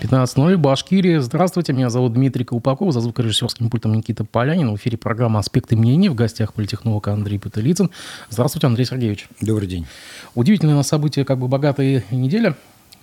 15.00, 0.00 0.56
Башкирия. 0.56 1.20
Здравствуйте, 1.20 1.74
меня 1.74 1.90
зовут 1.90 2.14
Дмитрий 2.14 2.46
Колпаков, 2.46 2.94
за 2.94 3.00
звукорежиссерским 3.00 3.68
пультом 3.68 3.92
Никита 3.92 4.24
Полянин. 4.24 4.72
В 4.72 4.76
эфире 4.76 4.96
программа 4.96 5.40
«Аспекты 5.40 5.76
мнений». 5.76 6.08
В 6.08 6.14
гостях 6.14 6.54
политехнолог 6.54 7.06
Андрей 7.08 7.38
Путылицын. 7.38 7.90
Здравствуйте, 8.30 8.66
Андрей 8.66 8.86
Сергеевич. 8.86 9.28
Добрый 9.42 9.68
день. 9.68 9.86
Удивительное 10.34 10.74
на 10.74 10.84
событие, 10.84 11.26
как 11.26 11.38
бы 11.38 11.48
богатая 11.48 12.02
неделя. 12.10 12.56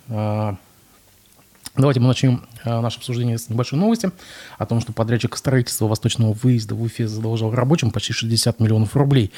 А, 0.08 0.56
давайте 1.76 2.00
мы 2.00 2.08
начнем 2.08 2.42
а, 2.64 2.80
наше 2.80 2.98
обсуждение 2.98 3.38
с 3.38 3.48
небольшой 3.48 3.78
новости 3.78 4.10
о 4.58 4.66
том, 4.66 4.80
что 4.80 4.92
подрядчик 4.92 5.36
строительства 5.36 5.86
восточного 5.86 6.32
выезда 6.32 6.74
в 6.74 6.82
Уфе 6.82 7.06
задолжал 7.06 7.52
рабочим 7.52 7.92
почти 7.92 8.12
60 8.12 8.58
миллионов 8.58 8.96
рублей. 8.96 9.30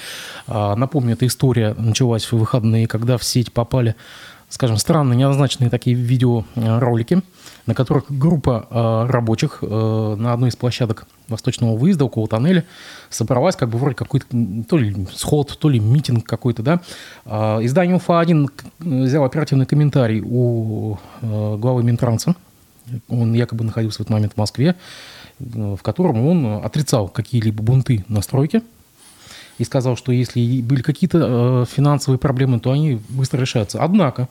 А, 0.46 0.76
напомню, 0.76 1.12
эта 1.12 1.26
история 1.26 1.74
началась 1.74 2.24
в 2.24 2.32
выходные, 2.32 2.86
когда 2.86 3.18
в 3.18 3.24
сеть 3.24 3.52
попали 3.52 3.96
скажем, 4.50 4.76
странные, 4.76 5.16
неоднозначные 5.16 5.70
такие 5.70 5.96
видеоролики, 5.96 7.22
на 7.66 7.74
которых 7.74 8.04
группа 8.10 8.66
э, 8.68 9.10
рабочих 9.10 9.60
э, 9.62 10.16
на 10.18 10.32
одной 10.32 10.50
из 10.50 10.56
площадок 10.56 11.06
восточного 11.28 11.76
выезда 11.76 12.04
около 12.04 12.26
тоннеля 12.26 12.64
собралась, 13.08 13.54
как 13.54 13.70
бы 13.70 13.78
вроде 13.78 13.94
какой-то 13.94 14.26
то 14.68 14.76
ли 14.76 15.06
сход, 15.14 15.56
то 15.58 15.68
ли 15.68 15.78
митинг 15.78 16.26
какой-то, 16.26 16.62
да. 16.62 16.80
Э, 17.24 17.60
издание 17.62 17.96
УФА-1 17.96 18.50
взял 18.80 19.24
оперативный 19.24 19.66
комментарий 19.66 20.20
у 20.20 20.98
э, 21.22 21.56
главы 21.56 21.84
Минтранса, 21.84 22.34
он 23.08 23.32
якобы 23.34 23.64
находился 23.64 23.98
в 23.98 24.00
этот 24.00 24.10
момент 24.10 24.32
в 24.34 24.36
Москве, 24.36 24.74
в 25.38 25.78
котором 25.78 26.26
он 26.26 26.64
отрицал 26.64 27.08
какие-либо 27.08 27.62
бунты 27.62 28.04
на 28.08 28.20
стройке, 28.20 28.62
и 29.60 29.64
сказал, 29.64 29.94
что 29.94 30.10
если 30.10 30.62
были 30.62 30.80
какие-то 30.80 31.18
э, 31.20 31.64
финансовые 31.70 32.18
проблемы, 32.18 32.60
то 32.60 32.72
они 32.72 32.98
быстро 33.10 33.38
решаются. 33.38 33.82
Однако, 33.82 34.26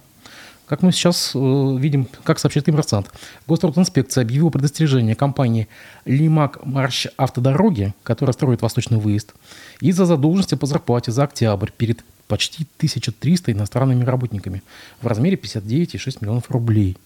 как 0.69 0.83
мы 0.83 0.91
сейчас 0.91 1.31
э, 1.33 1.39
видим, 1.79 2.07
как 2.23 2.37
сообщает 2.37 2.67
коммерсант, 2.67 3.11
Гострудинспекция 3.47 4.21
объявила 4.21 4.51
предостережение 4.51 5.15
компании 5.15 5.67
«Лимак 6.05 6.63
Марш 6.63 7.07
Автодороги», 7.17 7.95
которая 8.03 8.33
строит 8.33 8.61
восточный 8.61 8.99
выезд, 8.99 9.33
из-за 9.81 10.05
задолженности 10.05 10.53
по 10.53 10.67
зарплате 10.67 11.11
за 11.11 11.23
октябрь 11.23 11.71
перед 11.75 12.03
почти 12.27 12.67
1300 12.77 13.51
иностранными 13.51 14.03
работниками 14.03 14.61
в 15.01 15.07
размере 15.07 15.37
59,6 15.37 16.17
миллионов 16.21 16.51
рублей. 16.51 16.97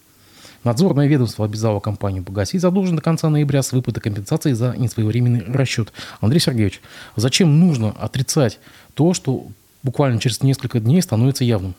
Надзорное 0.66 1.08
ведомство 1.08 1.46
обязало 1.46 1.80
компанию 1.80 2.24
погасить 2.24 2.60
задолженность 2.60 2.98
до 2.98 3.02
конца 3.02 3.30
ноября 3.30 3.64
с 3.64 3.72
выплаты 3.72 4.02
компенсации 4.02 4.52
за 4.52 4.76
несвоевременный 4.76 5.46
расчет. 5.48 5.94
Андрей 6.20 6.40
Сергеевич, 6.42 6.82
зачем 7.16 7.62
нужно 7.62 7.92
отрицать 7.92 8.60
то, 8.94 9.14
что 9.14 9.48
буквально 9.84 10.20
через 10.20 10.42
несколько 10.42 10.82
дней 10.82 11.02
становится 11.02 11.46
явным? 11.46 11.76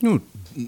Ну, 0.00 0.22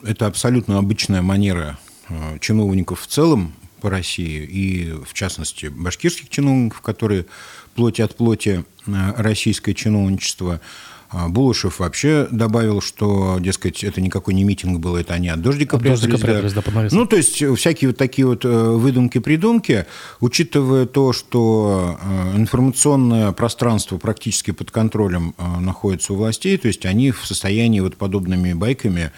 это 0.05 0.27
абсолютно 0.27 0.79
обычная 0.79 1.23
манера 1.23 1.79
э, 2.09 2.39
чиновников 2.41 3.03
в 3.03 3.07
целом 3.07 3.55
по 3.81 3.91
России 3.91 4.45
и, 4.45 4.93
в 4.93 5.15
частности, 5.15 5.67
башкирских 5.67 6.29
чиновников, 6.29 6.81
которые 6.81 7.27
плоти 7.75 8.03
от 8.03 8.17
плоти 8.17 8.65
э, 8.87 8.91
российское 9.17 9.75
чиновничество– 9.75 10.61
Булышев 11.13 11.81
вообще 11.81 12.29
добавил, 12.31 12.81
что, 12.81 13.39
дескать, 13.41 13.83
это 13.83 14.01
никакой 14.01 14.35
не 14.35 14.45
митинг 14.45 14.79
был, 14.79 14.97
это 14.97 15.15
они 15.15 15.29
от 15.29 15.43
дождика 15.43 15.77
от 15.77 15.83
прятались. 15.83 16.03
Дождика 16.03 16.27
прятались 16.27 16.53
да, 16.53 16.63
под 16.63 16.93
ну, 16.93 17.07
то 17.07 17.17
есть 17.17 17.43
всякие 17.57 17.89
вот 17.89 17.97
такие 17.97 18.27
вот 18.27 18.45
э, 18.45 18.49
выдумки-придумки, 18.49 19.87
учитывая 20.21 20.87
то, 20.87 21.13
что 21.13 21.99
э, 22.01 22.37
информационное 22.37 23.33
пространство 23.33 23.99
практически 23.99 24.53
под 24.53 24.71
контролем 24.71 25.35
э, 25.37 25.61
находится 25.61 26.13
у 26.13 26.17
властей, 26.17 26.57
то 26.59 26.69
есть 26.69 26.87
они 26.87 27.11
в 27.11 27.27
состоянии 27.27 27.81
вот 27.81 27.97
подобными 27.97 28.53
байками 28.53 29.13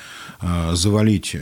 завалить 0.73 1.37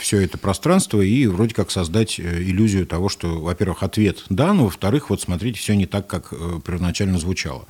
все 0.00 0.20
это 0.20 0.36
пространство 0.36 1.00
и 1.00 1.26
вроде 1.28 1.54
как 1.54 1.70
создать 1.70 2.18
иллюзию 2.18 2.84
того, 2.84 3.08
что, 3.08 3.40
во-первых, 3.40 3.84
ответ 3.84 4.24
да, 4.28 4.52
но, 4.52 4.64
во-вторых, 4.64 5.10
вот 5.10 5.20
смотрите, 5.20 5.60
все 5.60 5.76
не 5.76 5.86
так, 5.86 6.08
как 6.08 6.30
первоначально 6.64 7.18
звучало. 7.18 7.66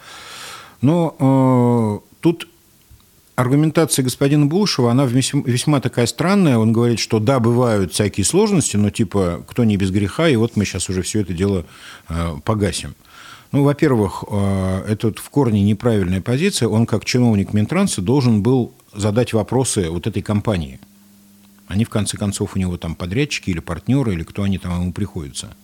Но 0.81 2.03
Тут 2.21 2.49
аргументация 3.37 4.03
господина 4.03 4.47
Булышева, 4.47 4.91
она 4.91 5.07
весьма 5.07 5.81
такая 5.81 6.07
странная. 6.07 6.59
Он 6.59 6.73
говорит, 6.73 6.99
что 6.99 7.19
да, 7.19 7.41
бывают 7.41 7.93
всякие 7.93 8.25
сложности, 8.25 8.77
но 8.77 8.91
типа 8.91 9.45
кто 9.49 9.65
не 9.65 9.77
без 9.77 9.91
греха, 9.91 10.29
и 10.29 10.37
вот 10.37 10.57
мы 10.57 10.65
сейчас 10.65 10.89
уже 10.91 11.03
все 11.03 11.21
это 11.21 11.33
дело 11.33 11.65
э, 12.09 12.37
погасим. 12.45 12.95
Ну, 13.53 13.65
во-первых, 13.65 14.25
э, 14.31 14.85
это 14.89 15.13
в 15.13 15.31
корне 15.31 15.63
неправильная 15.63 16.21
позиция. 16.21 16.69
Он, 16.69 16.87
как 16.87 17.05
чиновник 17.05 17.53
Минтранса, 17.53 18.01
должен 18.01 18.43
был 18.43 18.73
задать 18.95 19.33
вопросы 19.33 19.91
вот 19.91 20.07
этой 20.07 20.23
компании. 20.23 20.79
Они, 21.67 21.85
в 21.85 21.89
конце 21.89 22.17
концов, 22.17 22.57
у 22.57 22.59
него 22.59 22.77
там 22.77 22.95
подрядчики 22.95 23.51
или 23.51 23.61
партнеры, 23.61 24.15
или 24.15 24.23
кто 24.23 24.43
они 24.43 24.59
там 24.59 24.81
ему 24.81 24.93
приходятся. 24.93 25.57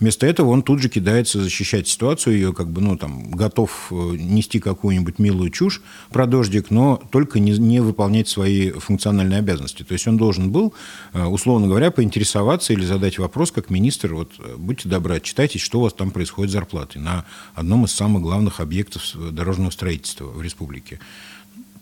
Вместо 0.00 0.26
этого 0.26 0.48
он 0.48 0.62
тут 0.62 0.80
же 0.80 0.88
кидается 0.88 1.42
защищать 1.42 1.86
ситуацию, 1.86 2.34
ее 2.34 2.54
как 2.54 2.68
бы, 2.68 2.80
ну, 2.80 2.96
там, 2.96 3.30
готов 3.30 3.88
э, 3.90 3.94
нести 3.94 4.58
какую-нибудь 4.58 5.18
милую 5.18 5.50
чушь 5.50 5.82
про 6.10 6.26
дождик, 6.26 6.70
но 6.70 7.00
только 7.10 7.38
не, 7.38 7.52
не 7.52 7.80
выполнять 7.80 8.26
свои 8.26 8.70
функциональные 8.70 9.40
обязанности. 9.40 9.82
То 9.82 9.92
есть 9.92 10.08
он 10.08 10.16
должен 10.16 10.50
был, 10.50 10.72
э, 11.12 11.22
условно 11.22 11.66
говоря, 11.66 11.90
поинтересоваться 11.90 12.72
или 12.72 12.84
задать 12.84 13.18
вопрос, 13.18 13.52
как 13.52 13.68
министр, 13.68 14.14
вот, 14.14 14.32
э, 14.38 14.56
будьте 14.56 14.88
добры, 14.88 15.16
отчитайтесь, 15.16 15.60
что 15.60 15.80
у 15.80 15.82
вас 15.82 15.92
там 15.92 16.10
происходит 16.12 16.50
с 16.50 16.54
зарплатой 16.54 17.02
на 17.02 17.26
одном 17.54 17.84
из 17.84 17.92
самых 17.92 18.22
главных 18.22 18.60
объектов 18.60 19.02
дорожного 19.14 19.70
строительства 19.70 20.24
в 20.24 20.40
республике. 20.40 20.98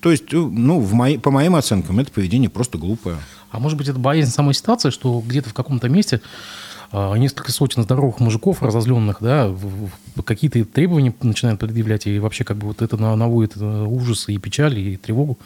То 0.01 0.11
есть, 0.11 0.33
ну, 0.33 0.81
в 0.81 0.93
мои, 0.93 1.19
по 1.19 1.31
моим 1.31 1.57
оценкам, 1.57 1.99
это 1.99 2.13
поведение 2.13 2.51
просто 2.51 2.79
глупое. 2.79 3.19
А 3.51 3.59
может 3.59 3.79
быть, 3.79 3.89
это 3.89 3.99
боязнь 3.99 4.31
самой 4.31 4.55
ситуации, 4.55 4.91
что 4.91 5.21
где-то 5.27 5.51
в 5.51 5.55
каком-то 5.55 5.89
месте 5.89 6.21
несколько 6.93 7.53
сотен 7.53 7.83
здоровых 7.83 8.19
мужиков 8.21 8.63
разозленных, 8.63 9.19
да, 9.21 9.55
какие-то 10.23 10.65
требования 10.65 11.15
начинают 11.23 11.61
предъявлять, 11.61 12.07
и 12.07 12.19
вообще 12.19 12.45
как 12.45 12.57
бы 12.57 12.69
вот 12.69 12.83
это 12.83 12.97
наводит 12.97 13.57
э, 13.57 13.87
ужас 13.87 14.29
и 14.29 14.39
печаль, 14.39 14.79
и 14.79 14.97
тревогу? 14.97 15.39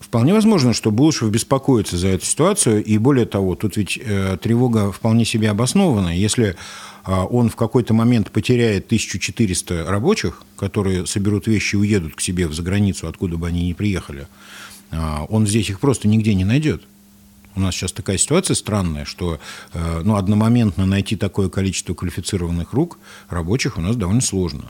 Вполне 0.00 0.34
возможно, 0.34 0.72
что 0.72 0.90
Булышев 0.90 1.30
беспокоится 1.30 1.96
за 1.96 2.08
эту 2.08 2.24
ситуацию, 2.24 2.84
и 2.84 2.98
более 2.98 3.26
того, 3.26 3.54
тут 3.54 3.76
ведь 3.76 3.98
э, 4.02 4.36
тревога 4.40 4.92
вполне 4.92 5.24
себе 5.24 5.50
обоснована. 5.50 6.16
Если 6.16 6.56
э, 7.06 7.12
он 7.12 7.50
в 7.50 7.56
какой-то 7.56 7.94
момент 7.94 8.30
потеряет 8.30 8.86
1400 8.86 9.84
рабочих, 9.88 10.42
которые 10.56 11.06
соберут 11.06 11.46
вещи 11.46 11.74
и 11.74 11.78
уедут 11.78 12.14
к 12.14 12.20
себе 12.20 12.46
в 12.46 12.54
заграницу, 12.54 13.08
откуда 13.08 13.36
бы 13.36 13.46
они 13.46 13.68
ни 13.68 13.72
приехали, 13.72 14.26
э, 14.90 14.96
он 15.28 15.46
здесь 15.46 15.70
их 15.70 15.80
просто 15.80 16.08
нигде 16.08 16.34
не 16.34 16.44
найдет. 16.44 16.82
У 17.54 17.60
нас 17.60 17.74
сейчас 17.74 17.92
такая 17.92 18.18
ситуация 18.18 18.54
странная, 18.54 19.04
что 19.04 19.40
э, 19.72 20.02
ну, 20.04 20.16
одномоментно 20.16 20.86
найти 20.86 21.16
такое 21.16 21.48
количество 21.48 21.94
квалифицированных 21.94 22.72
рук 22.72 22.98
рабочих 23.28 23.78
у 23.78 23.80
нас 23.80 23.96
довольно 23.96 24.20
сложно. 24.20 24.62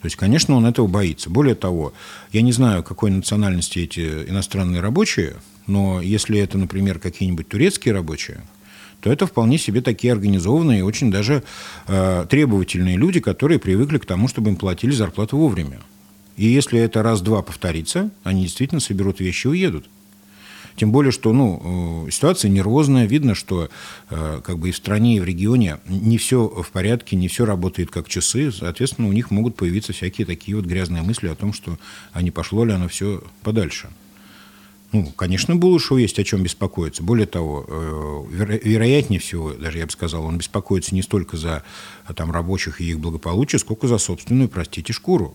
То 0.00 0.06
есть, 0.06 0.16
конечно, 0.16 0.54
он 0.54 0.66
этого 0.66 0.86
боится. 0.86 1.30
Более 1.30 1.54
того, 1.54 1.92
я 2.32 2.42
не 2.42 2.52
знаю, 2.52 2.82
какой 2.82 3.10
национальности 3.10 3.80
эти 3.80 4.00
иностранные 4.28 4.80
рабочие, 4.80 5.36
но 5.66 6.00
если 6.00 6.38
это, 6.38 6.58
например, 6.58 6.98
какие-нибудь 6.98 7.48
турецкие 7.48 7.94
рабочие, 7.94 8.42
то 9.00 9.10
это 9.10 9.26
вполне 9.26 9.58
себе 9.58 9.80
такие 9.80 10.12
организованные 10.12 10.84
очень 10.84 11.10
даже 11.10 11.42
э, 11.86 12.26
требовательные 12.28 12.96
люди, 12.96 13.20
которые 13.20 13.58
привыкли 13.58 13.98
к 13.98 14.06
тому, 14.06 14.28
чтобы 14.28 14.50
им 14.50 14.56
платили 14.56 14.90
зарплату 14.90 15.36
вовремя. 15.36 15.80
И 16.36 16.46
если 16.46 16.78
это 16.80 17.02
раз-два 17.02 17.42
повторится, 17.42 18.10
они 18.22 18.42
действительно 18.42 18.80
соберут 18.80 19.20
вещи 19.20 19.46
и 19.46 19.50
уедут. 19.50 19.88
Тем 20.76 20.92
более, 20.92 21.10
что 21.10 21.32
ну, 21.32 22.06
э, 22.06 22.10
ситуация 22.10 22.50
нервозная. 22.50 23.06
Видно, 23.06 23.34
что 23.34 23.68
э, 24.10 24.40
как 24.44 24.58
бы 24.58 24.68
и 24.68 24.72
в 24.72 24.76
стране, 24.76 25.16
и 25.16 25.20
в 25.20 25.24
регионе 25.24 25.78
не 25.88 26.18
все 26.18 26.46
в 26.46 26.70
порядке, 26.70 27.16
не 27.16 27.28
все 27.28 27.46
работает 27.46 27.90
как 27.90 28.08
часы. 28.08 28.52
Соответственно, 28.52 29.08
у 29.08 29.12
них 29.12 29.30
могут 29.30 29.56
появиться 29.56 29.92
всякие 29.92 30.26
такие 30.26 30.56
вот 30.56 30.66
грязные 30.66 31.02
мысли 31.02 31.28
о 31.28 31.34
том, 31.34 31.52
что 31.52 31.78
а 32.12 32.22
не 32.22 32.30
пошло 32.30 32.64
ли 32.64 32.72
оно 32.72 32.88
все 32.88 33.22
подальше. 33.42 33.88
Ну, 34.92 35.06
конечно, 35.16 35.56
Булышеву 35.56 35.98
есть 35.98 36.18
о 36.18 36.24
чем 36.24 36.42
беспокоиться. 36.42 37.02
Более 37.02 37.26
того, 37.26 37.64
э, 37.66 38.58
вероятнее 38.62 39.18
всего, 39.18 39.52
даже 39.52 39.78
я 39.78 39.86
бы 39.86 39.92
сказал, 39.92 40.24
он 40.24 40.38
беспокоится 40.38 40.94
не 40.94 41.02
столько 41.02 41.36
за 41.36 41.64
там, 42.14 42.30
рабочих 42.30 42.80
и 42.80 42.90
их 42.90 43.00
благополучие, 43.00 43.58
сколько 43.58 43.88
за 43.88 43.98
собственную, 43.98 44.48
простите, 44.48 44.92
шкуру 44.92 45.34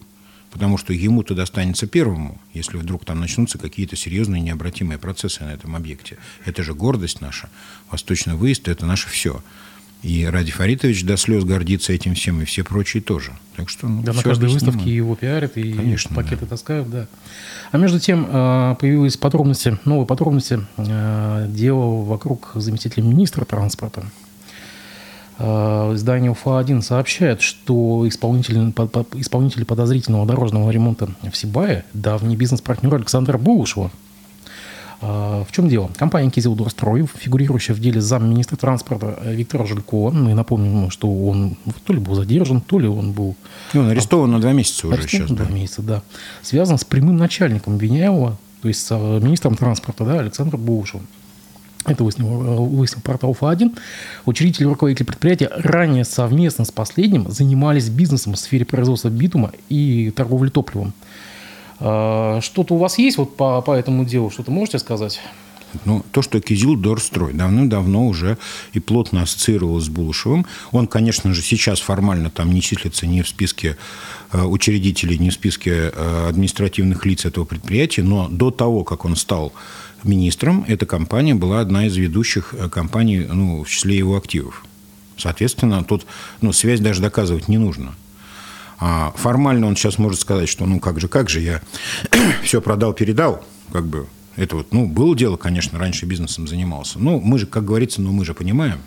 потому 0.51 0.77
что 0.77 0.93
ему-то 0.93 1.33
достанется 1.33 1.87
первому, 1.87 2.39
если 2.53 2.77
вдруг 2.77 3.05
там 3.05 3.19
начнутся 3.19 3.57
какие-то 3.57 3.95
серьезные 3.95 4.41
необратимые 4.41 4.99
процессы 4.99 5.43
на 5.43 5.53
этом 5.53 5.75
объекте. 5.75 6.17
Это 6.45 6.61
же 6.61 6.73
гордость 6.73 7.21
наша. 7.21 7.49
Восточный 7.89 8.35
выезд– 8.35 8.67
это 8.69 8.85
наше 8.85 9.09
все. 9.09 9.41
И 10.03 10.25
Ради 10.25 10.51
Фаритович 10.51 11.03
до 11.05 11.15
слез 11.15 11.43
гордится 11.43 11.93
этим 11.93 12.15
всем, 12.15 12.41
и 12.41 12.45
все 12.45 12.63
прочие 12.63 13.03
тоже. 13.03 13.33
Так 13.55 13.69
что, 13.69 13.87
ну, 13.87 14.01
да, 14.01 14.13
на 14.13 14.23
каждой 14.23 14.45
объяснимо. 14.49 14.71
выставке 14.71 14.95
его 14.95 15.15
пиарят, 15.15 15.57
и 15.57 15.73
Конечно, 15.73 16.15
пакеты 16.15 16.41
да. 16.41 16.47
таскают, 16.47 16.89
да. 16.89 17.07
А 17.71 17.77
между 17.77 17.99
тем 17.99 18.25
э, 18.27 18.75
появились 18.79 19.17
подробности, 19.17 19.77
новые 19.85 20.07
подробности 20.07 20.65
э, 20.77 21.45
дела 21.49 22.03
вокруг 22.03 22.51
заместителя 22.55 23.03
министра 23.03 23.45
транспорта 23.45 24.03
издание 25.41 26.31
УФА-1 26.31 26.81
сообщает, 26.81 27.41
что 27.41 28.07
исполнители, 28.07 28.59
исполнители 29.19 29.63
подозрительного 29.63 30.25
дорожного 30.25 30.69
ремонта 30.69 31.09
в 31.21 31.35
Сибае– 31.35 31.83
давний 31.93 32.35
бизнес-партнер 32.35 32.93
Александра 32.95 33.37
Булышева. 33.37 33.91
В 35.01 35.47
чем 35.51 35.67
дело? 35.67 35.89
Компания 35.97 36.29
«Кизилдорстрой», 36.29 37.07
фигурирующая 37.07 37.73
в 37.73 37.79
деле 37.79 37.99
замминистра 38.01 38.55
транспорта 38.55 39.19
Виктора 39.25 39.65
Жулькова, 39.65 40.11
мы 40.11 40.35
напомним, 40.35 40.91
что 40.91 41.11
он 41.11 41.57
то 41.85 41.93
ли 41.93 41.99
был 41.99 42.13
задержан, 42.13 42.61
то 42.61 42.77
ли 42.77 42.87
он 42.87 43.11
был... 43.11 43.35
И 43.73 43.79
он 43.79 43.89
арестован 43.89 44.29
на 44.29 44.39
два 44.39 44.51
месяца 44.53 44.87
уже 44.87 45.01
сейчас. 45.01 45.31
Два 45.31 45.47
да. 45.47 45.51
месяца, 45.51 45.81
да. 45.81 46.03
Связан 46.43 46.77
с 46.77 46.85
прямым 46.85 47.17
начальником 47.17 47.75
обвиняемого, 47.75 48.37
то 48.61 48.67
есть 48.67 48.85
с 48.85 48.91
министром 48.91 49.55
транспорта, 49.55 50.05
да, 50.05 50.19
Александром 50.19 50.61
Бушевым. 50.61 51.07
Это 51.85 52.03
выяснил, 52.03 52.27
выяснил 52.27 53.01
портал 53.01 53.31
УФА-1. 53.31 53.77
Учредители 54.25 54.63
и 54.63 54.67
руководители 54.67 55.05
предприятия 55.05 55.49
ранее 55.51 56.05
совместно 56.05 56.65
с 56.65 56.71
последним 56.71 57.29
занимались 57.31 57.89
бизнесом 57.89 58.33
в 58.33 58.39
сфере 58.39 58.65
производства 58.65 59.09
битума 59.09 59.51
и 59.69 60.11
торговли 60.11 60.49
топливом. 60.49 60.93
А, 61.79 62.39
что-то 62.41 62.75
у 62.75 62.77
вас 62.77 62.99
есть 62.99 63.17
вот 63.17 63.35
по, 63.35 63.61
по 63.61 63.73
этому 63.73 64.05
делу? 64.05 64.29
Что-то 64.29 64.51
можете 64.51 64.79
сказать? 64.79 65.19
Ну, 65.85 66.03
то, 66.11 66.21
что 66.21 66.39
Кизил 66.41 66.75
Дорстрой 66.75 67.33
давным-давно 67.33 68.07
уже 68.07 68.37
и 68.73 68.79
плотно 68.79 69.23
ассоциировал 69.23 69.79
с 69.79 69.89
Булышевым. 69.89 70.45
Он, 70.71 70.87
конечно 70.87 71.33
же, 71.33 71.41
сейчас 71.41 71.79
формально 71.79 72.29
там 72.29 72.51
не 72.51 72.61
числится 72.61 73.07
ни 73.07 73.21
в 73.21 73.27
списке 73.27 73.77
э, 74.31 74.43
учредителей, 74.43 75.17
ни 75.17 75.29
в 75.29 75.33
списке 75.33 75.91
э, 75.93 76.25
административных 76.29 77.05
лиц 77.05 77.25
этого 77.25 77.45
предприятия, 77.45 78.03
но 78.03 78.27
до 78.27 78.51
того, 78.51 78.83
как 78.83 79.05
он 79.05 79.15
стал 79.15 79.53
министром, 80.07 80.65
эта 80.67 80.85
компания 80.85 81.35
была 81.35 81.59
одна 81.59 81.87
из 81.87 81.95
ведущих 81.95 82.53
э, 82.53 82.69
компаний 82.69 83.25
ну, 83.31 83.63
в 83.63 83.69
числе 83.69 83.97
его 83.97 84.17
активов. 84.17 84.63
Соответственно, 85.17 85.83
тут 85.83 86.05
ну, 86.41 86.53
связь 86.53 86.79
даже 86.79 87.01
доказывать 87.01 87.47
не 87.47 87.57
нужно. 87.57 87.93
А 88.79 89.13
формально 89.15 89.67
он 89.67 89.75
сейчас 89.75 89.99
может 89.99 90.19
сказать, 90.19 90.49
что 90.49 90.65
ну 90.65 90.79
как 90.79 90.99
же, 90.99 91.07
как 91.07 91.29
же, 91.29 91.39
я 91.39 91.61
все 92.43 92.61
продал, 92.61 92.93
передал, 92.93 93.43
как 93.71 93.85
бы 93.85 94.07
это 94.35 94.55
вот, 94.55 94.71
ну, 94.71 94.87
было 94.87 95.15
дело, 95.15 95.37
конечно, 95.37 95.77
раньше 95.77 96.05
бизнесом 96.05 96.47
занимался. 96.47 96.99
Но 96.99 97.19
мы 97.19 97.37
же, 97.37 97.45
как 97.45 97.65
говорится, 97.65 98.01
ну, 98.01 98.11
мы 98.11 98.25
же 98.25 98.33
понимаем. 98.33 98.79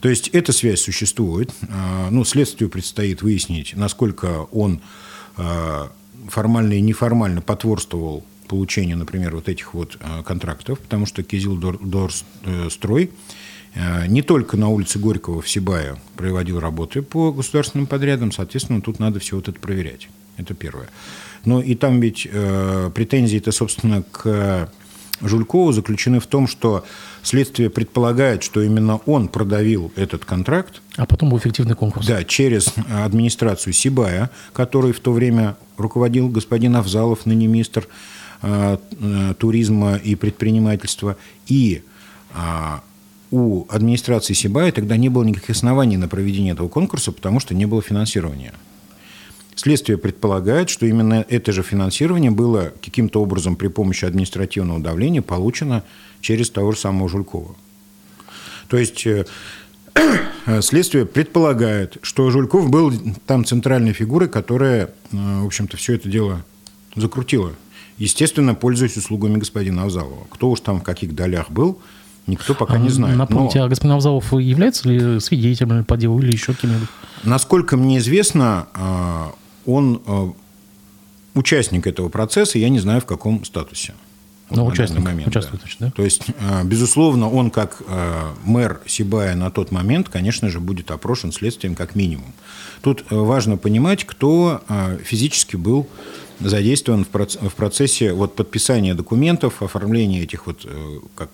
То 0.00 0.08
есть 0.08 0.28
эта 0.28 0.52
связь 0.52 0.80
существует. 0.80 1.52
А, 1.68 2.08
ну, 2.10 2.24
следствию 2.24 2.68
предстоит 2.68 3.22
выяснить, 3.22 3.74
насколько 3.74 4.46
он 4.52 4.80
а, 5.36 5.90
формально 6.28 6.74
и 6.74 6.80
неформально 6.80 7.40
потворствовал 7.40 8.24
получению, 8.46 8.96
например, 8.96 9.34
вот 9.34 9.48
этих 9.48 9.74
вот 9.74 9.98
а, 10.00 10.22
контрактов, 10.22 10.78
потому 10.80 11.06
что 11.06 11.22
Кизил 11.22 11.56
Дорстрой 11.56 13.10
э, 13.74 14.06
не 14.06 14.22
только 14.22 14.56
на 14.56 14.68
улице 14.68 14.98
Горького 14.98 15.42
в 15.42 15.48
Сибае 15.48 15.96
проводил 16.16 16.60
работы 16.60 17.02
по 17.02 17.32
государственным 17.32 17.86
подрядам, 17.86 18.32
соответственно, 18.32 18.80
тут 18.80 18.98
надо 18.98 19.20
все 19.20 19.36
вот 19.36 19.48
это 19.48 19.58
проверять. 19.58 20.08
Это 20.36 20.54
первое. 20.54 20.88
Но 21.44 21.60
и 21.60 21.74
там 21.74 22.00
ведь 22.00 22.26
э, 22.30 22.90
претензии-то, 22.94 23.52
собственно, 23.52 24.02
к 24.02 24.70
Жулькову 25.20 25.72
заключены 25.72 26.20
в 26.20 26.26
том, 26.26 26.46
что 26.46 26.84
следствие 27.22 27.70
предполагает, 27.70 28.42
что 28.42 28.60
именно 28.62 28.96
он 29.06 29.28
продавил 29.28 29.92
этот 29.96 30.24
контракт. 30.24 30.82
А 30.96 31.06
потом 31.06 31.30
был 31.30 31.38
эффективный 31.38 31.74
конкурс. 31.74 32.06
Да, 32.06 32.22
через 32.24 32.72
администрацию 32.90 33.72
Сибая, 33.72 34.30
который 34.52 34.92
в 34.92 35.00
то 35.00 35.12
время 35.12 35.56
руководил 35.78 36.28
господин 36.28 36.76
Авзалов, 36.76 37.24
ныне 37.24 37.46
министр 37.46 37.80
э, 37.80 37.86
э, 37.86 38.15
туризма 39.38 39.96
и 39.96 40.14
предпринимательства. 40.14 41.16
И 41.46 41.82
э, 42.34 42.38
у 43.30 43.66
администрации 43.68 44.34
Сибая 44.34 44.72
тогда 44.72 44.96
не 44.96 45.08
было 45.08 45.24
никаких 45.24 45.50
оснований 45.50 45.96
на 45.96 46.08
проведение 46.08 46.52
этого 46.52 46.68
конкурса, 46.68 47.12
потому 47.12 47.40
что 47.40 47.54
не 47.54 47.66
было 47.66 47.82
финансирования. 47.82 48.52
Следствие 49.56 49.96
предполагает, 49.96 50.68
что 50.68 50.84
именно 50.86 51.24
это 51.28 51.50
же 51.50 51.62
финансирование 51.62 52.30
было 52.30 52.74
каким-то 52.84 53.22
образом 53.22 53.56
при 53.56 53.68
помощи 53.68 54.04
административного 54.04 54.80
давления 54.80 55.22
получено 55.22 55.82
через 56.20 56.50
того 56.50 56.72
же 56.72 56.78
самого 56.78 57.08
Жулькова. 57.08 57.56
То 58.68 58.76
есть 58.76 59.06
э, 59.06 59.24
следствие 60.60 61.06
предполагает, 61.06 61.96
что 62.02 62.30
Жульков 62.30 62.68
был 62.68 62.92
там 63.26 63.46
центральной 63.46 63.94
фигурой, 63.94 64.28
которая, 64.28 64.86
э, 64.86 64.90
в 65.10 65.46
общем-то, 65.46 65.78
все 65.78 65.94
это 65.94 66.08
дело 66.10 66.44
закрутила. 66.94 67.54
Естественно, 67.98 68.54
пользуясь 68.54 68.96
услугами 68.96 69.38
господина 69.38 69.84
Авзалова. 69.84 70.26
Кто 70.30 70.50
уж 70.50 70.60
там 70.60 70.80
в 70.80 70.82
каких 70.82 71.14
долях 71.14 71.50
был, 71.50 71.80
никто 72.26 72.54
пока 72.54 72.74
а, 72.74 72.78
не 72.78 72.90
знает. 72.90 73.16
Напомните, 73.16 73.60
Но... 73.60 73.64
а 73.64 73.68
господин 73.68 73.92
Авзалов 73.92 74.32
является 74.34 74.88
ли 74.88 75.20
свидетелем 75.20 75.84
по 75.84 75.96
делу 75.96 76.20
или 76.20 76.32
еще 76.32 76.52
кем-нибудь? 76.52 76.88
Насколько 77.24 77.76
мне 77.76 77.98
известно, 77.98 78.68
а, 78.74 79.32
он 79.64 80.02
э, 80.06 80.28
участник 81.34 81.86
этого 81.86 82.10
процесса, 82.10 82.58
я 82.58 82.68
не 82.68 82.80
знаю, 82.80 83.00
в 83.00 83.06
каком 83.06 83.44
статусе. 83.44 83.94
Вот 84.50 84.58
ну, 84.58 84.66
участник, 84.66 85.00
момент, 85.00 85.26
участвует, 85.26 85.62
да. 85.80 85.86
да? 85.86 85.90
То 85.90 86.04
есть, 86.04 86.22
э, 86.38 86.64
безусловно, 86.64 87.30
он 87.30 87.50
как 87.50 87.82
э, 87.86 88.34
мэр 88.44 88.80
Сибая 88.86 89.34
на 89.34 89.50
тот 89.50 89.72
момент, 89.72 90.10
конечно 90.10 90.50
же, 90.50 90.60
будет 90.60 90.90
опрошен 90.90 91.32
следствием 91.32 91.74
как 91.74 91.94
минимум. 91.94 92.32
Тут 92.82 93.04
важно 93.10 93.56
понимать, 93.56 94.04
кто 94.04 94.60
физически 95.02 95.56
был 95.56 95.88
задействован 96.40 97.04
в 97.04 97.54
процессе 97.54 98.12
вот 98.12 98.34
подписания 98.34 98.94
документов, 98.94 99.62
оформления 99.62 100.22
этих 100.22 100.46
вот, 100.46 100.64
э, 100.64 100.98
как 101.14 101.30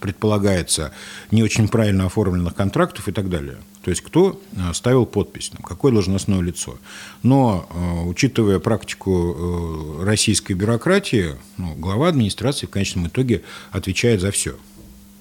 предполагается, 0.00 0.92
не 1.30 1.42
очень 1.42 1.68
правильно 1.68 2.06
оформленных 2.06 2.54
контрактов 2.54 3.08
и 3.08 3.12
так 3.12 3.28
далее. 3.28 3.58
То 3.82 3.90
есть 3.90 4.02
кто 4.02 4.40
э, 4.52 4.72
ставил 4.72 5.06
подпись, 5.06 5.50
какое 5.62 5.92
должностное 5.92 6.40
лицо. 6.40 6.78
Но, 7.22 7.68
э, 7.70 8.08
учитывая 8.08 8.58
практику 8.58 10.02
российской 10.02 10.54
бюрократии, 10.54 11.36
ну, 11.56 11.74
глава 11.74 12.08
администрации 12.08 12.66
в 12.66 12.70
конечном 12.70 13.08
итоге 13.08 13.42
отвечает 13.70 14.20
за 14.20 14.30
все. 14.30 14.56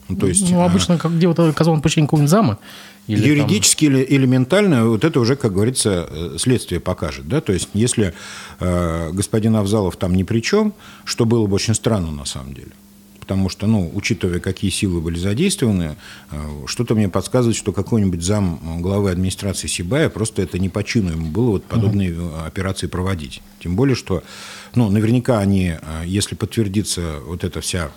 Ну, 0.08 0.18
то 0.18 0.28
есть, 0.28 0.50
ну, 0.52 0.62
обычно, 0.62 0.98
как 0.98 1.16
где 1.16 1.28
вот 1.28 1.40
оказал 1.40 1.80
подчинение 1.82 2.08
какого-нибудь 2.08 2.30
зама, 2.30 2.60
или 3.08 3.28
Юридически 3.28 3.86
там... 3.86 3.96
или 3.96 4.16
элементально, 4.16 4.88
вот 4.88 5.04
это 5.04 5.20
уже, 5.20 5.36
как 5.36 5.54
говорится, 5.54 6.08
э, 6.10 6.38
следствие 6.40 6.80
покажет. 6.80 7.28
Да? 7.28 7.42
То 7.42 7.54
есть, 7.54 7.70
если 7.74 8.14
э, 8.60 9.12
господин 9.12 9.56
Авзалов 9.56 9.96
там 9.96 10.16
ни 10.16 10.24
при 10.24 10.42
чем, 10.42 10.74
что 11.04 11.26
было 11.26 11.46
бы 11.46 11.56
очень 11.56 11.76
странно 11.76 12.12
на 12.12 12.26
самом 12.26 12.54
деле. 12.54 12.72
Потому 13.20 13.50
что, 13.50 13.66
ну, 13.66 13.92
учитывая, 13.94 14.40
какие 14.40 14.70
силы 14.70 15.02
были 15.02 15.18
задействованы, 15.18 15.98
э, 16.32 16.64
что-то 16.66 16.96
мне 16.96 17.10
подсказывает, 17.10 17.56
что 17.56 17.72
какой-нибудь 17.74 18.24
зам 18.24 18.82
главы 18.82 19.12
администрации 19.12 19.68
Сибая 19.68 20.10
просто 20.10 20.42
это 20.42 20.58
не 20.58 20.70
по 20.70 20.84
чину 20.84 21.12
ему 21.12 21.30
было 21.30 21.52
вот 21.52 21.66
подобные 21.66 22.20
угу. 22.20 22.38
операции 22.46 22.88
проводить. 22.88 23.42
Тем 23.60 23.76
более, 23.76 23.96
что, 23.96 24.24
ну, 24.74 24.90
наверняка 24.90 25.40
они, 25.40 25.74
э, 25.80 26.04
если 26.06 26.34
подтвердится 26.34 27.20
вот 27.26 27.44
эта 27.44 27.62
вся 27.62 27.92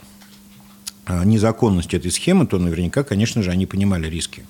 незаконность 1.24 1.94
этой 1.94 2.10
схемы, 2.10 2.46
то 2.46 2.58
наверняка, 2.58 3.02
конечно 3.02 3.42
же, 3.42 3.50
они 3.50 3.66
понимали 3.66 4.08
риски. 4.08 4.44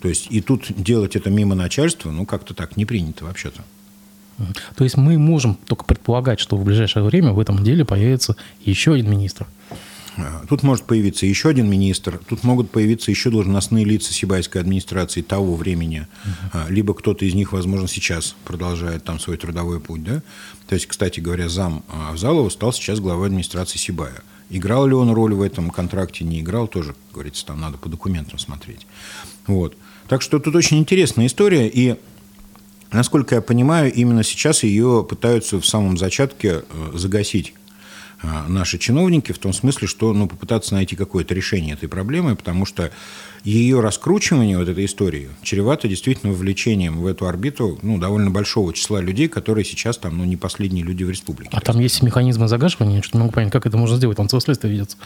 То 0.00 0.08
есть 0.08 0.26
и 0.30 0.40
тут 0.40 0.66
делать 0.76 1.16
это 1.16 1.30
мимо 1.30 1.54
начальства, 1.54 2.10
ну, 2.10 2.26
как-то 2.26 2.52
так 2.52 2.76
не 2.76 2.84
принято 2.84 3.24
вообще-то. 3.24 3.62
То 4.76 4.84
есть 4.84 4.96
мы 4.96 5.16
можем 5.18 5.54
только 5.54 5.84
предполагать, 5.84 6.40
что 6.40 6.56
в 6.56 6.64
ближайшее 6.64 7.04
время 7.04 7.32
в 7.32 7.40
этом 7.40 7.62
деле 7.62 7.84
появится 7.84 8.36
еще 8.64 8.94
один 8.94 9.10
министр. 9.10 9.46
А, 10.16 10.44
тут 10.48 10.62
может 10.62 10.84
появиться 10.84 11.26
еще 11.26 11.48
один 11.48 11.68
министр, 11.68 12.20
тут 12.28 12.44
могут 12.44 12.70
появиться 12.70 13.10
еще 13.10 13.30
должностные 13.30 13.84
лица 13.84 14.12
Сибайской 14.12 14.60
администрации 14.60 15.22
того 15.22 15.56
времени, 15.56 16.06
uh-huh. 16.24 16.70
либо 16.70 16.94
кто-то 16.94 17.24
из 17.24 17.34
них, 17.34 17.52
возможно, 17.52 17.88
сейчас 17.88 18.36
продолжает 18.44 19.04
там 19.04 19.18
свой 19.18 19.36
трудовой 19.36 19.80
путь. 19.80 20.04
Да? 20.04 20.22
То 20.68 20.74
есть, 20.74 20.86
кстати 20.86 21.20
говоря, 21.20 21.48
зам 21.48 21.84
Авзалова 22.10 22.48
стал 22.48 22.72
сейчас 22.72 23.00
главой 23.00 23.28
администрации 23.28 23.78
Сибая. 23.78 24.22
Играл 24.50 24.86
ли 24.86 24.94
он 24.94 25.10
роль 25.10 25.34
в 25.34 25.42
этом 25.42 25.70
контракте, 25.70 26.24
не 26.24 26.40
играл, 26.40 26.68
тоже, 26.68 26.88
как 26.88 27.14
говорится, 27.14 27.46
там 27.46 27.60
надо 27.60 27.78
по 27.78 27.88
документам 27.88 28.38
смотреть. 28.38 28.86
Вот. 29.46 29.76
Так 30.08 30.22
что 30.22 30.38
тут 30.38 30.54
очень 30.54 30.78
интересная 30.78 31.26
история, 31.26 31.68
и 31.68 31.96
насколько 32.92 33.34
я 33.34 33.40
понимаю, 33.40 33.92
именно 33.92 34.22
сейчас 34.22 34.62
ее 34.62 35.06
пытаются 35.08 35.58
в 35.58 35.66
самом 35.66 35.96
зачатке 35.96 36.62
э, 36.68 36.90
загасить 36.94 37.54
э, 38.22 38.26
наши 38.48 38.78
чиновники 38.78 39.32
в 39.32 39.38
том 39.38 39.52
смысле, 39.52 39.88
что 39.88 40.12
ну, 40.12 40.28
попытаться 40.28 40.74
найти 40.74 40.94
какое-то 40.94 41.34
решение 41.34 41.74
этой 41.74 41.88
проблемы, 41.88 42.36
потому 42.36 42.66
что 42.66 42.90
ее 43.44 43.80
раскручивание, 43.80 44.56
вот 44.56 44.68
этой 44.68 44.86
истории, 44.86 45.28
чревато 45.42 45.86
действительно 45.86 46.32
вовлечением 46.32 47.00
в 47.00 47.06
эту 47.06 47.26
орбиту 47.26 47.78
ну, 47.82 47.98
довольно 47.98 48.30
большого 48.30 48.72
числа 48.72 49.00
людей, 49.00 49.28
которые 49.28 49.66
сейчас 49.66 49.98
там 49.98 50.16
ну, 50.16 50.24
не 50.24 50.36
последние 50.36 50.82
люди 50.82 51.04
в 51.04 51.10
республике. 51.10 51.50
А 51.52 51.60
там 51.60 51.78
есть 51.78 52.02
механизмы 52.02 52.48
загашивания? 52.48 52.96
Я 52.96 53.02
что-то 53.02 53.18
не 53.18 53.24
могу 53.24 53.34
понять, 53.34 53.52
как 53.52 53.66
это 53.66 53.76
можно 53.76 53.98
сделать? 53.98 54.16
Там 54.16 54.28
целое 54.30 54.40
следствие 54.40 54.72
ведется. 54.72 54.96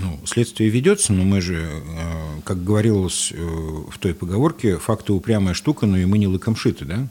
Ну, 0.00 0.18
следствие 0.24 0.70
ведется, 0.70 1.12
но 1.12 1.24
мы 1.24 1.40
же, 1.40 1.56
э, 1.56 2.40
как 2.44 2.62
говорилось 2.62 3.32
э, 3.34 3.36
в 3.36 3.98
той 3.98 4.14
поговорке, 4.14 4.78
факты 4.78 5.12
упрямая 5.12 5.54
штука, 5.54 5.86
но 5.86 5.98
и 5.98 6.04
мы 6.04 6.18
не 6.18 6.28
лыком 6.28 6.54
шиты, 6.54 6.84
да? 6.84 7.08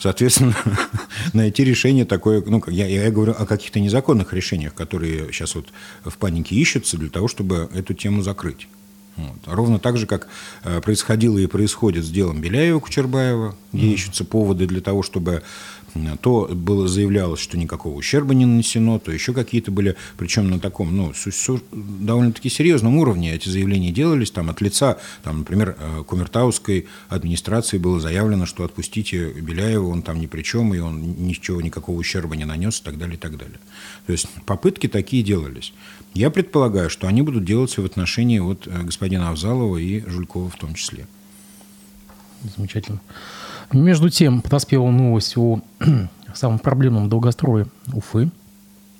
Соответственно, 0.00 0.56
найти 1.34 1.64
решение 1.64 2.04
такое, 2.04 2.42
ну, 2.44 2.62
я, 2.66 2.86
я 2.86 3.10
говорю 3.12 3.32
о 3.32 3.46
каких-то 3.46 3.78
незаконных 3.78 4.32
решениях, 4.32 4.74
которые 4.74 5.32
сейчас 5.32 5.54
вот 5.54 5.68
в 6.04 6.16
панике 6.18 6.56
ищутся 6.56 6.98
для 6.98 7.10
того, 7.10 7.28
чтобы 7.28 7.70
эту 7.72 7.94
тему 7.94 8.22
закрыть. 8.22 8.66
Вот. 9.16 9.38
Ровно 9.46 9.78
так 9.78 9.96
же, 9.96 10.06
как 10.06 10.28
э, 10.64 10.80
происходило 10.80 11.38
и 11.38 11.46
происходит 11.46 12.04
с 12.04 12.10
делом 12.10 12.40
Беляева-Кучербаева, 12.42 13.54
где 13.72 13.86
mm. 13.86 13.94
ищутся 13.94 14.24
поводы 14.24 14.66
для 14.66 14.80
того, 14.80 15.02
чтобы 15.02 15.42
то 16.20 16.48
было 16.52 16.88
заявлялось, 16.88 17.40
что 17.40 17.56
никакого 17.56 17.94
ущерба 17.94 18.34
не 18.34 18.44
нанесено, 18.44 18.98
то 18.98 19.12
еще 19.12 19.32
какие-то 19.32 19.70
были, 19.70 19.96
причем 20.16 20.50
на 20.50 20.60
таком, 20.60 20.96
ну, 20.96 21.12
довольно-таки 21.72 22.48
серьезном 22.48 22.96
уровне 22.96 23.34
эти 23.34 23.48
заявления 23.48 23.90
делались, 23.90 24.30
там 24.30 24.50
от 24.50 24.60
лица, 24.60 24.98
там, 25.22 25.38
например, 25.38 25.76
э, 25.78 26.04
Кумертауской 26.06 26.86
администрации 27.08 27.78
было 27.78 28.00
заявлено, 28.00 28.46
что 28.46 28.64
отпустите 28.64 29.32
Беляева, 29.32 29.86
он 29.86 30.02
там 30.02 30.20
ни 30.20 30.26
при 30.26 30.42
чем, 30.42 30.74
и 30.74 30.78
он 30.78 31.26
ничего, 31.26 31.60
никакого 31.60 31.98
ущерба 31.98 32.36
не 32.36 32.44
нанес, 32.44 32.78
и 32.78 32.84
так 32.84 32.98
далее, 32.98 33.16
и 33.16 33.20
так 33.20 33.36
далее. 33.36 33.58
То 34.06 34.12
есть 34.12 34.26
попытки 34.44 34.88
такие 34.88 35.22
делались. 35.22 35.72
Я 36.14 36.30
предполагаю, 36.30 36.88
что 36.88 37.08
они 37.08 37.20
будут 37.20 37.44
делаться 37.44 37.82
в 37.82 37.84
отношении 37.84 38.38
вот 38.38 38.66
э, 38.66 38.82
господина 39.06 39.28
Авзалова 39.28 39.76
и 39.76 40.00
Жулькова 40.00 40.50
в 40.50 40.56
том 40.56 40.74
числе. 40.74 41.06
Замечательно. 42.56 42.98
Между 43.72 44.10
тем, 44.10 44.42
подоспела 44.42 44.90
новость 44.90 45.36
о 45.36 45.60
самом 46.34 46.58
проблемном 46.58 47.08
долгострое 47.08 47.66
Уфы. 47.92 48.30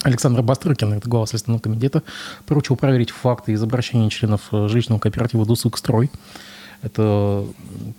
Александр 0.03 0.43
Бастрыкин, 0.43 0.93
это 0.93 1.09
глава 1.09 1.27
Следственного 1.27 1.61
комитета, 1.61 2.05
поручил 2.47 2.77
проверить 2.77 3.11
факты 3.11 3.53
из 3.53 3.63
обращения 3.63 4.09
членов 4.11 4.43
э, 4.53 4.69
жилищного 4.69 5.01
кооператива 5.01 5.45
«Дусык-строй». 5.45 6.11
Это 6.83 7.45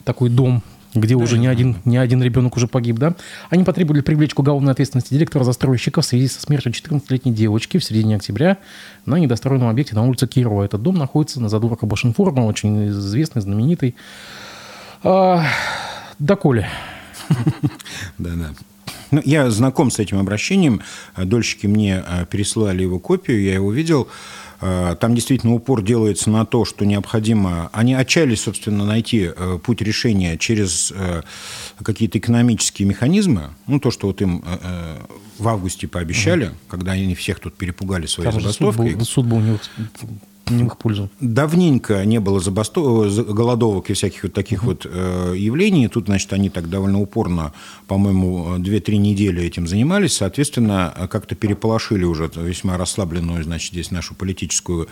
такой 0.05 0.29
дом 0.29 0.63
где 0.93 1.15
да, 1.15 1.23
уже 1.23 1.37
не 1.37 1.47
один, 1.47 1.77
не 1.85 1.97
один 1.97 2.21
ребенок 2.23 2.55
уже 2.57 2.67
погиб, 2.67 2.97
да, 2.97 3.15
они 3.49 3.63
потребовали 3.63 4.01
привлечь 4.01 4.33
к 4.33 4.39
уголовной 4.39 4.71
ответственности 4.71 5.13
директора 5.13 5.43
застройщика 5.43 6.01
в 6.01 6.05
связи 6.05 6.27
со 6.27 6.41
смертью 6.41 6.71
14-летней 6.71 7.33
девочки 7.33 7.77
в 7.77 7.83
середине 7.83 8.15
октября 8.15 8.57
на 9.05 9.17
недостроенном 9.17 9.69
объекте 9.69 9.95
на 9.95 10.05
улице 10.05 10.27
Кирова. 10.27 10.63
Этот 10.63 10.81
дом 10.81 10.95
находится 10.95 11.39
на 11.41 11.49
задворках 11.49 11.89
Башинформа, 11.89 12.41
очень 12.41 12.89
известный, 12.89 13.41
знаменитый. 13.41 13.95
А, 15.03 15.45
доколе. 16.19 16.67
Да-да. 18.17 18.51
Ну, 19.11 19.21
я 19.23 19.49
знаком 19.51 19.89
с 19.89 19.99
этим 19.99 20.19
обращением. 20.19 20.81
Дольщики 21.15 21.65
мне 21.67 22.03
а, 22.05 22.25
переслали 22.25 22.81
его 22.81 22.99
копию, 22.99 23.41
я 23.41 23.53
его 23.53 23.71
видел. 23.71 24.07
Э, 24.59 24.95
там 24.99 25.15
действительно 25.15 25.53
упор 25.53 25.81
делается 25.81 26.29
на 26.29 26.45
то, 26.45 26.65
что 26.65 26.85
необходимо... 26.85 27.69
Они 27.73 27.93
отчаялись, 27.93 28.41
собственно, 28.41 28.85
найти 28.85 29.29
э, 29.35 29.59
путь 29.63 29.81
решения 29.81 30.37
через 30.37 30.91
э, 30.95 31.21
какие-то 31.81 32.17
экономические 32.17 32.87
механизмы. 32.87 33.51
Ну, 33.67 33.79
то, 33.79 33.91
что 33.91 34.07
вот 34.07 34.21
им 34.21 34.43
в 35.37 35.47
августе 35.47 35.87
пообещали, 35.87 36.45
угу. 36.45 36.55
когда 36.69 36.93
они 36.93 37.13
всех 37.15 37.39
тут 37.39 37.55
перепугали 37.55 38.07
своей 38.07 38.31
Там 38.31 38.41
забастовкой. 38.41 38.89
Суд 38.89 38.97
был, 38.97 39.05
суд 39.05 39.25
был 39.25 39.37
у 39.37 39.41
них 39.41 39.59
не 39.77 39.85
в 40.49 40.65
их 40.65 40.77
пользу. 40.77 41.09
Давненько 41.19 42.05
не 42.05 42.19
было 42.19 42.39
забастов... 42.39 43.13
голодовок 43.27 43.89
и 43.89 43.93
всяких 43.93 44.23
вот 44.23 44.33
таких 44.33 44.63
uh-huh. 44.63 44.65
вот 44.65 44.85
э, 44.89 45.33
явлений. 45.37 45.87
Тут, 45.87 46.05
значит, 46.05 46.33
они 46.33 46.49
так 46.49 46.69
довольно 46.69 46.99
упорно, 46.99 47.53
по-моему, 47.87 48.57
2-3 48.57 48.97
недели 48.97 49.43
этим 49.43 49.67
занимались. 49.67 50.13
Соответственно, 50.13 51.07
как-то 51.09 51.35
переполошили 51.35 52.03
уже 52.03 52.29
весьма 52.35 52.77
расслабленную, 52.77 53.43
значит, 53.43 53.71
здесь 53.71 53.91
нашу 53.91 54.15
политическую 54.15 54.87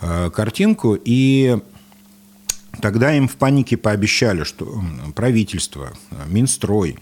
э, 0.00 0.30
картинку. 0.30 0.96
И 1.04 1.58
тогда 2.80 3.14
им 3.14 3.28
в 3.28 3.36
панике 3.36 3.76
пообещали, 3.76 4.44
что 4.44 4.82
правительство, 5.14 5.92
Минстрой, 6.26 6.98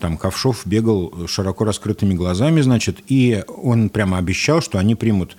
там 0.00 0.16
Ковшов 0.16 0.62
бегал 0.64 1.26
широко 1.28 1.64
раскрытыми 1.64 2.14
глазами, 2.14 2.62
значит, 2.62 3.00
и 3.06 3.44
он 3.46 3.90
прямо 3.90 4.16
обещал, 4.18 4.62
что 4.62 4.78
они 4.78 4.94
примут 4.94 5.36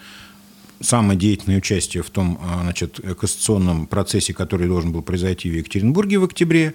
самое 0.81 1.17
деятельное 1.17 1.57
участие 1.57 2.03
в 2.03 2.09
том 2.09 2.39
а, 2.41 2.63
значит, 2.63 3.00
кассационном 3.19 3.88
процессе, 3.88 4.33
который 4.33 4.67
должен 4.67 4.91
был 4.91 5.01
произойти 5.01 5.50
в 5.50 5.53
Екатеринбурге 5.53 6.19
в 6.19 6.23
октябре. 6.23 6.73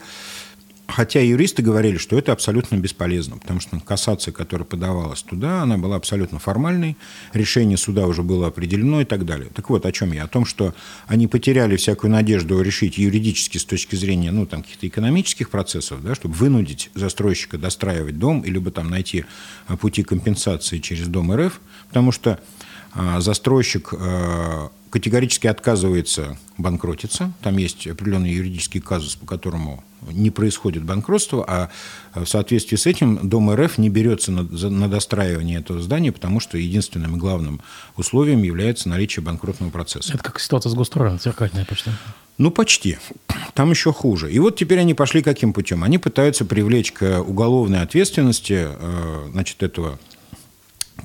Хотя 0.88 1.20
юристы 1.20 1.62
говорили, 1.62 1.98
что 1.98 2.16
это 2.16 2.32
абсолютно 2.32 2.76
бесполезно, 2.76 3.38
потому 3.38 3.58
что 3.58 3.78
кассация, 3.80 4.30
которая 4.30 4.64
подавалась 4.64 5.22
туда, 5.22 5.62
она 5.62 5.78
была 5.78 5.96
абсолютно 5.96 6.38
формальной, 6.38 6.96
решение 7.32 7.76
суда 7.76 8.06
уже 8.06 8.22
было 8.22 8.46
определено 8.46 9.00
и 9.00 9.04
так 9.04 9.24
далее. 9.24 9.50
Так 9.52 9.68
вот, 9.68 9.84
о 9.84 9.90
чем 9.90 10.12
я? 10.12 10.24
О 10.24 10.28
том, 10.28 10.44
что 10.44 10.74
они 11.08 11.26
потеряли 11.26 11.76
всякую 11.76 12.12
надежду 12.12 12.60
решить 12.60 12.98
юридически 12.98 13.58
с 13.58 13.64
точки 13.64 13.96
зрения 13.96 14.30
ну, 14.30 14.46
там, 14.46 14.62
каких-то 14.62 14.86
экономических 14.86 15.50
процессов, 15.50 16.04
да, 16.04 16.14
чтобы 16.14 16.36
вынудить 16.36 16.90
застройщика 16.94 17.58
достраивать 17.58 18.18
дом, 18.18 18.42
или 18.42 18.58
бы 18.58 18.70
там 18.70 18.88
найти 18.88 19.24
а, 19.66 19.76
пути 19.76 20.04
компенсации 20.04 20.78
через 20.78 21.08
Дом 21.08 21.34
РФ, 21.34 21.60
потому 21.88 22.12
что 22.12 22.38
застройщик 23.20 23.90
а, 23.92 24.70
категорически 24.90 25.46
отказывается 25.46 26.38
банкротиться. 26.58 27.32
Там 27.42 27.56
есть 27.58 27.86
определенный 27.86 28.30
юридический 28.30 28.80
казус, 28.80 29.16
по 29.16 29.26
которому 29.26 29.84
не 30.10 30.30
происходит 30.30 30.84
банкротство, 30.84 31.44
а 31.46 31.70
в 32.14 32.26
соответствии 32.26 32.76
с 32.76 32.86
этим 32.86 33.28
Дом 33.28 33.52
РФ 33.52 33.78
не 33.78 33.88
берется 33.88 34.32
на, 34.32 34.42
на 34.42 34.88
достраивание 34.88 35.58
этого 35.58 35.80
здания, 35.80 36.12
потому 36.12 36.40
что 36.40 36.58
единственным 36.58 37.16
и 37.16 37.18
главным 37.18 37.60
условием 37.96 38.42
является 38.42 38.88
наличие 38.88 39.22
банкротного 39.22 39.70
процесса. 39.70 40.14
Это 40.14 40.22
как 40.22 40.40
ситуация 40.40 40.70
с 40.70 40.74
госстроем, 40.74 41.18
зеркальная 41.18 41.64
почти. 41.64 41.90
Ну, 42.38 42.50
почти. 42.50 42.98
Там 43.54 43.70
еще 43.70 43.92
хуже. 43.92 44.30
И 44.30 44.38
вот 44.38 44.56
теперь 44.56 44.78
они 44.78 44.94
пошли 44.94 45.22
каким 45.22 45.52
путем? 45.52 45.82
Они 45.82 45.98
пытаются 45.98 46.44
привлечь 46.44 46.92
к 46.92 47.20
уголовной 47.20 47.80
ответственности 47.80 48.68
э, 48.68 49.28
значит, 49.32 49.62
этого 49.62 49.98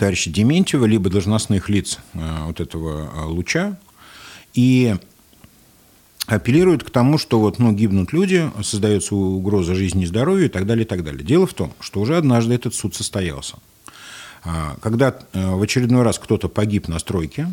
товарища 0.02 0.32
Дементьева, 0.32 0.86
либо 0.86 1.12
должностных 1.12 1.70
лиц 1.70 2.00
э, 2.16 2.20
вот 2.46 2.60
этого 2.60 3.12
э, 3.14 3.26
луча, 3.26 3.78
и 4.56 4.96
апеллируют 6.26 6.84
к 6.84 6.90
тому, 6.90 7.20
что 7.20 7.40
вот, 7.40 7.60
ну, 7.60 7.72
гибнут 7.72 8.12
люди, 8.12 8.50
создается 8.64 9.14
угроза 9.14 9.76
жизни 9.76 10.02
и 10.02 10.08
здоровью 10.08 10.48
и 10.48 10.50
так 10.50 10.66
далее, 10.66 10.86
и 10.86 10.88
так 10.88 11.04
далее. 11.04 11.24
Дело 11.24 11.46
в 11.46 11.54
том, 11.54 11.72
что 11.80 12.00
уже 12.00 12.18
однажды 12.18 12.56
этот 12.56 12.74
суд 12.74 12.96
состоялся. 12.96 13.58
А, 14.44 14.76
когда 14.82 15.20
э, 15.34 15.52
в 15.52 15.62
очередной 15.62 16.02
раз 16.02 16.18
кто-то 16.18 16.50
погиб 16.50 16.88
на 16.88 16.98
стройке, 16.98 17.48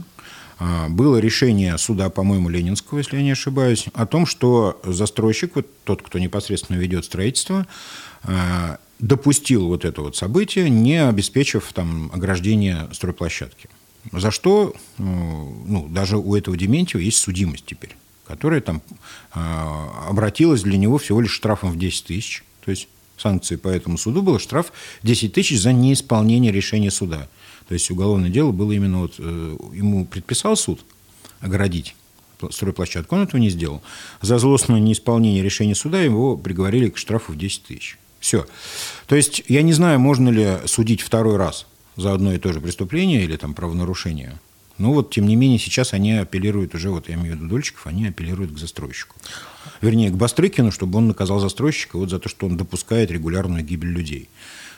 а, 0.59 0.89
было 0.89 1.19
решение 1.19 1.77
суда, 1.77 2.09
по-моему, 2.09 2.49
Ленинского, 2.49 2.97
если 2.97 3.19
я 3.19 3.23
не 3.23 3.33
ошибаюсь, 3.33 3.89
о 3.93 4.07
том, 4.07 4.25
что 4.25 4.81
застройщик, 4.85 5.55
вот 5.55 5.67
тот, 5.85 6.01
кто 6.01 6.19
непосредственно 6.19 6.79
ведет 6.79 7.05
строительство, 7.05 7.67
допустил 8.99 9.67
вот 9.67 9.85
это 9.85 10.03
вот 10.03 10.17
событие, 10.17 10.69
не 10.71 11.07
обеспечив 11.07 11.73
там 11.73 12.11
ограждение 12.13 12.89
стройплощадки. 12.93 13.69
За 14.13 14.31
что, 14.31 14.75
э, 14.99 15.03
ну, 15.03 15.89
даже 15.89 16.17
у 16.17 16.35
этого 16.35 16.57
Дементьева 16.57 17.01
есть 17.01 17.19
судимость 17.19 17.65
теперь, 17.67 17.97
которая 18.27 18.61
там 18.61 18.83
э, 19.35 19.39
обратилась 20.09 20.63
для 20.63 20.79
него 20.79 20.99
всего 20.99 21.21
лишь 21.21 21.33
штрафом 21.33 21.71
в 21.71 21.79
10 21.79 22.05
тысяч. 22.05 22.45
То 22.65 22.71
есть 22.71 22.89
санкцией 23.17 23.59
по 23.59 23.69
этому 23.69 23.99
суду 23.99 24.23
было 24.23 24.39
штраф 24.39 24.73
10 25.03 25.33
тысяч 25.33 25.61
за 25.61 25.73
неисполнение 25.73 26.53
решения 26.53 26.91
суда. 26.91 27.29
То 27.67 27.75
есть 27.75 27.91
уголовное 27.91 28.31
дело 28.31 28.53
было 28.53 28.73
именно 28.73 29.01
вот, 29.01 29.15
э, 29.19 29.57
ему 29.75 30.07
предписал 30.07 30.57
суд 30.57 30.81
оградить 31.41 31.95
стройплощадку, 32.51 33.17
он 33.17 33.23
этого 33.23 33.41
не 33.41 33.51
сделал. 33.51 33.83
За 34.23 34.39
злостное 34.39 34.81
неисполнение 34.81 35.43
решения 35.43 35.75
суда 35.75 36.01
его 36.01 36.37
приговорили 36.37 36.89
к 36.89 36.97
штрафу 36.97 37.33
в 37.33 37.37
10 37.37 37.65
тысяч. 37.65 37.99
Все. 38.21 38.47
То 39.07 39.17
есть 39.17 39.43
я 39.49 39.63
не 39.63 39.73
знаю, 39.73 40.01
можно 40.01 40.29
ли 40.29 40.59
судить 40.67 41.01
второй 41.01 41.37
раз 41.37 41.67
за 41.97 42.13
одно 42.13 42.33
и 42.33 42.39
то 42.39 42.53
же 42.53 42.61
преступление 42.61 43.25
или 43.25 43.37
там 43.37 43.55
правонарушение. 43.55 44.39
Но 44.79 44.93
вот, 44.93 45.11
тем 45.11 45.27
не 45.27 45.35
менее, 45.35 45.59
сейчас 45.59 45.93
они 45.93 46.13
апеллируют 46.13 46.75
уже, 46.75 46.91
вот 46.91 47.09
я 47.09 47.17
имею 47.17 47.35
в 47.35 47.37
виду 47.39 47.49
дольщиков, 47.49 47.87
они 47.87 48.07
апеллируют 48.07 48.53
к 48.53 48.59
застройщику. 48.59 49.17
Вернее, 49.81 50.11
к 50.11 50.15
Бастрыкину, 50.15 50.71
чтобы 50.71 50.99
он 50.99 51.09
наказал 51.09 51.41
застройщика 51.41 51.99
вот 51.99 52.11
за 52.11 52.21
то, 52.21 52.29
что 52.29 52.47
он 52.47 52.57
допускает 52.57 53.11
регулярную 53.11 53.65
гибель 53.65 53.91
людей. 53.91 54.29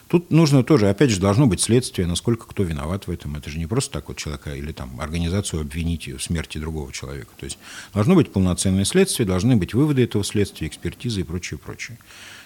Тут 0.09 0.33
нужно 0.33 0.65
тоже, 0.65 0.89
опять 0.89 1.11
же, 1.11 1.21
должно 1.21 1.47
быть 1.47 1.61
следствие, 1.61 2.09
насколько 2.09 2.47
кто 2.47 2.65
виноват 2.65 3.07
в 3.07 3.13
этом. 3.13 3.37
Это 3.37 3.49
же 3.49 3.59
не 3.59 3.67
просто 3.67 3.93
так 3.93 4.09
вот 4.09 4.17
человека 4.17 4.57
или 4.57 4.73
там 4.73 5.01
организацию 5.01 5.61
обвинить 5.61 6.09
в 6.09 6.21
смерти 6.21 6.59
другого 6.59 6.93
человека. 6.93 7.31
То 7.39 7.45
есть 7.45 7.59
должно 7.95 8.17
быть 8.17 8.33
полноценное 8.33 8.85
следствие, 8.85 9.25
должны 9.25 9.55
быть 9.55 9.73
выводы 9.73 10.03
этого 10.03 10.25
следствия, 10.25 10.67
экспертизы 10.67 11.21
и 11.21 11.23
прочее, 11.23 11.59
прочее. 11.59 11.97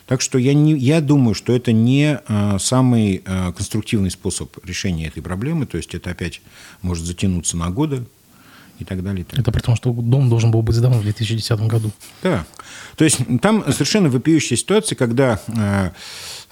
Так 0.07 0.21
что 0.21 0.39
я, 0.39 0.53
не, 0.53 0.75
я 0.75 1.01
думаю, 1.01 1.35
что 1.35 1.55
это 1.55 1.73
не 1.73 2.19
а, 2.27 2.59
самый 2.59 3.23
а, 3.25 3.53
конструктивный 3.53 4.11
способ 4.11 4.57
решения 4.65 5.07
этой 5.07 5.23
проблемы. 5.23 5.67
То 5.67 5.77
есть 5.79 5.95
это 5.95 6.11
опять 6.11 6.43
может 6.83 7.05
затянуться 7.05 7.57
на 7.57 7.71
годы 7.71 8.05
и 8.79 8.85
так 8.85 9.03
далее. 9.03 9.23
И 9.23 9.25
так 9.25 9.39
это 9.39 9.53
при 9.53 9.61
том, 9.61 9.77
что 9.77 9.93
дом 9.93 10.29
должен 10.29 10.51
был 10.51 10.63
быть 10.63 10.77
сдан 10.77 10.93
в 10.93 11.03
2010 11.03 11.59
году. 11.61 11.91
Да. 12.23 12.45
То 12.97 13.05
есть 13.05 13.21
там 13.41 13.65
совершенно 13.73 14.11
вопиющая 14.11 14.57
ситуация, 14.57 14.97
когда 14.97 15.41
а, 15.49 15.93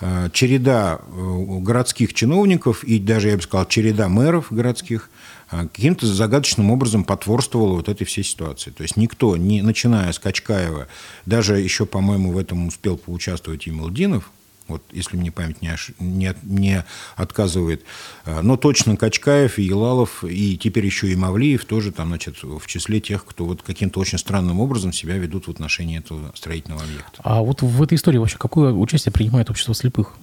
а, 0.00 0.30
череда 0.30 1.00
э, 1.00 1.58
городских 1.60 2.14
чиновников 2.14 2.84
и 2.84 2.98
даже, 2.98 3.28
я 3.28 3.36
бы 3.36 3.42
сказал, 3.42 3.66
череда 3.66 4.08
мэров 4.08 4.46
городских– 4.50 5.10
каким-то 5.52 6.06
загадочным 6.06 6.70
образом 6.70 7.04
потворствовала 7.04 7.74
вот 7.74 7.88
этой 7.88 8.04
всей 8.04 8.24
ситуации. 8.24 8.70
То 8.70 8.82
есть 8.82 8.96
никто, 8.96 9.36
не 9.36 9.62
начиная 9.62 10.10
с 10.10 10.18
Качкаева, 10.18 10.88
даже 11.26 11.58
еще, 11.58 11.86
по-моему, 11.86 12.32
в 12.32 12.38
этом 12.38 12.68
успел 12.68 12.96
поучаствовать 12.96 13.66
и 13.66 13.70
Малдинов, 13.70 14.30
вот 14.68 14.82
если 14.92 15.16
мне 15.16 15.30
память 15.30 15.60
не, 15.60 15.68
ош... 15.68 15.90
не, 15.98 16.34
не 16.42 16.84
отказывает. 17.16 17.84
А, 18.24 18.42
но 18.42 18.56
точно 18.56 18.96
Качкаев 18.96 19.58
и 19.58 19.64
Елалов, 19.64 20.24
и 20.24 20.56
теперь 20.56 20.86
еще 20.86 21.10
и 21.10 21.16
Мавлиев 21.16 21.64
тоже 21.64 21.92
там, 21.92 22.08
значит, 22.08 22.42
в 22.42 22.66
числе 22.66 23.00
тех, 23.00 23.24
кто 23.26 23.44
вот 23.44 23.62
каким-то 23.62 24.00
очень 24.00 24.18
странным 24.18 24.60
образом 24.60 24.92
себя 24.92 25.18
ведут 25.18 25.46
в 25.46 25.50
отношении 25.50 25.98
этого 25.98 26.32
строительного 26.34 26.82
объекта. 26.82 27.20
А 27.22 27.42
вот 27.42 27.62
в 27.62 27.82
этой 27.82 27.96
истории 27.96 28.18
вообще 28.18 28.38
какое 28.38 28.72
участие 28.72 29.12
принимает 29.12 29.50
общество 29.50 29.74
слепых? 29.74 30.14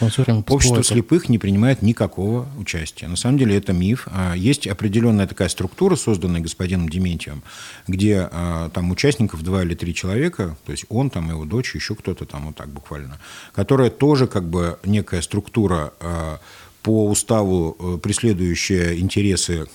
Время 0.00 0.44
Общество 0.48 0.82
слепых 0.82 1.28
не 1.28 1.38
принимает 1.38 1.82
никакого 1.82 2.48
участия. 2.58 3.08
На 3.08 3.16
самом 3.16 3.38
деле 3.38 3.56
это 3.56 3.72
миф. 3.72 4.08
А, 4.10 4.34
есть 4.34 4.66
определенная 4.66 5.26
такая 5.26 5.48
структура, 5.48 5.96
созданная 5.96 6.40
господином 6.40 6.88
Дементьевым, 6.88 7.42
где 7.86 8.28
а, 8.30 8.70
там 8.70 8.90
участников 8.90 9.42
два 9.42 9.62
или 9.62 9.74
три 9.74 9.94
человека, 9.94 10.56
то 10.64 10.72
есть 10.72 10.84
он, 10.88 11.10
там 11.10 11.28
его 11.30 11.44
дочь, 11.44 11.74
еще 11.74 11.94
кто-то 11.94 12.24
там 12.24 12.46
вот 12.46 12.56
так 12.56 12.68
буквально, 12.68 13.18
которая 13.54 13.90
тоже 13.90 14.26
как 14.26 14.48
бы 14.48 14.78
некая 14.84 15.22
структура 15.22 15.92
а, 16.00 16.40
по 16.82 17.06
уставу 17.08 17.76
э, 17.78 17.98
преследующая 17.98 18.96
интересы 18.96 19.66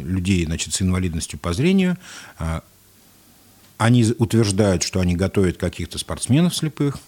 людей 0.00 0.46
значит, 0.46 0.72
с 0.72 0.80
инвалидностью 0.80 1.38
по 1.38 1.52
зрению, 1.52 1.98
они 3.76 4.04
утверждают, 4.18 4.82
что 4.82 5.00
они 5.00 5.16
готовят 5.16 5.56
каких-то 5.56 5.98
спортсменов 5.98 6.54
слепых, 6.54 6.98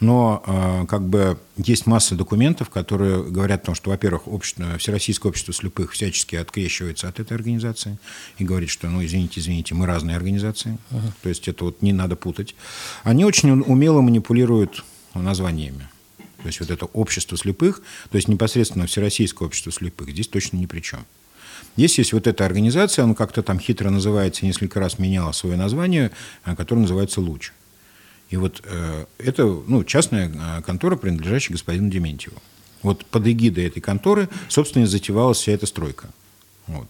но 0.00 0.42
э, 0.46 0.86
как 0.86 1.02
бы 1.02 1.38
есть 1.56 1.86
масса 1.86 2.14
документов, 2.14 2.70
которые 2.70 3.22
говорят 3.22 3.62
о 3.62 3.66
том, 3.66 3.74
что, 3.74 3.90
во-первых, 3.90 4.28
общество, 4.28 4.78
Всероссийское 4.78 5.30
общество 5.30 5.54
слепых 5.54 5.92
всячески 5.92 6.36
открещивается 6.36 7.08
от 7.08 7.20
этой 7.20 7.34
организации 7.34 7.98
и 8.38 8.44
говорит, 8.44 8.70
что, 8.70 8.88
ну, 8.88 9.04
извините, 9.04 9.40
извините, 9.40 9.74
мы 9.74 9.86
разные 9.86 10.16
организации. 10.16 10.78
Uh-huh. 10.90 11.12
То 11.22 11.28
есть 11.28 11.48
это 11.48 11.64
вот 11.64 11.82
не 11.82 11.92
надо 11.92 12.16
путать. 12.16 12.54
Они 13.04 13.24
очень 13.24 13.50
умело 13.50 14.00
манипулируют 14.00 14.84
названиями. 15.14 15.88
То 16.42 16.48
есть 16.48 16.60
вот 16.60 16.70
это 16.70 16.86
общество 16.86 17.38
слепых, 17.38 17.82
то 18.10 18.16
есть 18.16 18.28
непосредственно 18.28 18.86
Всероссийское 18.86 19.46
общество 19.46 19.70
слепых, 19.70 20.10
здесь 20.10 20.26
точно 20.26 20.56
ни 20.56 20.66
при 20.66 20.80
чем. 20.80 21.04
Здесь 21.76 21.98
есть 21.98 22.12
вот 22.12 22.26
эта 22.26 22.44
организация, 22.44 23.04
она 23.04 23.14
как-то 23.14 23.42
там 23.42 23.58
хитро 23.58 23.90
называется, 23.90 24.44
несколько 24.44 24.80
раз 24.80 24.98
меняла 24.98 25.32
свое 25.32 25.56
название, 25.56 26.10
э, 26.44 26.56
которое 26.56 26.82
называется 26.82 27.20
«Луч». 27.20 27.52
И 28.32 28.36
вот 28.38 28.62
э, 28.64 29.04
это 29.18 29.44
ну, 29.44 29.84
частная 29.84 30.32
э, 30.34 30.62
контора, 30.62 30.96
принадлежащая 30.96 31.52
господину 31.52 31.90
Дементьеву. 31.90 32.38
Вот 32.82 33.04
под 33.04 33.28
эгидой 33.28 33.66
этой 33.66 33.80
конторы, 33.80 34.30
собственно, 34.48 34.84
и 34.84 34.86
затевалась 34.86 35.36
вся 35.36 35.52
эта 35.52 35.66
стройка. 35.66 36.08
Вот. 36.72 36.88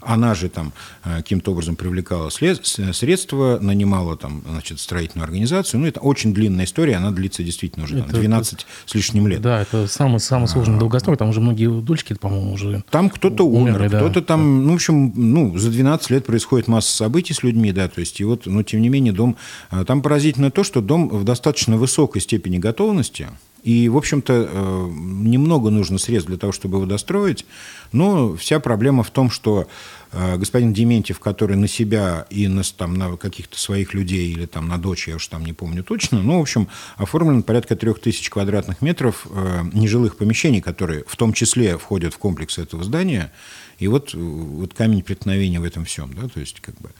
Она 0.00 0.34
же 0.34 0.48
там 0.48 0.72
э, 1.04 1.16
каким-то 1.16 1.52
образом 1.52 1.76
привлекала 1.76 2.30
средства, 2.30 3.58
нанимала 3.60 4.16
там, 4.16 4.42
значит, 4.48 4.80
строительную 4.80 5.24
организацию. 5.24 5.80
Ну, 5.80 5.86
это 5.86 6.00
очень 6.00 6.34
длинная 6.34 6.64
история, 6.64 6.96
она 6.96 7.10
длится 7.10 7.42
действительно 7.42 7.84
уже 7.84 8.02
там, 8.02 8.08
12 8.08 8.52
это, 8.52 8.64
с 8.86 8.94
лишним 8.94 9.26
лет. 9.28 9.40
Да, 9.40 9.62
это 9.62 9.86
самый, 9.86 10.20
самый 10.20 10.46
сложный 10.48 10.76
а, 10.76 10.80
долгострой, 10.80 11.16
там 11.16 11.28
уже 11.28 11.40
многие 11.40 11.68
дольщики, 11.80 12.14
по-моему, 12.14 12.52
уже 12.52 12.82
Там 12.90 13.10
кто-то 13.10 13.44
умер, 13.44 13.90
да. 13.90 13.98
кто-то 13.98 14.22
там, 14.22 14.66
ну, 14.66 14.72
в 14.72 14.74
общем, 14.76 15.12
ну, 15.14 15.56
за 15.58 15.70
12 15.70 16.10
лет 16.10 16.26
происходит 16.26 16.68
масса 16.68 16.94
событий 16.94 17.34
с 17.34 17.42
людьми, 17.42 17.72
да, 17.72 17.88
то 17.88 18.00
есть, 18.00 18.20
и 18.20 18.24
вот, 18.24 18.46
но 18.46 18.62
тем 18.62 18.80
не 18.82 18.88
менее, 18.88 19.12
дом... 19.12 19.36
Э, 19.70 19.84
там 19.84 20.02
поразительно 20.02 20.50
то, 20.50 20.64
что 20.64 20.80
дом 20.80 21.08
в 21.08 21.24
достаточно 21.24 21.76
высокой 21.76 22.20
степени 22.20 22.58
готовности, 22.58 23.28
и, 23.64 23.88
в 23.88 23.96
общем-то, 23.96 24.48
э, 24.50 24.88
немного 24.92 25.70
нужно 25.70 25.96
средств 25.96 26.28
для 26.28 26.36
того, 26.36 26.52
чтобы 26.52 26.76
его 26.76 26.86
достроить. 26.86 27.46
Но 27.92 28.36
вся 28.36 28.60
проблема 28.60 29.02
в 29.02 29.10
том, 29.10 29.30
что 29.30 29.66
э, 30.12 30.36
господин 30.36 30.74
Дементьев, 30.74 31.18
который 31.18 31.56
на 31.56 31.66
себя 31.66 32.26
и 32.28 32.46
на, 32.46 32.62
там, 32.62 32.94
на 32.94 33.16
каких-то 33.16 33.58
своих 33.58 33.94
людей 33.94 34.30
или 34.30 34.44
там, 34.44 34.68
на 34.68 34.76
дочь, 34.76 35.08
я 35.08 35.16
уж 35.16 35.26
там 35.28 35.46
не 35.46 35.54
помню 35.54 35.82
точно, 35.82 36.20
ну, 36.20 36.38
в 36.38 36.42
общем, 36.42 36.68
оформлен 36.96 37.42
порядка 37.42 37.74
трех 37.74 38.00
тысяч 38.00 38.28
квадратных 38.28 38.82
метров 38.82 39.26
э, 39.30 39.62
нежилых 39.72 40.18
помещений, 40.18 40.60
которые 40.60 41.04
в 41.06 41.16
том 41.16 41.32
числе 41.32 41.78
входят 41.78 42.12
в 42.12 42.18
комплекс 42.18 42.58
этого 42.58 42.84
здания. 42.84 43.32
И 43.78 43.88
вот, 43.88 44.12
вот 44.12 44.74
камень 44.74 45.02
преткновения 45.02 45.58
в 45.58 45.64
этом 45.64 45.86
всем. 45.86 46.12
Да? 46.12 46.28
То 46.28 46.40
есть, 46.40 46.60
как 46.60 46.78
бы, 46.82 46.90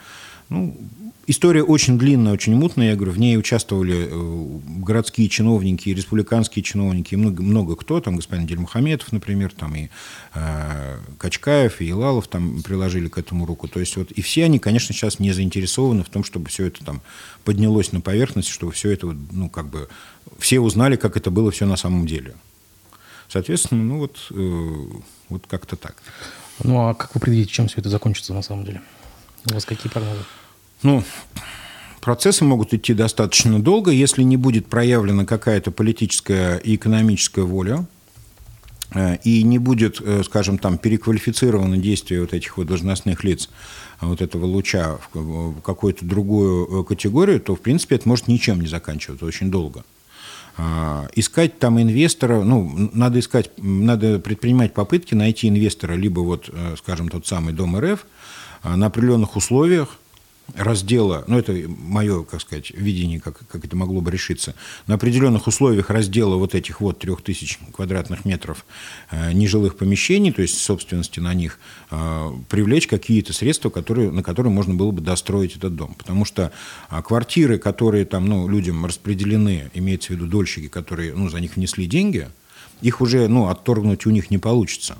ну, 0.49 0.77
История 1.27 1.63
очень 1.63 1.99
длинная, 1.99 2.35
очень 2.35 2.55
мутная. 2.55 2.91
Я 2.91 2.97
говорю, 2.97 3.13
в 3.13 3.19
ней 3.19 3.39
участвовали 3.39 4.09
э, 4.11 4.59
городские 4.83 5.31
чиновники, 5.31 5.89
республиканские 5.89 6.63
чиновники, 6.63 7.15
и 7.15 7.17
много, 7.17 7.43
много 7.43 7.77
кто, 7.77 8.01
там 8.01 8.17
господин 8.17 8.47
Дельмухаметов, 8.47 9.11
например, 9.11 9.53
там 9.55 9.75
и 9.75 9.89
э, 10.35 10.99
Качкаев, 11.17 11.81
и 11.81 11.89
Илалов 11.89 12.29
там 12.29 12.63
приложили 12.63 13.09
к 13.09 13.17
этому 13.17 13.47
руку. 13.47 13.69
То 13.69 13.81
есть 13.81 13.97
вот, 13.97 14.11
и 14.11 14.21
все 14.21 14.45
они, 14.45 14.59
конечно, 14.59 14.95
сейчас 14.95 15.19
не 15.19 15.33
заинтересованы 15.33 16.05
в 16.05 16.11
том, 16.11 16.25
чтобы 16.25 16.51
все 16.51 16.67
это 16.67 16.85
там 16.85 17.01
поднялось 17.45 17.93
на 17.93 18.03
поверхность, 18.03 18.49
чтобы 18.49 18.73
все 18.73 18.91
это, 18.91 19.17
ну, 19.31 19.49
как 19.49 19.69
бы, 19.71 19.89
все 20.39 20.61
узнали, 20.61 20.97
как 20.97 21.17
это 21.17 21.31
было 21.31 21.51
все 21.51 21.65
на 21.65 21.77
самом 21.77 22.07
деле. 22.07 22.35
Соответственно, 23.29 23.83
ну 23.83 23.99
вот, 23.99 24.27
э, 24.31 24.99
вот 25.31 25.47
как-то 25.47 25.77
так. 25.77 25.97
Ну, 26.63 26.87
а 26.87 26.95
как 26.95 27.15
вы 27.15 27.21
предвидите, 27.23 27.51
чем 27.51 27.69
все 27.69 27.81
это 27.81 27.89
закончится 27.89 28.35
на 28.35 28.43
самом 28.43 28.67
деле? 28.67 28.83
У 29.51 29.55
вас 29.55 29.65
какие 29.65 29.91
прогнозы? 29.91 30.21
Ну, 30.83 31.03
процессы 32.01 32.45
могут 32.45 32.75
идти 32.75 32.95
достаточно 32.95 33.61
долго, 33.61 33.91
если 33.91 34.23
не 34.23 34.37
будет 34.37 34.67
проявлена 34.67 35.25
какая-то 35.25 35.71
политическая 35.71 36.57
и 36.59 36.77
экономическая 36.77 37.43
воля, 37.43 37.87
э, 38.95 39.17
и 39.25 39.43
не 39.43 39.59
будет, 39.59 40.01
э, 40.01 40.23
скажем, 40.25 40.59
там 40.59 40.79
переквалифицировано 40.79 41.79
действие 41.79 42.21
вот 42.21 42.33
этих 42.33 42.57
вот 42.57 42.67
должностных 42.67 43.25
лиц, 43.25 43.51
э, 44.01 44.07
вот 44.07 44.23
этого 44.23 44.47
луча 44.47 44.99
в 45.13 45.61
какую-то 45.61 46.05
другую 46.05 46.85
категорию, 46.85 47.41
то, 47.41 47.55
в 47.55 47.61
принципе, 47.61 47.97
это 47.97 48.09
может 48.09 48.29
ничем 48.29 48.61
не 48.61 48.67
заканчиваться 48.67 49.27
очень 49.27 49.51
долго. 49.51 49.85
А, 50.57 51.09
искать 51.15 51.59
там 51.59 51.81
инвестора, 51.81 52.43
ну, 52.43 52.91
надо 52.93 53.19
искать, 53.19 53.51
надо 53.57 54.19
предпринимать 54.19 54.73
попытки 54.75 55.15
найти 55.15 55.49
инвестора, 55.49 55.95
либо 55.95 56.21
вот, 56.21 56.49
скажем, 56.79 57.09
тот 57.09 57.27
самый 57.27 57.53
Дом 57.53 57.79
РФ, 57.79 58.07
на 58.63 58.87
определенных 58.87 59.37
условиях, 59.37 59.99
раздела, 60.55 61.25
ну 61.27 61.39
это 61.39 61.55
мое, 61.69 62.23
как 62.23 62.41
сказать, 62.41 62.71
видение, 62.71 63.19
как, 63.19 63.39
как 63.49 63.65
это 63.65 63.77
могло 63.77 64.01
бы 64.01 64.11
решиться, 64.11 64.55
на 64.87 64.95
определенных 64.95 65.47
условиях 65.47 65.91
раздела 65.91 66.37
вот 66.37 66.55
этих 66.55 66.81
вот 66.81 66.99
трех 66.99 67.23
тысяч 67.23 67.59
квадратных 67.73 68.25
метров 68.25 68.65
э, 69.11 69.33
нежилых 69.33 69.77
помещений, 69.77 70.33
то 70.33 70.43
есть 70.43 70.59
собственности 70.59 71.19
на 71.19 71.35
них, 71.35 71.59
э, 71.91 72.33
привлечь 72.51 72.87
какие-то 72.87 73.33
средства, 73.33 73.71
которые, 73.71 74.11
на 74.11 74.23
которые 74.23 74.53
можно 74.53 74.75
было 74.75 74.91
бы 74.91 75.01
достроить 75.01 75.57
этот 75.57 75.77
дом. 75.77 75.95
Потому 75.95 76.25
что 76.25 76.53
э, 76.91 77.03
квартиры, 77.03 77.59
которые 77.59 78.05
там, 78.05 78.27
ну, 78.27 78.47
людям 78.47 78.85
распределены, 78.85 79.71
имеется 79.75 80.09
в 80.09 80.11
виду 80.17 80.27
дольщики, 80.27 80.69
которые, 80.69 81.15
ну, 81.15 81.31
за 81.31 81.41
них 81.41 81.57
внесли 81.57 81.87
деньги, 81.87 82.29
их 82.83 83.01
уже, 83.01 83.29
ну, 83.29 83.49
отторгнуть 83.49 84.07
у 84.07 84.11
них 84.11 84.31
не 84.31 84.39
получится. 84.39 84.97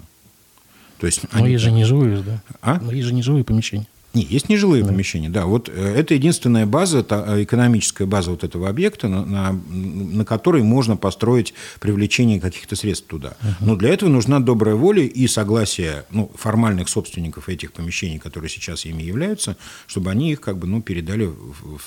То 0.99 1.07
есть 1.07 1.23
Но 1.33 1.41
они... 1.41 1.53
есть 1.53 1.65
же 1.65 1.71
не 1.71 1.85
да? 2.23 2.43
А? 2.63 2.81
Но 2.81 2.91
есть 2.93 3.09
же 3.09 3.15
не 3.15 3.43
помещения. 3.43 3.87
Не, 4.15 4.23
есть 4.23 4.49
нежилые 4.49 4.83
да. 4.85 4.91
помещения, 4.91 5.29
да. 5.29 5.45
Вот 5.47 5.69
э, 5.69 5.95
это 5.97 6.15
единственная 6.15 6.67
база, 6.67 7.03
та, 7.03 7.37
э, 7.37 7.43
экономическая 7.43 8.07
база 8.07 8.31
вот 8.31 8.45
этого 8.45 8.69
объекта, 8.69 9.09
на, 9.09 9.25
на, 9.25 9.53
на 9.53 10.25
которой 10.25 10.63
можно 10.63 10.97
построить 10.97 11.53
привлечение 11.81 12.41
каких-то 12.41 12.77
средств 12.77 13.09
туда. 13.09 13.37
Угу. 13.43 13.67
Но 13.67 13.77
для 13.77 13.91
этого 13.91 14.09
нужна 14.09 14.39
добрая 14.39 14.77
воля 14.77 15.03
и 15.03 15.27
согласие 15.27 16.05
ну, 16.11 16.31
формальных 16.37 16.89
собственников 16.89 17.49
этих 17.49 17.73
помещений, 17.73 18.21
которые 18.21 18.49
сейчас 18.49 18.87
ими 18.87 19.03
являются, 19.03 19.57
чтобы 19.89 20.13
они 20.13 20.31
их 20.31 20.41
как 20.41 20.59
бы 20.59 20.69
ну, 20.69 20.81
передали 20.81 21.25
в, 21.25 21.35
в, 21.63 21.81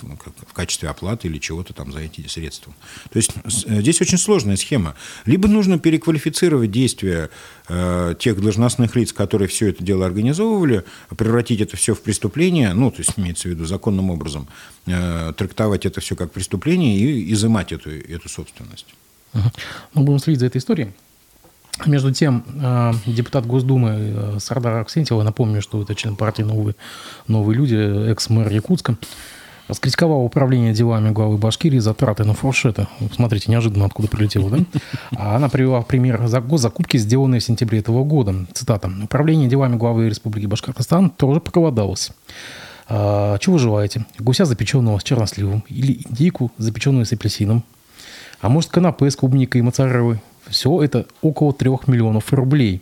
в 0.48 0.54
качестве 0.54 0.90
оплаты 0.90 1.30
или 1.30 1.38
чего-то 1.38 1.74
там 1.74 1.94
за 1.94 2.00
эти 2.00 2.28
средства. 2.28 2.74
То 3.10 3.18
есть 3.18 3.32
э, 3.66 3.80
здесь 3.80 4.02
очень 4.02 4.18
сложная 4.18 4.58
схема. 4.58 4.96
Либо 5.26 5.48
нужно 5.48 5.80
переквалифицировать 5.80 6.72
действия 6.72 7.30
тех 8.20 8.40
должностных 8.40 8.96
лиц, 8.96 9.12
которые 9.12 9.48
все 9.48 9.70
это 9.70 9.84
дело 9.84 10.06
организовывали, 10.06 10.86
превратить 11.18 11.62
это 11.62 11.76
все 11.76 11.94
в 11.94 12.02
преступление, 12.02 12.74
ну, 12.74 12.92
то 12.92 13.00
есть 13.00 13.14
имеется 13.18 13.50
в 13.50 13.52
виду 13.52 13.66
законным 13.66 14.10
образом, 14.10 14.48
э, 14.86 15.34
трактовать 15.36 15.86
это 15.86 16.00
все 16.00 16.16
как 16.16 16.32
преступление 16.32 16.98
и 16.98 17.34
изымать 17.34 17.72
эту, 17.74 17.90
эту 17.90 18.30
собственность. 18.30 18.86
Мы 19.94 20.04
будем 20.04 20.20
следить 20.20 20.40
за 20.40 20.46
этой 20.46 20.58
историей. 20.58 20.94
Между 21.86 22.12
тем, 22.12 22.44
э, 22.62 22.94
депутат 23.06 23.46
Госдумы 23.46 23.90
э, 23.90 24.40
Сардар 24.40 24.78
Аксентьева, 24.78 25.22
напомню, 25.22 25.62
что 25.62 25.82
это 25.82 25.94
член 25.94 26.16
партии 26.16 26.42
«Новые, 26.42 26.76
новые 27.28 27.56
люди», 27.56 28.10
экс-мэр 28.12 28.52
Якутска, 28.52 28.98
раскритиковал 29.68 30.24
управление 30.24 30.74
делами 30.74 31.12
главы 31.12 31.38
Башкирии 31.38 31.80
за 31.80 31.94
траты 31.94 32.24
на 32.24 32.34
фуршеты. 32.34 32.88
Смотрите, 33.14 33.52
неожиданно 33.52 33.86
откуда 33.86 34.08
прилетело, 34.08 34.50
да? 34.50 34.60
А 35.16 35.36
она 35.36 35.50
привела 35.50 35.82
пример 35.82 36.28
за 36.28 36.42
госзакупки, 36.42 36.98
сделанные 36.98 37.42
в 37.42 37.44
сентябре 37.44 37.80
этого 37.80 38.04
года. 38.04 38.34
Цитата. 38.54 38.92
«Управление 39.04 39.48
делами 39.50 39.76
главы 39.76 40.10
Республики 40.10 40.46
Башкортостан 40.46 41.10
тоже 41.10 41.40
проголодалось. 41.40 42.12
А, 42.90 43.38
чего 43.40 43.58
желаете? 43.58 44.06
Гуся, 44.20 44.46
запеченного 44.46 45.00
с 45.00 45.04
черносливом, 45.04 45.64
или 45.68 46.02
индейку, 46.10 46.52
запеченную 46.58 47.06
с 47.06 47.12
апельсином, 47.12 47.64
а 48.40 48.50
может, 48.50 48.70
канапе 48.70 49.10
с 49.10 49.16
клубникой 49.16 49.60
и 49.60 49.62
моцареллой. 49.62 50.20
Все 50.48 50.82
это 50.82 51.06
около 51.22 51.54
трех 51.54 51.88
миллионов 51.88 52.32
рублей. 52.32 52.82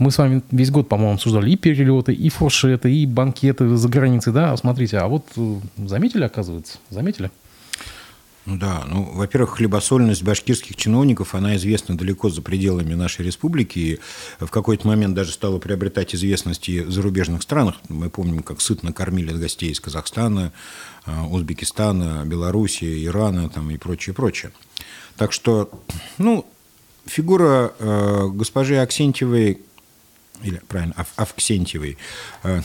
Мы 0.00 0.10
с 0.10 0.16
вами 0.16 0.42
весь 0.50 0.70
год, 0.70 0.88
по-моему, 0.88 1.12
обсуждали 1.12 1.50
и 1.50 1.56
перелеты, 1.56 2.14
и 2.14 2.30
фуршеты, 2.30 2.90
и 2.90 3.04
банкеты 3.04 3.76
за 3.76 3.86
границей, 3.86 4.32
да? 4.32 4.56
Смотрите, 4.56 4.96
а 4.96 5.06
вот 5.08 5.26
э, 5.36 5.56
заметили, 5.76 6.24
оказывается? 6.24 6.78
Заметили? 6.88 7.30
Да, 8.46 8.84
ну, 8.88 9.02
во-первых, 9.12 9.56
хлебосольность 9.56 10.22
башкирских 10.22 10.76
чиновников, 10.76 11.34
она 11.34 11.54
известна 11.56 11.98
далеко 11.98 12.30
за 12.30 12.40
пределами 12.40 12.94
нашей 12.94 13.26
республики, 13.26 13.78
и 13.78 13.98
в 14.38 14.48
какой-то 14.48 14.88
момент 14.88 15.14
даже 15.14 15.32
стала 15.32 15.58
приобретать 15.58 16.14
известность 16.14 16.66
и 16.70 16.80
в 16.80 16.90
зарубежных 16.90 17.42
странах. 17.42 17.74
Мы 17.90 18.08
помним, 18.08 18.42
как 18.42 18.62
сытно 18.62 18.94
кормили 18.94 19.34
гостей 19.34 19.70
из 19.70 19.80
Казахстана, 19.80 20.54
а, 21.04 21.26
Узбекистана, 21.26 22.24
Белоруссии, 22.24 23.04
Ирана 23.04 23.50
там, 23.50 23.70
и 23.70 23.76
прочее, 23.76 24.14
прочее. 24.14 24.50
Так 25.18 25.32
что, 25.32 25.70
ну, 26.16 26.46
фигура 27.04 27.72
э, 27.78 28.28
госпожи 28.32 28.78
Аксентьевой, 28.78 29.58
или 30.42 30.60
правильно, 30.68 30.94
Авксентьевой, 31.16 31.98
э, 32.44 32.62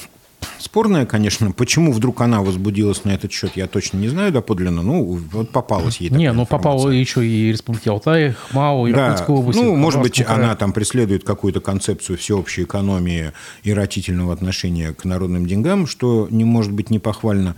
Спорная, 0.59 1.05
конечно. 1.05 1.51
Почему 1.51 1.91
вдруг 1.91 2.21
она 2.21 2.41
возбудилась 2.41 3.03
на 3.03 3.11
этот 3.11 3.31
счет, 3.31 3.51
я 3.55 3.67
точно 3.67 3.97
не 3.97 4.07
знаю 4.07 4.31
доподлинно. 4.31 4.81
Ну, 4.81 5.19
вот 5.31 5.51
попалась 5.51 5.97
ей 5.97 6.09
Не, 6.09 6.31
ну 6.31 6.45
попала 6.45 6.89
еще 6.89 7.25
и 7.25 7.51
Республики 7.51 7.89
Алтай, 7.89 8.35
Хмао, 8.49 8.89
Иркутская 8.89 9.27
да. 9.27 9.33
область. 9.33 9.59
Ну, 9.59 9.75
может 9.75 10.01
быть, 10.01 10.23
края. 10.23 10.37
она 10.37 10.55
там 10.55 10.73
преследует 10.73 11.23
какую-то 11.23 11.61
концепцию 11.61 12.17
всеобщей 12.17 12.63
экономии 12.63 13.31
и 13.63 13.73
ротительного 13.73 14.33
отношения 14.33 14.93
к 14.93 15.05
народным 15.05 15.45
деньгам, 15.45 15.87
что 15.87 16.27
не 16.31 16.45
может 16.45 16.71
быть 16.71 16.89
не 16.89 16.99
похвально. 16.99 17.55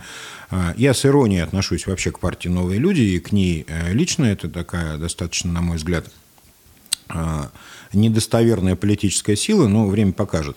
А, 0.50 0.74
я 0.76 0.94
с 0.94 1.04
иронией 1.04 1.42
отношусь 1.42 1.86
вообще 1.86 2.10
к 2.10 2.18
партии 2.18 2.48
«Новые 2.48 2.78
люди» 2.78 3.00
и 3.00 3.20
к 3.20 3.32
ней 3.32 3.64
э, 3.68 3.92
лично. 3.92 4.26
Это 4.26 4.48
такая 4.48 4.98
достаточно, 4.98 5.52
на 5.52 5.60
мой 5.60 5.76
взгляд, 5.76 6.06
а, 7.08 7.50
недостоверная 7.92 8.76
политическая 8.76 9.36
сила, 9.36 9.68
но 9.68 9.86
время 9.86 10.12
покажет. 10.12 10.56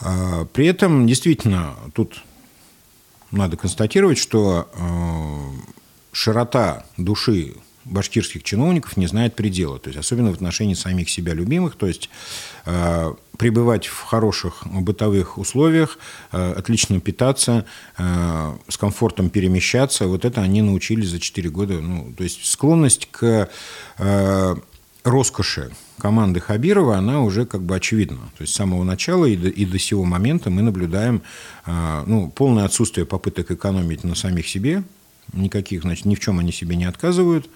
А, 0.00 0.44
при 0.46 0.66
этом, 0.66 1.06
действительно, 1.06 1.74
тут 1.94 2.22
надо 3.30 3.56
констатировать, 3.56 4.18
что 4.18 4.68
а, 4.74 5.40
широта 6.12 6.86
души 6.96 7.54
башкирских 7.84 8.42
чиновников 8.42 8.96
не 8.96 9.06
знает 9.06 9.36
предела, 9.36 9.78
то 9.78 9.88
есть 9.88 9.98
особенно 9.98 10.30
в 10.30 10.34
отношении 10.34 10.74
самих 10.74 11.10
себя 11.10 11.34
любимых, 11.34 11.76
то 11.76 11.86
есть 11.86 12.08
э, 12.64 13.14
пребывать 13.36 13.86
в 13.86 14.02
хороших 14.02 14.66
бытовых 14.66 15.38
условиях, 15.38 15.98
э, 16.32 16.54
отлично 16.56 17.00
питаться, 17.00 17.66
э, 17.98 18.56
с 18.68 18.76
комфортом 18.76 19.30
перемещаться, 19.30 20.06
вот 20.06 20.24
это 20.24 20.40
они 20.40 20.62
научились 20.62 21.08
за 21.08 21.20
4 21.20 21.50
года, 21.50 21.80
ну, 21.80 22.12
то 22.16 22.24
есть 22.24 22.44
склонность 22.46 23.08
к 23.10 23.50
э, 23.98 24.56
роскоши 25.04 25.70
команды 25.98 26.40
Хабирова, 26.40 26.96
она 26.96 27.22
уже 27.22 27.46
как 27.46 27.62
бы 27.62 27.76
очевидна. 27.76 28.18
То 28.36 28.42
есть 28.42 28.52
с 28.52 28.56
самого 28.56 28.84
начала 28.84 29.26
и 29.26 29.36
до, 29.36 29.48
и 29.48 29.64
до 29.64 29.78
сего 29.78 30.04
момента 30.04 30.50
мы 30.50 30.62
наблюдаем 30.62 31.22
а, 31.64 32.04
ну, 32.06 32.30
полное 32.30 32.64
отсутствие 32.64 33.06
попыток 33.06 33.50
экономить 33.50 34.04
на 34.04 34.14
самих 34.14 34.48
себе, 34.48 34.82
никаких, 35.32 35.82
значит, 35.82 36.04
ни 36.04 36.14
в 36.14 36.20
чем 36.20 36.38
они 36.38 36.52
себе 36.52 36.76
не 36.76 36.84
отказывают. 36.84 37.48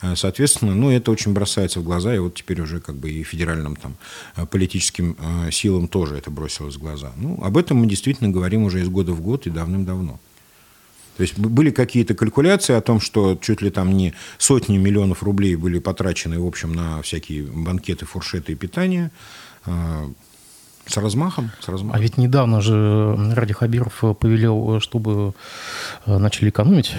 А, 0.00 0.16
соответственно, 0.16 0.74
ну, 0.74 0.90
это 0.90 1.10
очень 1.10 1.32
бросается 1.32 1.80
в 1.80 1.84
глаза, 1.84 2.14
и 2.14 2.18
вот 2.18 2.34
теперь 2.34 2.60
уже 2.60 2.80
как 2.80 2.96
бы 2.96 3.10
и 3.10 3.22
федеральным 3.22 3.76
там 3.76 3.96
политическим 4.48 5.16
силам 5.50 5.88
тоже 5.88 6.16
это 6.16 6.30
бросилось 6.30 6.76
в 6.76 6.80
глаза. 6.80 7.12
Ну, 7.16 7.38
об 7.42 7.56
этом 7.56 7.78
мы 7.78 7.86
действительно 7.86 8.30
говорим 8.30 8.64
уже 8.64 8.80
из 8.82 8.88
года 8.88 9.12
в 9.12 9.20
год 9.20 9.46
и 9.46 9.50
давным-давно. 9.50 10.18
То 11.16 11.22
есть 11.22 11.38
были 11.38 11.70
какие-то 11.70 12.14
калькуляции 12.14 12.74
о 12.74 12.80
том, 12.80 13.00
что 13.00 13.38
чуть 13.40 13.62
ли 13.62 13.70
там 13.70 13.96
не 13.96 14.14
сотни 14.38 14.78
миллионов 14.78 15.22
рублей 15.22 15.56
были 15.56 15.78
потрачены, 15.78 16.40
в 16.40 16.46
общем, 16.46 16.72
на 16.72 17.02
всякие 17.02 17.44
банкеты, 17.44 18.04
фуршеты 18.06 18.52
и 18.52 18.54
питание. 18.56 19.10
А, 19.66 20.10
с 20.86 20.96
размахом, 20.96 21.50
с 21.60 21.68
размахом. 21.68 21.98
А 21.98 22.02
ведь 22.02 22.18
недавно 22.18 22.60
же 22.60 23.16
Ради 23.34 23.54
Хабиров 23.54 24.02
повелел, 24.18 24.80
чтобы 24.80 25.34
э, 26.04 26.18
начали 26.18 26.50
экономить 26.50 26.94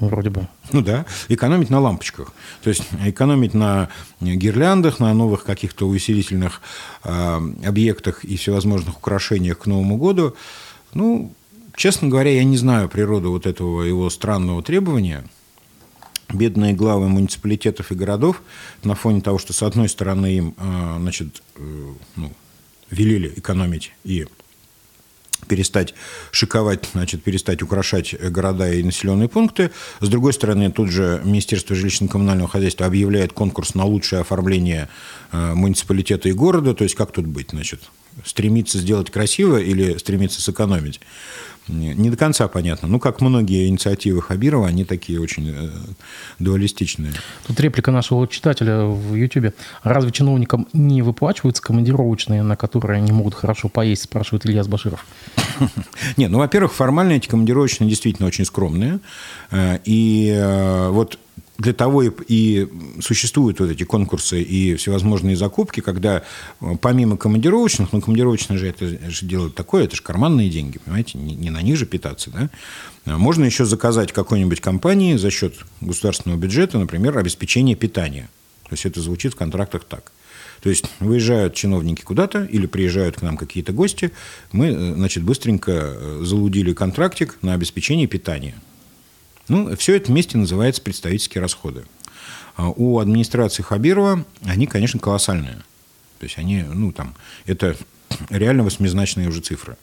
вроде 0.00 0.30
бы. 0.30 0.48
Ну 0.72 0.82
да, 0.82 1.04
экономить 1.28 1.70
на 1.70 1.80
лампочках. 1.80 2.32
То 2.62 2.70
есть 2.70 2.84
экономить 3.04 3.54
на 3.54 3.88
гирляндах, 4.20 5.00
на 5.00 5.12
новых 5.14 5.44
каких-то 5.44 5.86
увеселительных 5.86 6.60
э, 7.04 7.40
объектах 7.64 8.24
и 8.24 8.36
всевозможных 8.36 8.98
украшениях 8.98 9.58
к 9.58 9.66
Новому 9.66 9.96
году. 9.96 10.34
Ну, 10.94 11.32
Честно 11.76 12.08
говоря, 12.08 12.30
я 12.30 12.42
не 12.42 12.56
знаю 12.56 12.88
природу 12.88 13.30
вот 13.30 13.46
этого 13.46 13.82
его 13.82 14.08
странного 14.08 14.62
требования. 14.62 15.24
Бедные 16.32 16.72
главы 16.72 17.08
муниципалитетов 17.08 17.92
и 17.92 17.94
городов 17.94 18.42
на 18.82 18.94
фоне 18.94 19.20
того, 19.20 19.38
что 19.38 19.52
с 19.52 19.62
одной 19.62 19.88
стороны 19.88 20.38
им 20.38 20.54
а, 20.56 20.96
значит, 20.98 21.42
э, 21.56 21.92
ну, 22.16 22.32
велели 22.90 23.32
экономить 23.36 23.92
и 24.02 24.26
перестать 25.46 25.94
шиковать, 26.30 26.88
значит, 26.92 27.22
перестать 27.22 27.62
украшать 27.62 28.18
города 28.32 28.72
и 28.72 28.82
населенные 28.82 29.28
пункты. 29.28 29.70
С 30.00 30.08
другой 30.08 30.32
стороны, 30.32 30.72
тут 30.72 30.90
же 30.90 31.20
Министерство 31.24 31.74
жилищно-коммунального 31.74 32.48
хозяйства 32.48 32.86
объявляет 32.86 33.34
конкурс 33.34 33.74
на 33.74 33.84
лучшее 33.84 34.22
оформление 34.22 34.88
э, 35.30 35.54
муниципалитета 35.54 36.30
и 36.30 36.32
города. 36.32 36.74
То 36.74 36.84
есть 36.84 36.96
как 36.96 37.12
тут 37.12 37.26
быть? 37.26 37.50
Значит, 37.50 37.82
стремиться 38.24 38.78
сделать 38.78 39.10
красиво 39.10 39.58
или 39.58 39.98
стремиться 39.98 40.40
сэкономить? 40.40 41.00
Не 41.68 42.10
до 42.10 42.16
конца 42.16 42.48
понятно. 42.48 42.88
Ну, 42.88 43.00
как 43.00 43.20
многие 43.20 43.68
инициативы 43.68 44.22
Хабирова, 44.22 44.68
они 44.68 44.84
такие 44.84 45.20
очень 45.20 45.52
э, 45.54 45.70
дуалистичные. 46.38 47.12
Тут 47.46 47.58
реплика 47.60 47.90
нашего 47.90 48.26
читателя 48.28 48.84
в 48.84 49.14
Ютьюбе. 49.14 49.52
Разве 49.82 50.12
чиновникам 50.12 50.68
не 50.72 51.02
выплачиваются 51.02 51.62
командировочные, 51.62 52.42
на 52.42 52.56
которые 52.56 52.98
они 52.98 53.12
могут 53.12 53.34
хорошо 53.34 53.68
поесть, 53.68 54.02
спрашивает 54.02 54.46
Илья 54.46 54.64
Баширов. 54.64 55.04
Не, 56.16 56.28
ну, 56.28 56.38
во-первых, 56.38 56.72
формально 56.72 57.12
эти 57.12 57.28
командировочные 57.28 57.88
действительно 57.88 58.28
очень 58.28 58.44
скромные. 58.44 59.00
Э, 59.50 59.78
и 59.84 60.32
э, 60.34 60.88
вот 60.90 61.18
для 61.58 61.72
того 61.72 62.02
и, 62.02 62.10
и 62.28 62.68
существуют 63.00 63.60
вот 63.60 63.70
эти 63.70 63.84
конкурсы 63.84 64.42
и 64.42 64.74
всевозможные 64.76 65.36
закупки, 65.36 65.80
когда 65.80 66.22
э, 66.60 66.76
помимо 66.80 67.16
командировочных, 67.16 67.92
ну, 67.92 68.00
командировочные 68.00 68.58
же 68.58 68.68
это 68.68 69.10
же 69.10 69.26
делают 69.26 69.54
такое, 69.54 69.84
это 69.84 69.96
же 69.96 70.02
карманные 70.02 70.50
деньги, 70.50 70.78
понимаете, 70.78 71.18
не, 71.18 71.34
не 71.34 71.50
на 71.50 71.62
них 71.62 71.76
же 71.76 71.86
питаться, 71.86 72.30
да. 72.30 72.50
А 73.04 73.18
можно 73.18 73.44
еще 73.44 73.64
заказать 73.64 74.12
какой-нибудь 74.12 74.60
компании 74.60 75.16
за 75.16 75.30
счет 75.30 75.54
государственного 75.80 76.38
бюджета, 76.38 76.78
например, 76.78 77.16
обеспечение 77.16 77.76
питания. 77.76 78.28
То 78.64 78.72
есть 78.72 78.84
это 78.84 79.00
звучит 79.00 79.32
в 79.32 79.36
контрактах 79.36 79.84
так. 79.84 80.12
То 80.60 80.70
есть 80.70 80.86
выезжают 81.00 81.54
чиновники 81.54 82.02
куда-то 82.02 82.44
или 82.44 82.66
приезжают 82.66 83.16
к 83.16 83.22
нам 83.22 83.36
какие-то 83.36 83.72
гости, 83.72 84.12
мы, 84.52 84.66
э, 84.66 84.94
значит, 84.94 85.22
быстренько 85.22 85.72
э, 85.72 86.20
залудили 86.22 86.72
контрактик 86.72 87.38
на 87.42 87.54
обеспечение 87.54 88.06
питания. 88.06 88.54
Ну, 89.48 89.74
все 89.76 89.96
это 89.96 90.10
вместе 90.10 90.38
называется 90.38 90.82
представительские 90.82 91.40
расходы. 91.40 91.84
А 92.56 92.68
у 92.68 92.98
администрации 92.98 93.62
Хабирова 93.62 94.24
они, 94.44 94.66
конечно, 94.66 94.98
колоссальные. 94.98 95.62
То 96.18 96.24
есть 96.24 96.38
они, 96.38 96.62
ну, 96.62 96.92
там, 96.92 97.14
это 97.44 97.76
реально 98.30 98.64
восьмизначные 98.64 99.28
уже 99.28 99.40
цифры 99.40 99.76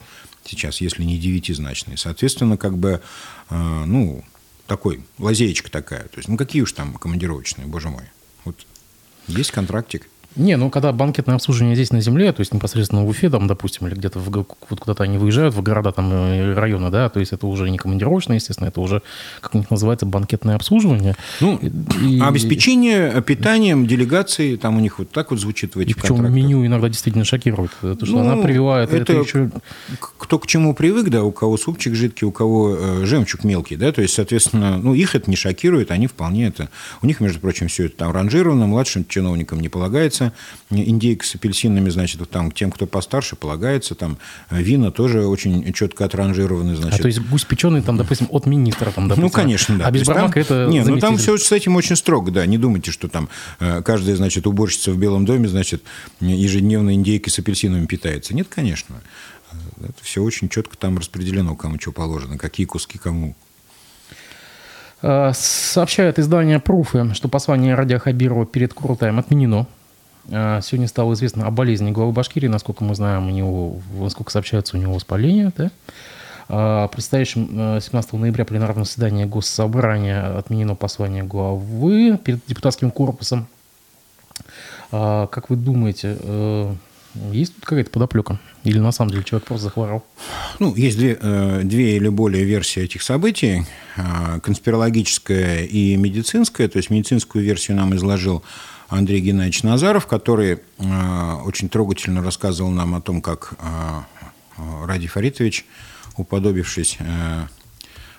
сейчас, 0.44 0.82
если 0.82 1.04
не 1.04 1.18
девятизначные. 1.18 1.98
Соответственно, 1.98 2.58
как 2.58 2.78
бы, 2.78 3.02
а, 3.50 3.86
ну, 3.86 4.24
такой, 4.68 5.04
лазеечка 5.18 5.72
такая. 5.72 6.04
То 6.04 6.18
есть, 6.18 6.28
ну, 6.28 6.38
какие 6.38 6.62
уж 6.62 6.74
там 6.74 6.96
командировочные, 6.96 7.68
боже 7.68 7.90
мой. 7.90 8.04
Вот 8.44 8.66
есть 9.28 9.52
контрактик. 9.52 10.10
Не, 10.36 10.58
ну 10.58 10.70
когда 10.70 10.92
банкетное 10.92 11.36
обслуживание 11.36 11.76
здесь 11.76 11.92
на 11.92 12.02
земле, 12.02 12.32
то 12.32 12.42
есть 12.42 12.54
непосредственно 12.54 13.04
в 13.04 13.10
Уфе, 13.10 13.30
там, 13.30 13.48
допустим, 13.48 13.88
или 13.88 13.96
где-то 13.96 14.20
в, 14.20 14.30
вот 14.32 14.80
куда-то 14.80 15.04
они 15.04 15.18
выезжают 15.18 15.54
в 15.54 15.62
города, 15.62 15.92
там, 15.92 16.12
э, 16.12 16.54
районы, 16.54 16.90
да, 16.90 17.10
то 17.10 17.20
есть 17.20 17.34
это 17.34 17.46
уже 17.46 17.70
не 17.70 17.78
командировочное, 17.78 18.38
естественно, 18.38 18.68
это 18.68 18.82
уже, 18.82 19.02
как 19.42 19.54
у 19.56 19.58
них 19.58 19.70
называется, 19.70 20.06
банкетное 20.06 20.56
обслуживание. 20.56 21.16
Ну, 21.40 21.58
и, 21.58 22.20
обеспечение 22.20 23.22
питанием 23.22 23.86
делегации, 23.86 24.56
там 24.56 24.78
у 24.78 24.80
них 24.80 25.00
вот 25.00 25.12
так 25.12 25.32
вот 25.32 25.40
звучит 25.40 25.76
в 25.76 25.80
этих 25.80 25.98
и 25.98 26.00
причем 26.00 26.16
контрактах. 26.16 26.36
меню 26.36 26.66
иногда 26.66 26.90
действительно 26.90 27.26
шокирует, 27.26 27.72
то, 27.82 28.06
что 28.06 28.16
ну, 28.16 28.20
она 28.20 28.38
прививает. 28.38 28.92
Это, 28.92 29.14
это 29.14 29.22
еще... 29.22 29.52
кто 30.00 30.40
к 30.40 30.48
чему 30.48 30.74
привык, 30.74 31.10
да, 31.10 31.24
у 31.24 31.32
кого 31.32 31.58
супчик 31.58 31.96
жидкий, 31.96 32.26
у 32.26 32.32
кого 32.32 32.76
э, 32.76 33.06
жемчуг 33.06 33.44
мелкий, 33.44 33.76
да, 33.76 33.92
то 33.92 34.02
есть, 34.02 34.14
соответственно, 34.14 34.78
ну, 34.78 34.94
их 34.94 35.16
это 35.16 35.30
не 35.30 35.36
шокирует, 35.36 35.92
они 35.92 36.08
вполне 36.08 36.48
это... 36.48 36.70
У 37.02 37.06
них, 37.06 37.20
между 37.20 37.40
прочим, 37.40 37.68
все 37.68 37.86
это 37.86 37.98
там 37.98 38.12
ранжировано, 38.12 38.66
младшим 38.68 39.06
чиновникам 39.08 39.60
не 39.60 39.70
полагается, 39.70 40.23
полагается 40.24 40.34
индейка 40.70 41.26
с 41.26 41.36
апельсинами, 41.36 41.90
значит, 41.90 42.30
там 42.30 42.52
тем, 42.52 42.72
кто 42.72 42.86
постарше, 42.88 43.36
полагается, 43.36 43.96
там 43.96 44.18
э, 44.50 44.62
вина 44.62 44.92
тоже 44.92 45.26
очень 45.26 45.72
четко 45.74 46.06
отранжированы, 46.06 46.76
значит. 46.76 47.00
А 47.00 47.02
то 47.02 47.08
есть 47.08 47.20
гусь 47.20 47.46
печеный, 47.46 47.82
там, 47.82 47.98
допустим, 47.98 48.28
от 48.30 48.46
министра, 48.46 48.92
там, 48.92 49.08
допустим. 49.08 49.24
Ну, 49.24 49.30
конечно, 49.30 49.78
да. 49.78 49.88
А 49.88 49.92
без 49.92 50.04
брамака 50.06 50.40
это 50.40 50.68
Не, 50.68 50.84
ну 50.84 51.00
там 51.00 51.18
все 51.18 51.38
с 51.38 51.52
этим 51.52 51.76
очень 51.76 51.96
строго, 51.96 52.32
да. 52.32 52.46
Не 52.46 52.58
думайте, 52.58 52.92
что 52.92 53.08
там 53.08 53.30
э, 53.60 53.82
каждая, 53.82 54.16
значит, 54.16 54.48
уборщица 54.48 54.92
в 54.92 54.98
Белом 54.98 55.26
доме, 55.26 55.48
значит, 55.48 55.84
ежедневно 56.20 56.94
индейкой 56.94 57.32
с 57.32 57.40
апельсинами 57.40 57.86
питается. 57.86 58.36
Нет, 58.36 58.48
конечно. 58.50 59.02
Это 59.82 60.02
все 60.02 60.24
очень 60.24 60.50
четко 60.50 60.78
там 60.78 60.98
распределено, 60.98 61.56
кому 61.56 61.80
что 61.80 61.92
положено, 61.92 62.38
какие 62.38 62.66
куски 62.66 62.98
кому. 62.98 63.36
Э, 65.04 65.32
сообщает 65.34 66.18
издание 66.18 66.60
«Пруфы», 66.60 67.14
что 67.14 67.28
послание 67.28 67.76
Радия 67.76 68.00
Хабирова 68.00 68.46
перед 68.46 68.74
Курултаем 68.74 69.20
отменено. 69.20 69.68
А, 70.32 70.62
сегодня 70.62 70.88
стало 70.88 71.14
известно 71.14 71.48
о 71.48 71.52
болезни 71.52 71.92
главы 71.92 72.12
Башкирии. 72.12 72.48
Насколько 72.48 72.84
мы 72.84 72.96
знаем, 72.96 73.28
у 73.28 73.32
него, 73.32 73.80
насколько 74.00 74.32
сообщается, 74.32 74.78
у 74.78 74.80
него 74.80 74.94
воспаление. 74.94 75.52
Да? 75.56 75.72
о 76.50 76.90
предстоящем 76.90 77.80
17 77.80 78.14
ноября 78.14 78.44
пленарном 78.44 78.84
заседании 78.84 79.24
Госсобрания 79.24 80.38
отменено 80.38 80.76
послание 80.76 81.24
главы 81.24 82.18
перед 82.18 82.46
депутатским 82.46 82.92
корпусом. 82.92 83.48
Как 84.92 85.50
вы 85.50 85.56
думаете, 85.56 86.18
есть 87.32 87.56
тут 87.56 87.66
какая-то 87.66 87.92
подоплека? 87.92 88.40
Или 88.64 88.80
на 88.80 88.92
самом 88.92 89.12
деле 89.12 89.24
человек 89.24 89.48
просто 89.48 89.66
захворал? 89.66 90.04
Ну, 90.60 90.74
есть 90.76 90.98
две, 90.98 91.18
э, 91.20 91.62
две 91.64 91.98
или 91.98 92.08
более 92.08 92.44
версии 92.44 92.82
этих 92.82 93.04
событий. 93.04 93.66
Э, 93.98 94.40
конспирологическая 94.42 95.64
и 95.64 95.96
медицинская. 95.96 96.68
То 96.68 96.78
есть 96.78 96.90
медицинскую 96.90 97.44
версию 97.44 97.78
нам 97.78 97.96
изложил 97.96 98.44
Андрей 98.90 99.22
Геннадьевич 99.22 99.64
Назаров, 99.64 100.08
который 100.08 100.60
э, 100.78 101.34
очень 101.46 101.70
трогательно 101.70 102.22
рассказывал 102.22 102.72
нам 102.72 102.96
о 102.96 103.02
том, 103.02 103.22
как 103.22 103.54
Ради 104.58 105.08
Фаритович, 105.08 105.66
уподобившись 106.16 107.00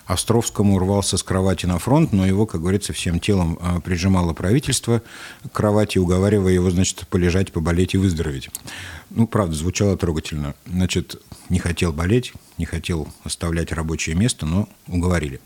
Островскому 0.05 0.77
рвался 0.77 1.17
с 1.17 1.23
кровати 1.23 1.65
на 1.65 1.79
фронт, 1.79 2.13
но 2.13 2.27
его, 2.27 2.45
как 2.45 2.61
говорится, 2.61 2.93
всем 2.93 3.19
телом 3.19 3.57
прижимало 3.83 4.33
правительство 4.33 5.01
к 5.43 5.51
кровати, 5.51 5.97
уговаривая 5.97 6.53
его, 6.53 6.69
значит, 6.69 7.07
полежать, 7.07 7.51
поболеть 7.51 7.95
и 7.95 7.97
выздороветь. 7.97 8.51
Ну, 9.09 9.25
правда, 9.25 9.55
звучало 9.55 9.97
трогательно. 9.97 10.53
Значит, 10.67 11.19
не 11.49 11.57
хотел 11.57 11.91
болеть, 11.91 12.33
не 12.59 12.65
хотел 12.65 13.07
оставлять 13.23 13.71
рабочее 13.71 14.15
место, 14.15 14.45
но 14.45 14.69
уговорили. 14.87 15.39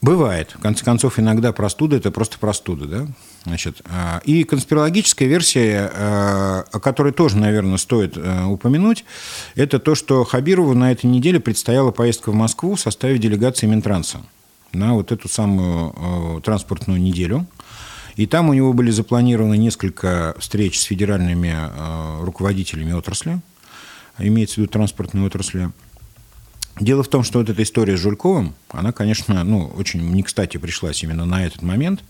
Бывает. 0.00 0.52
В 0.54 0.60
конце 0.60 0.82
концов, 0.82 1.18
иногда 1.18 1.52
простуда– 1.52 1.96
это 1.98 2.10
просто 2.10 2.38
простуда. 2.38 2.86
Да? 2.86 3.06
Значит, 3.44 3.82
а, 3.84 4.22
и 4.24 4.44
конспирологическая 4.44 5.28
версия, 5.28 5.90
а, 5.94 6.64
о 6.72 6.80
которой 6.80 7.12
тоже, 7.12 7.36
наверное, 7.36 7.76
стоит 7.76 8.14
а, 8.16 8.46
упомянуть, 8.46 9.04
это 9.54 9.78
то, 9.78 9.94
что 9.94 10.24
Хабирову 10.24 10.74
на 10.74 10.90
этой 10.92 11.06
неделе 11.06 11.40
предстояла 11.40 11.90
поездка 11.90 12.30
в 12.30 12.34
Москву 12.34 12.74
в 12.74 12.80
составе 12.80 13.18
делегации 13.18 13.66
Минтранса 13.66 14.22
на 14.72 14.94
вот 14.94 15.12
эту 15.12 15.28
самую 15.28 16.40
транспортную 16.40 17.00
неделю. 17.00 17.46
И 18.16 18.26
там 18.26 18.48
у 18.48 18.54
него 18.54 18.72
были 18.72 18.90
запланированы 18.90 19.56
несколько 19.58 20.34
встреч 20.38 20.80
с 20.80 20.84
федеральными 20.84 21.54
руководителями 22.24 22.92
отрасли, 22.92 23.40
имеется 24.18 24.54
в 24.54 24.58
виду 24.58 24.68
транспортной 24.68 25.26
отрасли. 25.26 25.70
Дело 26.80 27.04
в 27.04 27.08
том, 27.08 27.22
что 27.22 27.38
вот 27.38 27.48
эта 27.48 27.62
история 27.62 27.96
с 27.96 28.00
Жульковым, 28.00 28.54
она, 28.70 28.90
конечно, 28.90 29.44
ну, 29.44 29.66
очень 29.76 30.00
не 30.10 30.24
кстати 30.24 30.56
пришлась 30.56 31.04
именно 31.04 31.24
на 31.24 31.46
этот 31.46 31.62
момент. 31.62 32.02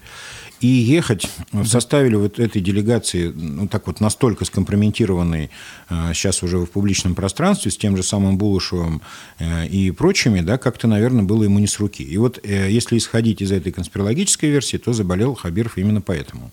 И 0.64 0.66
ехать 0.66 1.28
в 1.52 1.66
составе 1.66 2.16
вот 2.16 2.38
этой 2.38 2.62
делегации, 2.62 3.30
ну, 3.34 3.68
так 3.68 3.86
вот 3.86 4.00
настолько 4.00 4.46
скомпрометированной 4.46 5.50
э, 5.90 6.12
сейчас 6.14 6.42
уже 6.42 6.56
в 6.56 6.70
публичном 6.70 7.14
пространстве, 7.14 7.70
с 7.70 7.76
тем 7.76 7.98
же 7.98 8.02
самым 8.02 8.38
Булышевым 8.38 9.02
э, 9.38 9.66
и 9.66 9.90
прочими, 9.90 10.40
да, 10.40 10.56
как-то, 10.56 10.88
наверное, 10.88 11.22
было 11.22 11.44
ему 11.44 11.58
не 11.58 11.66
с 11.66 11.78
руки. 11.78 12.02
И 12.02 12.16
вот 12.16 12.40
э, 12.42 12.70
если 12.70 12.96
исходить 12.96 13.42
из 13.42 13.52
этой 13.52 13.72
конспирологической 13.72 14.48
версии, 14.48 14.78
то 14.78 14.94
заболел 14.94 15.34
Хабиров 15.34 15.76
именно 15.76 16.00
поэтому. 16.00 16.50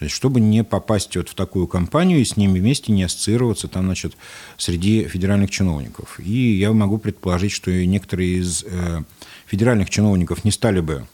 То 0.00 0.06
есть, 0.06 0.16
чтобы 0.16 0.40
не 0.40 0.64
попасть 0.64 1.16
вот 1.16 1.28
в 1.28 1.34
такую 1.36 1.68
компанию 1.68 2.18
и 2.18 2.24
с 2.24 2.36
ними 2.36 2.58
вместе 2.58 2.90
не 2.90 3.04
ассоциироваться 3.04 3.68
там, 3.68 3.84
значит, 3.84 4.16
среди 4.56 5.04
федеральных 5.04 5.52
чиновников. 5.52 6.18
И 6.18 6.56
я 6.56 6.72
могу 6.72 6.98
предположить, 6.98 7.52
что 7.52 7.70
и 7.70 7.86
некоторые 7.86 8.38
из 8.40 8.64
э, 8.66 9.04
федеральных 9.46 9.90
чиновников 9.90 10.42
не 10.42 10.50
стали 10.50 10.80
бы 10.80 11.06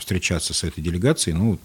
встречаться 0.00 0.54
с 0.54 0.64
этой 0.64 0.80
делегацией, 0.82 1.36
ну, 1.36 1.56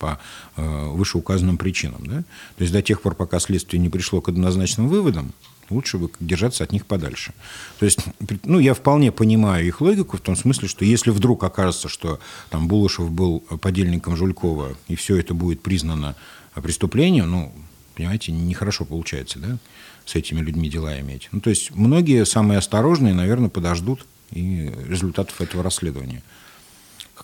по 0.00 0.18
э, 0.56 0.86
вышеуказанным 0.88 1.58
причинам. 1.58 2.04
Да? 2.06 2.24
То 2.56 2.62
есть 2.62 2.72
до 2.72 2.82
тех 2.82 3.00
пор, 3.02 3.14
пока 3.14 3.38
следствие 3.38 3.80
не 3.80 3.88
пришло 3.88 4.20
к 4.20 4.28
однозначным 4.28 4.88
выводам, 4.88 5.32
лучше 5.68 5.98
бы 5.98 6.10
держаться 6.18 6.64
от 6.64 6.72
них 6.72 6.86
подальше. 6.86 7.32
То 7.78 7.84
есть, 7.84 8.00
ну, 8.42 8.58
я 8.58 8.74
вполне 8.74 9.12
понимаю 9.12 9.64
их 9.64 9.80
логику 9.80 10.16
в 10.16 10.20
том 10.20 10.34
смысле, 10.34 10.66
что 10.66 10.84
если 10.84 11.10
вдруг 11.10 11.44
окажется, 11.44 11.88
что 11.88 12.18
там 12.48 12.66
Булышев 12.66 13.10
был 13.10 13.40
подельником 13.60 14.16
Жулькова, 14.16 14.76
и 14.88 14.96
все 14.96 15.16
это 15.16 15.34
будет 15.34 15.62
признано 15.62 16.16
преступлением, 16.54 17.30
ну, 17.30 17.52
понимаете, 17.94 18.32
нехорошо 18.32 18.84
получается, 18.84 19.38
да, 19.38 19.58
с 20.06 20.16
этими 20.16 20.40
людьми 20.40 20.68
дела 20.68 20.98
иметь. 21.00 21.28
Ну, 21.30 21.40
то 21.40 21.50
есть, 21.50 21.70
многие 21.76 22.24
самые 22.24 22.58
осторожные, 22.58 23.14
наверное, 23.14 23.50
подождут 23.50 24.06
и 24.32 24.72
результатов 24.88 25.40
этого 25.40 25.62
расследования 25.62 26.22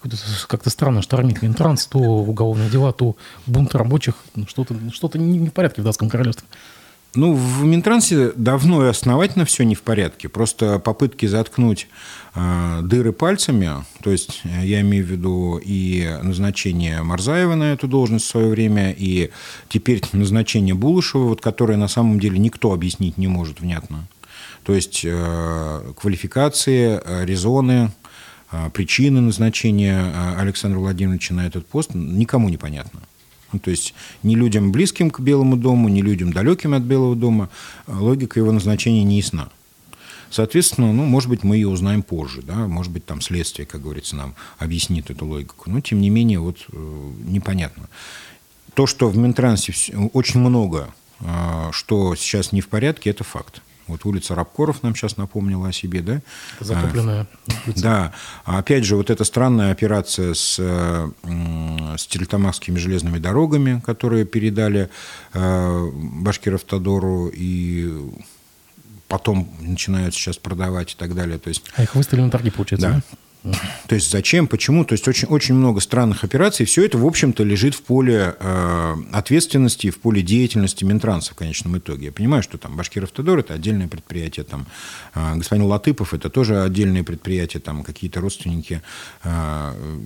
как-то, 0.08 0.46
как 0.46 0.66
странно 0.68 1.02
штормит 1.02 1.42
Минтранс, 1.42 1.86
то 1.86 1.98
уголовные 1.98 2.70
дела, 2.70 2.92
то 2.92 3.16
бунт 3.46 3.74
рабочих. 3.74 4.14
Ну, 4.34 4.46
что-то 4.46 4.74
что 4.92 5.10
не, 5.14 5.38
не 5.38 5.48
в 5.48 5.52
порядке 5.52 5.82
в 5.82 5.84
датском 5.84 6.08
королевстве. 6.08 6.46
Ну, 7.16 7.32
в 7.34 7.64
Минтрансе 7.64 8.32
давно 8.36 8.84
и 8.84 8.90
основательно 8.90 9.46
все 9.46 9.64
не 9.64 9.74
в 9.74 9.82
порядке. 9.82 10.28
Просто 10.28 10.78
попытки 10.78 11.24
заткнуть 11.24 11.88
э, 12.34 12.80
дыры 12.82 13.12
пальцами, 13.12 13.70
то 14.02 14.10
есть 14.10 14.42
э, 14.44 14.66
я 14.66 14.82
имею 14.82 15.04
в 15.04 15.08
виду 15.08 15.58
и 15.64 16.06
назначение 16.22 17.02
Марзаева 17.02 17.54
на 17.54 17.72
эту 17.72 17.88
должность 17.88 18.26
в 18.26 18.28
свое 18.28 18.48
время, 18.48 18.94
и 18.96 19.30
теперь 19.70 20.02
назначение 20.12 20.74
Булышева, 20.74 21.24
вот, 21.24 21.40
которое 21.40 21.78
на 21.78 21.88
самом 21.88 22.20
деле 22.20 22.38
никто 22.38 22.72
объяснить 22.72 23.16
не 23.16 23.28
может 23.28 23.60
внятно. 23.60 24.06
То 24.64 24.74
есть 24.74 25.02
э, 25.04 25.92
квалификации, 25.98 27.00
э, 27.02 27.24
резоны, 27.24 27.92
причины 28.72 29.20
назначения 29.20 30.00
э, 30.00 30.40
Александра 30.40 30.78
Владимировича 30.78 31.34
на 31.34 31.46
этот 31.46 31.66
пост 31.66 31.90
никому 31.94 32.48
не 32.48 32.56
понятно. 32.56 33.00
Ну, 33.52 33.58
то 33.58 33.70
есть 33.70 33.94
ни 34.22 34.34
людям 34.34 34.72
близким 34.72 35.10
к 35.10 35.20
Белому 35.20 35.56
дому, 35.56 35.88
ни 35.88 36.00
людям 36.00 36.32
далеким 36.32 36.74
от 36.74 36.82
Белого 36.82 37.16
дома 37.16 37.48
а 37.86 37.98
логика 37.98 38.38
его 38.40 38.52
назначения 38.52 39.04
не 39.04 39.18
ясна. 39.18 39.48
Соответственно, 40.30 40.92
ну, 40.92 41.04
может 41.04 41.28
быть, 41.28 41.44
мы 41.44 41.54
ее 41.56 41.68
узнаем 41.68 42.02
позже, 42.02 42.42
да, 42.42 42.66
может 42.66 42.92
быть, 42.92 43.06
там 43.06 43.20
следствие, 43.20 43.64
как 43.64 43.82
говорится, 43.82 44.16
нам 44.16 44.34
объяснит 44.58 45.08
эту 45.10 45.24
логику. 45.24 45.70
Но, 45.70 45.80
тем 45.80 46.00
не 46.00 46.10
менее, 46.10 46.40
вот 46.40 46.66
э, 46.72 47.10
непонятно. 47.26 47.88
То, 48.74 48.86
что 48.86 49.08
в 49.08 49.16
Минтрансе 49.16 49.72
очень 50.12 50.40
много, 50.40 50.92
что 51.72 52.14
сейчас 52.14 52.52
не 52.52 52.60
в 52.60 52.68
порядке, 52.68 53.08
это 53.08 53.24
факт. 53.24 53.62
Вот 53.86 54.04
улица 54.04 54.34
Рабкоров 54.34 54.82
нам 54.82 54.94
сейчас 54.94 55.16
напомнила 55.16 55.68
о 55.68 55.72
себе, 55.72 56.00
да? 56.00 56.20
Закупленная. 56.60 57.26
А, 57.48 57.52
да. 57.76 58.12
А 58.44 58.58
опять 58.58 58.84
же, 58.84 58.96
вот 58.96 59.10
эта 59.10 59.24
странная 59.24 59.70
операция 59.70 60.34
с, 60.34 60.56
с 60.56 62.06
Тельтамакскими 62.06 62.78
железными 62.78 63.18
дорогами, 63.18 63.80
которые 63.84 64.24
передали 64.24 64.90
э, 65.32 65.90
Башкировтодору 65.92 67.30
и 67.32 67.92
потом 69.08 69.48
начинают 69.60 70.14
сейчас 70.14 70.36
продавать 70.36 70.94
и 70.94 70.96
так 70.96 71.14
далее. 71.14 71.38
То 71.38 71.48
есть, 71.48 71.64
а 71.76 71.82
их 71.82 71.94
выставили 71.94 72.24
на 72.24 72.30
торги, 72.30 72.50
получается, 72.50 72.88
да? 72.88 72.94
да? 72.94 73.18
То 73.88 73.94
есть 73.94 74.10
зачем, 74.10 74.48
почему? 74.48 74.84
То 74.84 74.92
есть 74.94 75.06
очень, 75.06 75.28
очень 75.28 75.54
много 75.54 75.80
странных 75.80 76.24
операций. 76.24 76.66
Все 76.66 76.84
это, 76.84 76.98
в 76.98 77.06
общем-то, 77.06 77.44
лежит 77.44 77.74
в 77.74 77.82
поле 77.82 78.34
э, 78.38 78.94
ответственности, 79.12 79.90
в 79.90 79.98
поле 79.98 80.22
деятельности 80.22 80.84
Минтранса 80.84 81.32
в 81.32 81.36
конечном 81.36 81.78
итоге. 81.78 82.06
Я 82.06 82.12
понимаю, 82.12 82.42
что 82.42 82.58
там 82.58 82.76
Башкиров-Тодор– 82.76 83.38
это 83.40 83.54
отдельное 83.54 83.88
предприятие, 83.88 84.44
там, 84.44 84.66
э, 85.14 85.36
господин 85.36 85.64
Латыпов– 85.66 86.14
это 86.14 86.30
тоже 86.30 86.62
отдельное 86.62 87.04
предприятие, 87.04 87.60
там 87.60 87.84
какие-то 87.84 88.20
родственники 88.20 88.82
э, 89.22 89.98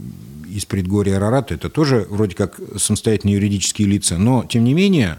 из 0.49 0.65
предгорья 0.67 1.17
Арарата– 1.17 1.55
это 1.57 1.71
тоже 1.71 2.07
вроде 2.11 2.35
как 2.35 2.61
самостоятельные 2.77 3.37
юридические 3.37 3.89
лица. 3.89 4.19
Но, 4.19 4.45
тем 4.45 4.65
не 4.65 4.75
менее, 4.75 5.19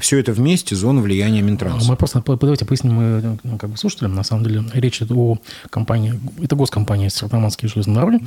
все 0.00 0.18
это 0.18 0.32
вместе 0.32 0.74
зона 0.74 1.00
влияния 1.00 1.42
Минтранса. 1.42 1.88
Мы 1.88 1.96
просто 1.96 2.22
давайте 2.26 2.64
поясним 2.64 2.94
мы, 2.94 3.38
ну, 3.42 3.58
как 3.58 3.70
бы 3.70 3.76
слушателям. 3.76 4.14
На 4.14 4.22
самом 4.22 4.44
деле 4.44 4.64
речь 4.74 5.02
идет 5.02 5.12
о 5.12 5.38
компании, 5.70 6.18
это 6.42 6.56
госкомпания 6.56 7.08
Сертаманские 7.08 7.68
железные 7.68 7.96
дороги. 7.96 8.24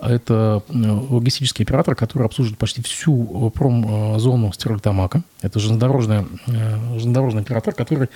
Да. 0.00 0.10
Это 0.10 0.62
э, 0.68 1.00
логистический 1.10 1.64
оператор, 1.64 1.94
который 1.94 2.26
обслуживает 2.26 2.58
почти 2.58 2.82
всю 2.82 3.50
промзону 3.54 4.52
Стерлитамака. 4.52 5.22
Это 5.42 5.58
железнодорожный, 5.58 6.26
э, 6.46 6.78
железнодорожный 6.92 7.42
оператор, 7.42 7.74
который, 7.74 8.08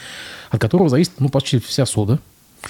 от 0.50 0.60
которого 0.60 0.88
зависит 0.88 1.12
ну, 1.18 1.28
почти 1.28 1.58
вся 1.58 1.86
сода 1.86 2.18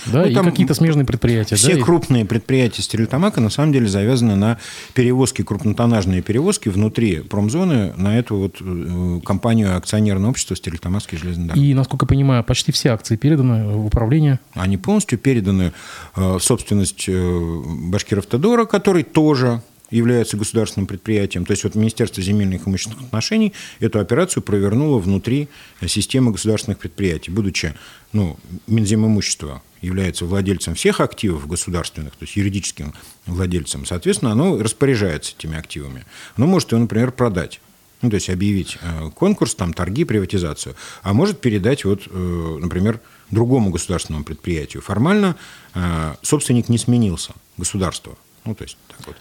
да, 0.07 0.23
ну, 0.23 0.29
и 0.29 0.35
какие-то 0.35 0.75
смежные 0.75 1.05
предприятия. 1.05 1.57
Все 1.57 1.77
да, 1.77 1.83
крупные 1.83 2.25
предприятия 2.25 2.83
Стерлитамака 2.83 3.41
на 3.41 3.51
самом 3.51 3.73
деле 3.73 3.89
завязаны 3.89 4.37
на 4.37 4.59
перевозки, 4.95 5.43
крупнотоннажные 5.43 6.23
перевозки 6.23 6.69
внутри 6.69 7.21
промзоны 7.21 7.93
на 7.97 8.19
эту 8.19 8.37
вот 8.37 8.57
э, 8.61 9.21
компанию 9.25 9.77
акционерного 9.77 10.31
общества 10.31 10.57
Стерлитамакские 10.57 11.19
железные 11.19 11.49
дороги. 11.49 11.67
И, 11.67 11.75
насколько 11.75 12.05
я 12.05 12.09
понимаю, 12.09 12.45
почти 12.45 12.73
все 12.73 12.91
акции 12.91 13.17
переданы 13.17 13.67
в 13.67 13.87
управление? 13.87 14.41
Они 14.55 14.77
полностью 14.77 15.19
переданы 15.19 15.73
э, 16.15 16.37
в 16.39 16.41
собственность 16.41 17.05
э, 17.09 17.63
Башкиров-Тодора, 17.91 18.67
который 18.67 19.03
тоже 19.03 19.63
является 19.91 20.37
государственным 20.37 20.87
предприятием. 20.87 21.45
То 21.45 21.53
есть 21.53 21.65
вот 21.65 21.75
Министерство 21.75 22.23
земельных 22.23 22.67
и 22.67 22.71
имущественных 22.71 23.07
отношений 23.07 23.53
эту 23.81 24.01
операцию 24.01 24.43
провернуло 24.43 24.99
внутри 24.99 25.49
системы 25.87 26.33
государственных 26.33 26.79
предприятий, 26.79 27.31
будучи 27.31 27.75
ну, 28.13 28.37
Минземимущество 28.67 29.63
является 29.81 30.25
владельцем 30.25 30.75
всех 30.75 31.01
активов 31.01 31.47
государственных, 31.47 32.17
то 32.17 32.25
есть 32.25 32.37
юридическим 32.37 32.95
владельцем, 33.27 33.85
соответственно, 33.87 34.33
оно 34.33 34.59
распоряжается 34.59 35.35
этими 35.39 35.57
активами. 35.57 36.05
Оно 36.37 36.47
может 36.47 36.73
его, 36.73 36.81
например, 36.81 37.13
продать. 37.13 37.61
Ну, 38.03 38.11
то 38.11 38.17
есть 38.17 38.29
объявить 38.29 38.77
э, 38.83 39.11
конкурс, 39.15 39.55
там, 39.55 39.73
торги, 39.73 40.05
приватизацию. 40.05 40.77
А 41.03 41.15
может 41.15 41.41
передать, 41.41 41.85
вот, 41.85 42.03
э, 42.07 42.59
например, 42.61 43.01
другому 43.31 43.71
государственному 43.71 44.25
предприятию. 44.25 44.83
Формально 44.83 45.37
э, 45.75 46.15
собственник 46.21 46.69
не 46.69 46.77
сменился, 46.77 47.33
государство. 47.57 48.17
Ну, 48.45 48.55
то 48.55 48.65
есть 48.65 48.77
так 48.89 49.07
вот. 49.07 49.17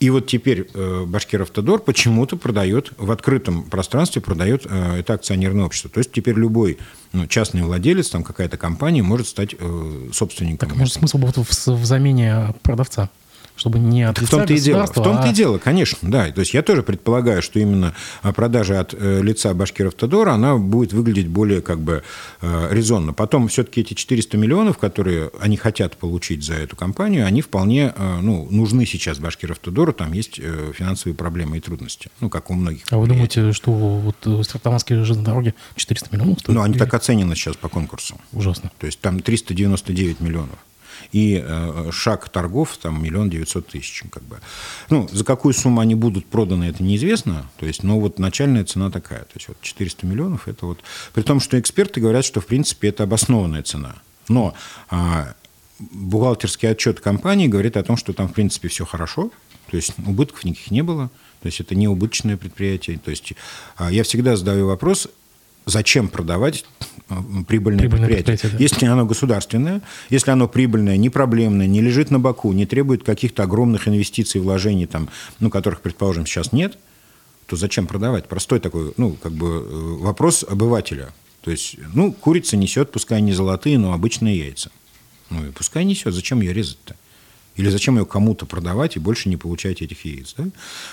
И 0.00 0.10
вот 0.10 0.26
теперь 0.26 0.68
э, 0.74 1.04
Башкиравтодор 1.06 1.80
почему-то 1.80 2.36
продает 2.36 2.92
в 2.98 3.10
открытом 3.10 3.62
пространстве 3.62 4.20
продает 4.20 4.66
э, 4.68 4.98
это 4.98 5.14
акционерное 5.14 5.64
общество. 5.64 5.88
То 5.88 5.98
есть 5.98 6.12
теперь 6.12 6.34
любой 6.34 6.78
ну, 7.12 7.26
частный 7.26 7.62
владелец, 7.62 8.10
там 8.10 8.24
какая-то 8.24 8.56
компания 8.56 9.02
может 9.02 9.28
стать 9.28 9.54
э, 9.58 10.08
собственником. 10.12 10.68
Так 10.68 10.76
может 10.76 10.94
смысл 10.94 11.18
был 11.18 11.32
в, 11.32 11.48
в 11.48 11.84
замене 11.84 12.54
продавца? 12.62 13.08
Чтобы 13.56 13.78
не 13.78 14.02
от 14.02 14.18
в 14.18 14.28
том-то 14.28 14.52
и 14.52 14.58
дело, 14.58 14.86
в 14.86 14.92
том-то 14.92 15.22
а... 15.24 15.30
и 15.30 15.34
дело, 15.34 15.58
конечно, 15.58 16.10
да. 16.10 16.30
То 16.30 16.40
есть 16.40 16.54
я 16.54 16.62
тоже 16.62 16.82
предполагаю, 16.82 17.42
что 17.42 17.58
именно 17.58 17.94
а, 18.22 18.32
продажа 18.32 18.80
от 18.80 18.94
э, 18.94 19.22
лица 19.22 19.54
Башкиров-Тодора, 19.54 20.32
она 20.32 20.56
будет 20.56 20.92
выглядеть 20.92 21.28
более 21.28 21.62
как 21.62 21.80
бы 21.80 22.02
э, 22.40 22.68
резонно. 22.70 23.12
Потом 23.12 23.48
все-таки 23.48 23.82
эти 23.82 23.94
400 23.94 24.36
миллионов, 24.36 24.78
которые 24.78 25.30
они 25.40 25.56
хотят 25.56 25.96
получить 25.96 26.44
за 26.44 26.54
эту 26.54 26.74
компанию, 26.74 27.26
они 27.26 27.42
вполне 27.42 27.92
э, 27.96 28.18
ну, 28.20 28.48
нужны 28.50 28.86
сейчас 28.86 29.18
Башкиров-Тодору, 29.18 29.92
там 29.92 30.12
есть 30.12 30.40
финансовые 30.74 31.14
проблемы 31.14 31.58
и 31.58 31.60
трудности, 31.60 32.10
ну, 32.20 32.28
как 32.28 32.50
у 32.50 32.54
многих. 32.54 32.82
А 32.90 32.98
вы 32.98 33.06
думаете, 33.06 33.52
что 33.52 33.70
вот 33.72 34.46
Стартаманские 34.46 35.04
железные 35.04 35.24
дороги 35.24 35.54
400 35.76 36.08
миллионов 36.14 36.40
стоят? 36.40 36.56
Ну, 36.56 36.62
они 36.62 36.76
так 36.76 36.92
оценены 36.92 37.36
сейчас 37.36 37.56
по 37.56 37.68
конкурсу. 37.68 38.16
Ужасно. 38.32 38.70
То 38.78 38.86
есть 38.86 39.00
там 39.00 39.20
399 39.20 40.20
миллионов 40.20 40.58
и 41.12 41.42
э, 41.44 41.90
шаг 41.92 42.28
торгов 42.28 42.76
там 42.76 43.02
миллион 43.02 43.30
девятьсот 43.30 43.68
тысяч. 43.68 44.02
Как 44.10 44.22
бы. 44.24 44.38
Ну, 44.90 45.08
за 45.10 45.24
какую 45.24 45.54
сумму 45.54 45.80
они 45.80 45.94
будут 45.94 46.26
проданы, 46.26 46.64
это 46.64 46.82
неизвестно, 46.82 47.46
то 47.58 47.66
есть, 47.66 47.82
но 47.82 47.98
вот 47.98 48.18
начальная 48.18 48.64
цена 48.64 48.90
такая, 48.90 49.20
то 49.20 49.32
есть 49.34 49.48
вот 49.48 49.60
400 49.60 50.06
миллионов, 50.06 50.48
это 50.48 50.66
вот, 50.66 50.80
при 51.12 51.22
том, 51.22 51.40
что 51.40 51.58
эксперты 51.58 52.00
говорят, 52.00 52.24
что 52.24 52.40
в 52.40 52.46
принципе 52.46 52.88
это 52.88 53.04
обоснованная 53.04 53.62
цена, 53.62 53.96
но 54.28 54.54
а, 54.90 55.34
бухгалтерский 55.78 56.70
отчет 56.70 57.00
компании 57.00 57.48
говорит 57.48 57.76
о 57.76 57.82
том, 57.82 57.96
что 57.96 58.12
там 58.12 58.28
в 58.28 58.32
принципе 58.32 58.68
все 58.68 58.84
хорошо, 58.84 59.30
то 59.70 59.76
есть 59.76 59.92
убытков 60.06 60.44
никаких 60.44 60.70
не 60.70 60.82
было, 60.82 61.10
то 61.42 61.46
есть 61.46 61.60
это 61.60 61.74
не 61.74 61.88
убыточное 61.88 62.36
предприятие. 62.36 62.98
То 62.98 63.10
есть 63.10 63.32
а, 63.76 63.90
я 63.90 64.02
всегда 64.02 64.36
задаю 64.36 64.66
вопрос, 64.66 65.08
зачем 65.66 66.08
продавать 66.08 66.64
э, 67.08 67.14
прибыльное, 67.46 67.80
прибыльное 67.80 68.08
предприятие. 68.08 68.24
предприятие 68.24 68.52
да. 68.52 68.58
Если 68.58 68.86
оно 68.86 69.06
государственное, 69.06 69.82
если 70.10 70.30
оно 70.30 70.48
прибыльное, 70.48 70.96
не 70.96 71.10
проблемное, 71.10 71.66
не 71.66 71.80
лежит 71.80 72.10
на 72.10 72.18
боку, 72.18 72.52
не 72.52 72.66
требует 72.66 73.04
каких-то 73.04 73.42
огромных 73.42 73.88
инвестиций, 73.88 74.40
вложений, 74.40 74.86
там, 74.86 75.08
ну, 75.40 75.50
которых, 75.50 75.80
предположим, 75.80 76.26
сейчас 76.26 76.52
нет, 76.52 76.78
то 77.46 77.56
зачем 77.56 77.86
продавать? 77.86 78.28
Простой 78.28 78.60
такой, 78.60 78.92
ну, 78.96 79.12
как 79.22 79.32
бы 79.32 79.46
э, 79.46 80.02
вопрос 80.02 80.44
обывателя. 80.48 81.12
То 81.40 81.50
есть, 81.50 81.76
ну, 81.92 82.12
курица 82.12 82.56
несет, 82.56 82.90
пускай 82.90 83.20
не 83.20 83.32
золотые, 83.32 83.78
но 83.78 83.92
обычные 83.92 84.38
яйца. 84.38 84.70
Ну, 85.30 85.46
и 85.46 85.50
пускай 85.50 85.84
несет, 85.84 86.14
зачем 86.14 86.40
ее 86.40 86.52
резать-то? 86.52 86.96
Или 87.56 87.68
зачем 87.68 87.98
ее 87.98 88.04
кому-то 88.04 88.46
продавать 88.46 88.96
и 88.96 89.00
больше 89.00 89.28
не 89.28 89.36
получать 89.36 89.82
этих 89.82 90.04
яиц? 90.04 90.34
Да? 90.36 90.44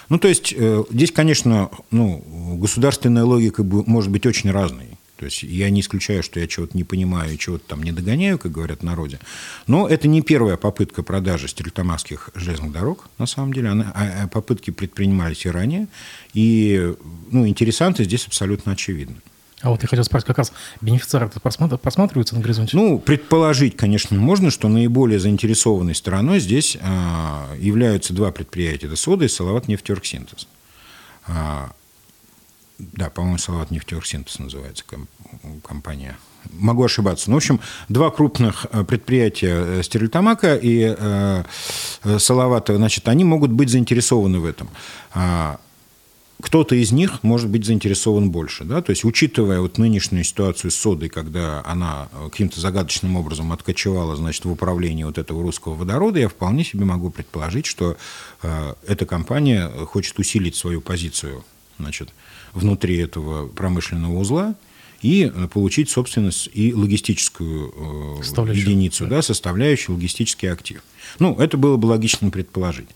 Ну, 0.10 0.20
то 0.20 0.28
есть, 0.28 0.54
э, 0.56 0.84
здесь, 0.92 1.12
конечно, 1.12 1.70
ну, 1.90 2.58
государственная 2.58 3.24
логика 3.24 3.64
может 3.64 4.12
быть 4.12 4.26
очень 4.26 4.52
разной. 4.52 4.88
То 5.22 5.26
есть 5.26 5.44
я 5.44 5.70
не 5.70 5.82
исключаю, 5.82 6.24
что 6.24 6.40
я 6.40 6.48
чего-то 6.48 6.76
не 6.76 6.84
понимаю 6.84 7.32
и 7.32 7.38
чего-то 7.38 7.64
там 7.68 7.84
не 7.84 7.92
догоняю, 7.92 8.40
как 8.40 8.52
говорят 8.52 8.80
в 8.80 8.84
народе. 8.84 9.20
Но 9.68 9.88
это 9.88 10.08
не 10.08 10.24
первая 10.24 10.58
попытка 10.58 11.04
продажи 11.04 11.48
стерлитамакских 11.48 12.32
железных 12.34 12.72
дорог, 12.72 13.08
на 13.20 13.28
самом 13.28 13.54
деле. 13.54 13.70
Она, 13.70 13.92
а, 13.94 14.24
а 14.24 14.28
попытки 14.28 14.72
предпринимались 14.72 15.46
и 15.46 15.50
ранее. 15.50 15.88
И 16.34 16.96
ну, 17.30 17.48
интересанты 17.48 18.04
здесь 18.04 18.26
абсолютно 18.26 18.72
очевидны. 18.72 19.18
А 19.62 19.70
вот 19.70 19.82
я 19.82 19.88
хотел 19.88 20.04
спросить, 20.04 20.28
как 20.28 20.40
раз 20.40 20.52
бенефициары 20.82 21.30
просматриваются 21.30 22.36
на 22.36 22.42
горизонте? 22.42 22.76
Ну, 22.76 22.98
предположить, 23.00 23.78
конечно, 23.78 24.18
можно, 24.18 24.50
что 24.50 24.68
наиболее 24.68 25.20
заинтересованной 25.20 25.94
стороной 25.94 26.40
здесь 26.40 26.78
а, 26.82 27.54
являются 27.58 28.14
два 28.14 28.32
предприятия. 28.32 28.88
Это 28.88 28.96
Сода 28.96 29.26
и 29.26 29.28
Салават 29.28 29.68
нефтеоргсинтез. 29.68 30.48
А, 31.28 31.72
да, 32.80 33.10
по-моему, 33.12 33.38
Салават 33.38 33.70
нефтеоргсинтез 33.70 34.40
называется 34.40 34.84
компания. 35.64 36.18
Могу 36.54 36.84
ошибаться. 36.84 37.30
Ну, 37.30 37.36
в 37.36 37.38
общем, 37.38 37.60
два 37.88 38.10
крупных 38.10 38.66
э, 38.72 38.84
предприятия 38.84 39.54
э, 39.54 39.84
Стерлитамака 39.84 40.56
и 40.56 40.96
э, 40.98 41.44
Салавата, 42.18 42.76
значит, 42.76 43.08
они 43.08 43.24
могут 43.24 43.52
быть 43.52 43.70
заинтересованы 43.70 44.40
в 44.40 44.46
этом. 44.46 44.68
А, 45.14 45.60
кто-то 46.42 46.76
из 46.76 46.92
них 46.92 47.24
может 47.24 47.50
быть 47.50 47.66
заинтересован 47.66 48.32
больше. 48.32 48.64
Да? 48.64 48.82
То 48.82 48.92
есть, 48.92 49.04
учитывая 49.04 49.60
вот 49.60 49.78
нынешнюю 49.78 50.24
ситуацию 50.24 50.72
с 50.72 50.76
содой, 50.76 51.10
когда 51.10 51.64
она 51.66 52.10
э, 52.12 52.30
каким-то 52.30 52.60
загадочным 52.60 53.16
образом 53.16 53.52
откочевала 53.52 54.16
значит, 54.16 54.46
в 54.46 54.52
управлении 54.52 55.04
вот 55.04 55.18
этого 55.18 55.42
русского 55.42 55.76
водорода, 55.76 56.20
я 56.20 56.28
вполне 56.28 56.64
себе 56.64 56.86
могу 56.86 57.10
предположить, 57.10 57.66
что 57.66 57.98
э, 58.42 58.74
эта 58.88 59.06
компания 59.06 59.70
хочет 59.86 60.18
усилить 60.20 60.56
свою 60.56 60.82
позицию 60.82 61.44
значит, 61.80 62.10
внутри 62.54 62.98
этого 62.98 63.48
промышленного 63.48 64.18
узла 64.18 64.56
и 65.02 65.32
э, 65.34 65.48
получить 65.48 65.90
собственность 65.90 66.50
и 66.54 66.74
логистическую 66.74 68.20
э, 68.22 68.54
единицу, 68.54 69.06
да. 69.06 69.18
Да, 69.18 69.22
составляющую 69.22 69.96
логистический 69.96 70.52
актив. 70.52 70.84
Ну, 71.20 71.36
это 71.38 71.58
было 71.58 71.78
бы 71.78 71.88
логично 71.88 72.30
предположить. 72.30 72.88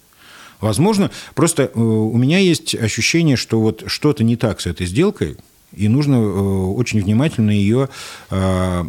Возможно, 0.65 1.11
просто 1.35 1.69
э, 1.71 1.79
у 1.79 2.17
меня 2.17 2.39
есть 2.39 2.73
ощущение, 2.73 3.35
что 3.35 3.61
вот 3.61 3.83
что-то 3.85 4.23
не 4.23 4.35
так 4.35 4.61
с 4.61 4.65
этой 4.65 4.87
сделкой, 4.87 5.37
и 5.73 5.87
нужно 5.87 6.15
э, 6.15 6.17
очень 6.17 6.99
внимательно 7.03 7.51
ее 7.51 7.87
э, 8.31 8.83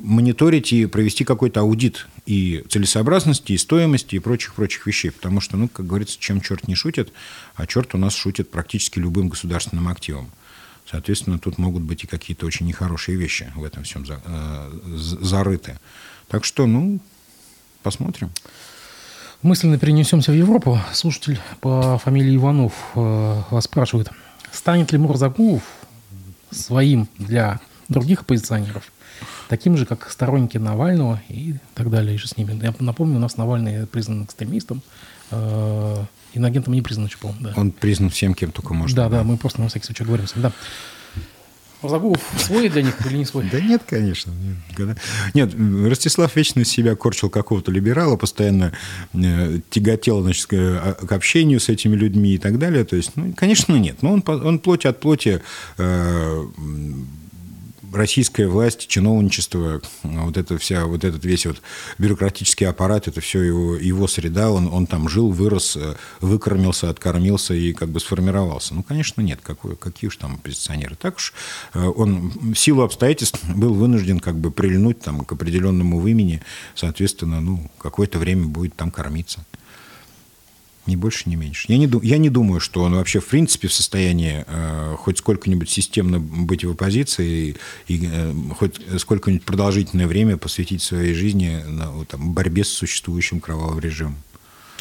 мониторить 0.00 0.70
и 0.74 0.84
провести 0.84 1.24
какой-то 1.24 1.60
аудит 1.60 2.08
и 2.26 2.62
целесообразности, 2.68 3.52
и 3.52 3.56
стоимости, 3.56 4.16
и 4.16 4.18
прочих-прочих 4.18 4.86
вещей. 4.86 5.12
Потому 5.12 5.40
что, 5.40 5.56
ну, 5.56 5.66
как 5.66 5.86
говорится, 5.86 6.20
чем 6.20 6.42
черт 6.42 6.68
не 6.68 6.74
шутит, 6.74 7.10
а 7.54 7.66
черт 7.66 7.94
у 7.94 7.98
нас 7.98 8.14
шутит 8.14 8.50
практически 8.50 8.98
любым 8.98 9.30
государственным 9.30 9.88
активом. 9.88 10.30
Соответственно, 10.90 11.38
тут 11.38 11.56
могут 11.56 11.84
быть 11.84 12.04
и 12.04 12.06
какие-то 12.06 12.44
очень 12.44 12.66
нехорошие 12.66 13.16
вещи 13.16 13.50
в 13.56 13.64
этом 13.64 13.84
всем 13.84 14.04
зарыты. 14.94 15.78
Так 16.28 16.44
что, 16.44 16.66
ну, 16.66 17.00
посмотрим. 17.82 18.30
Мысленно 19.42 19.76
перенесемся 19.76 20.30
в 20.30 20.36
Европу. 20.36 20.78
Слушатель 20.92 21.40
по 21.60 21.98
фамилии 21.98 22.36
Иванов 22.36 22.72
э, 22.94 23.42
вас 23.50 23.64
спрашивает, 23.64 24.08
станет 24.52 24.92
ли 24.92 24.98
Мурзагулов 24.98 25.62
своим 26.52 27.08
для 27.18 27.60
других 27.88 28.20
оппозиционеров, 28.20 28.92
таким 29.48 29.76
же, 29.76 29.84
как 29.84 30.08
сторонники 30.10 30.58
Навального 30.58 31.20
и 31.28 31.56
так 31.74 31.90
далее, 31.90 32.14
и 32.14 32.18
же 32.18 32.28
с 32.28 32.36
ними. 32.36 32.56
Я 32.62 32.72
напомню, 32.78 33.16
у 33.16 33.18
нас 33.18 33.36
Навальный 33.36 33.84
признан 33.88 34.24
экстремистом, 34.24 34.80
э, 35.32 36.04
иноагентом 36.34 36.74
не 36.74 36.82
признан, 36.82 37.08
по 37.20 37.34
да. 37.40 37.52
Он 37.56 37.72
признан 37.72 38.10
всем, 38.10 38.34
кем 38.34 38.52
только 38.52 38.74
можно. 38.74 38.94
Да, 38.94 39.08
да, 39.08 39.24
мы 39.24 39.36
просто 39.38 39.60
на 39.60 39.68
всякий 39.68 39.86
случай 39.86 40.04
говорим. 40.04 40.26
Да. 40.36 40.52
Разлогов 41.82 42.20
свой 42.38 42.68
для 42.68 42.82
них 42.82 42.94
или 43.06 43.18
не 43.18 43.24
свой? 43.24 43.48
Да 43.50 43.60
нет, 43.60 43.82
конечно. 43.88 44.32
Нет, 45.34 45.54
Ростислав 45.54 46.34
вечно 46.36 46.64
себя 46.64 46.94
корчил 46.94 47.30
какого-то 47.30 47.70
либерала, 47.70 48.16
постоянно 48.16 48.72
э, 49.14 49.58
тяготел 49.70 50.22
значит, 50.22 50.46
к 50.46 51.10
общению 51.10 51.60
с 51.60 51.68
этими 51.68 51.96
людьми 51.96 52.34
и 52.34 52.38
так 52.38 52.58
далее. 52.58 52.84
То 52.84 52.96
есть, 52.96 53.12
ну, 53.16 53.32
конечно, 53.36 53.74
нет. 53.76 54.02
Но 54.02 54.12
он, 54.12 54.22
он 54.26 54.58
плоть 54.58 54.86
от 54.86 55.00
плоти 55.00 55.42
э, 55.78 56.44
российская 57.92 58.48
власть, 58.48 58.88
чиновничество, 58.88 59.80
вот 60.02 60.36
это 60.36 60.58
вся, 60.58 60.86
вот 60.86 61.04
этот 61.04 61.24
весь 61.24 61.46
вот 61.46 61.62
бюрократический 61.98 62.66
аппарат, 62.66 63.08
это 63.08 63.20
все 63.20 63.42
его, 63.42 63.76
его 63.76 64.06
среда, 64.08 64.50
он, 64.50 64.68
он 64.68 64.86
там 64.86 65.08
жил, 65.08 65.30
вырос, 65.30 65.76
э, 65.76 65.94
выкормился, 66.20 66.90
откормился 66.90 67.54
и 67.54 67.72
как 67.72 67.88
бы 67.88 68.00
сформировался. 68.00 68.74
Ну, 68.74 68.82
конечно, 68.82 69.20
нет, 69.20 69.40
какой, 69.42 69.76
какие 69.76 70.08
уж 70.08 70.16
там 70.16 70.34
оппозиционеры. 70.34 70.96
Так 70.96 71.16
уж 71.16 71.34
э, 71.74 71.84
он 71.84 72.32
в 72.52 72.56
силу 72.56 72.82
обстоятельств 72.82 73.40
был 73.44 73.74
вынужден 73.74 74.20
как 74.20 74.36
бы 74.36 74.50
прильнуть 74.50 75.00
там 75.00 75.24
к 75.24 75.32
определенному 75.32 75.98
вымени, 75.98 76.42
соответственно, 76.74 77.40
ну, 77.40 77.70
какое-то 77.78 78.18
время 78.18 78.46
будет 78.46 78.74
там 78.74 78.90
кормиться. 78.90 79.44
Ни 80.86 80.96
больше, 80.96 81.30
ни 81.30 81.36
меньше. 81.36 81.66
Я 81.70 81.78
не, 81.78 81.88
я 82.02 82.18
не 82.18 82.28
думаю, 82.28 82.58
что 82.58 82.82
он 82.82 82.94
вообще 82.96 83.20
в 83.20 83.26
принципе 83.26 83.68
в 83.68 83.72
состоянии 83.72 84.44
э, 84.48 84.96
хоть 84.98 85.18
сколько-нибудь 85.18 85.70
системно 85.70 86.18
быть 86.18 86.64
в 86.64 86.70
оппозиции 86.72 87.56
и, 87.86 87.94
и 87.94 88.08
э, 88.10 88.32
хоть 88.58 88.80
сколько-нибудь 88.98 89.44
продолжительное 89.44 90.08
время 90.08 90.36
посвятить 90.36 90.82
своей 90.82 91.14
жизни 91.14 91.62
на, 91.66 92.04
там, 92.06 92.32
борьбе 92.32 92.64
с 92.64 92.68
существующим 92.68 93.38
кровавым 93.40 93.78
режимом. 93.78 94.16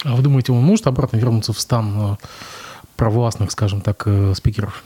А 0.04 0.16
вы 0.16 0.24
думаете, 0.24 0.52
он 0.52 0.64
может 0.64 0.88
обратно 0.88 1.18
вернуться 1.18 1.54
в 1.54 1.60
стан 1.60 2.14
э, 2.14 2.16
провластных, 2.96 3.52
скажем 3.52 3.82
так, 3.82 4.04
э, 4.08 4.34
спикеров? 4.36 4.84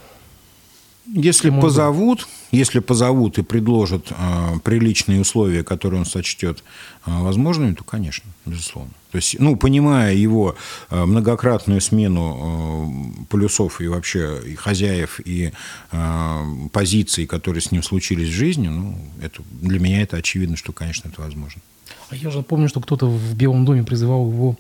Если 1.07 1.49
позовут, 1.51 2.27
если 2.51 2.79
позовут 2.79 3.37
и 3.37 3.43
предложат 3.43 4.07
э, 4.09 4.59
приличные 4.63 5.21
условия, 5.21 5.63
которые 5.63 5.99
он 5.99 6.05
сочтет 6.05 6.63
э, 7.05 7.11
возможными, 7.11 7.75
то, 7.75 7.83
конечно, 7.83 8.29
безусловно. 8.45 8.91
То 9.11 9.17
есть, 9.17 9.39
ну, 9.39 9.55
понимая 9.55 10.15
его 10.15 10.55
э, 10.89 11.05
многократную 11.05 11.79
смену 11.79 13.21
э, 13.21 13.25
полюсов 13.29 13.81
и 13.81 13.87
вообще 13.87 14.41
и 14.47 14.55
хозяев, 14.55 15.19
и 15.23 15.51
э, 15.91 16.43
позиций, 16.71 17.27
которые 17.27 17.61
с 17.61 17.71
ним 17.71 17.83
случились 17.83 18.29
в 18.29 18.33
жизни, 18.33 18.67
ну, 18.67 18.97
это, 19.21 19.43
для 19.61 19.79
меня 19.79 20.01
это 20.01 20.17
очевидно, 20.17 20.57
что, 20.57 20.73
конечно, 20.73 21.07
это 21.07 21.21
возможно. 21.21 21.61
А 22.09 22.15
я 22.15 22.31
же 22.31 22.41
помню, 22.41 22.67
что 22.67 22.81
кто-то 22.81 23.07
в 23.07 23.35
Белом 23.35 23.63
доме 23.65 23.83
призывал 23.83 24.29
его 24.29 24.57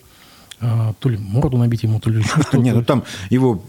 то 0.59 1.09
ли 1.09 1.17
морду 1.17 1.57
набить 1.57 1.83
ему, 1.83 1.99
то 1.99 2.09
ли 2.09 2.19
еще 2.19 2.29
что-то. 2.41 2.57
Нет, 2.57 2.75
ну 2.75 2.83
там 2.83 3.03
его 3.29 3.61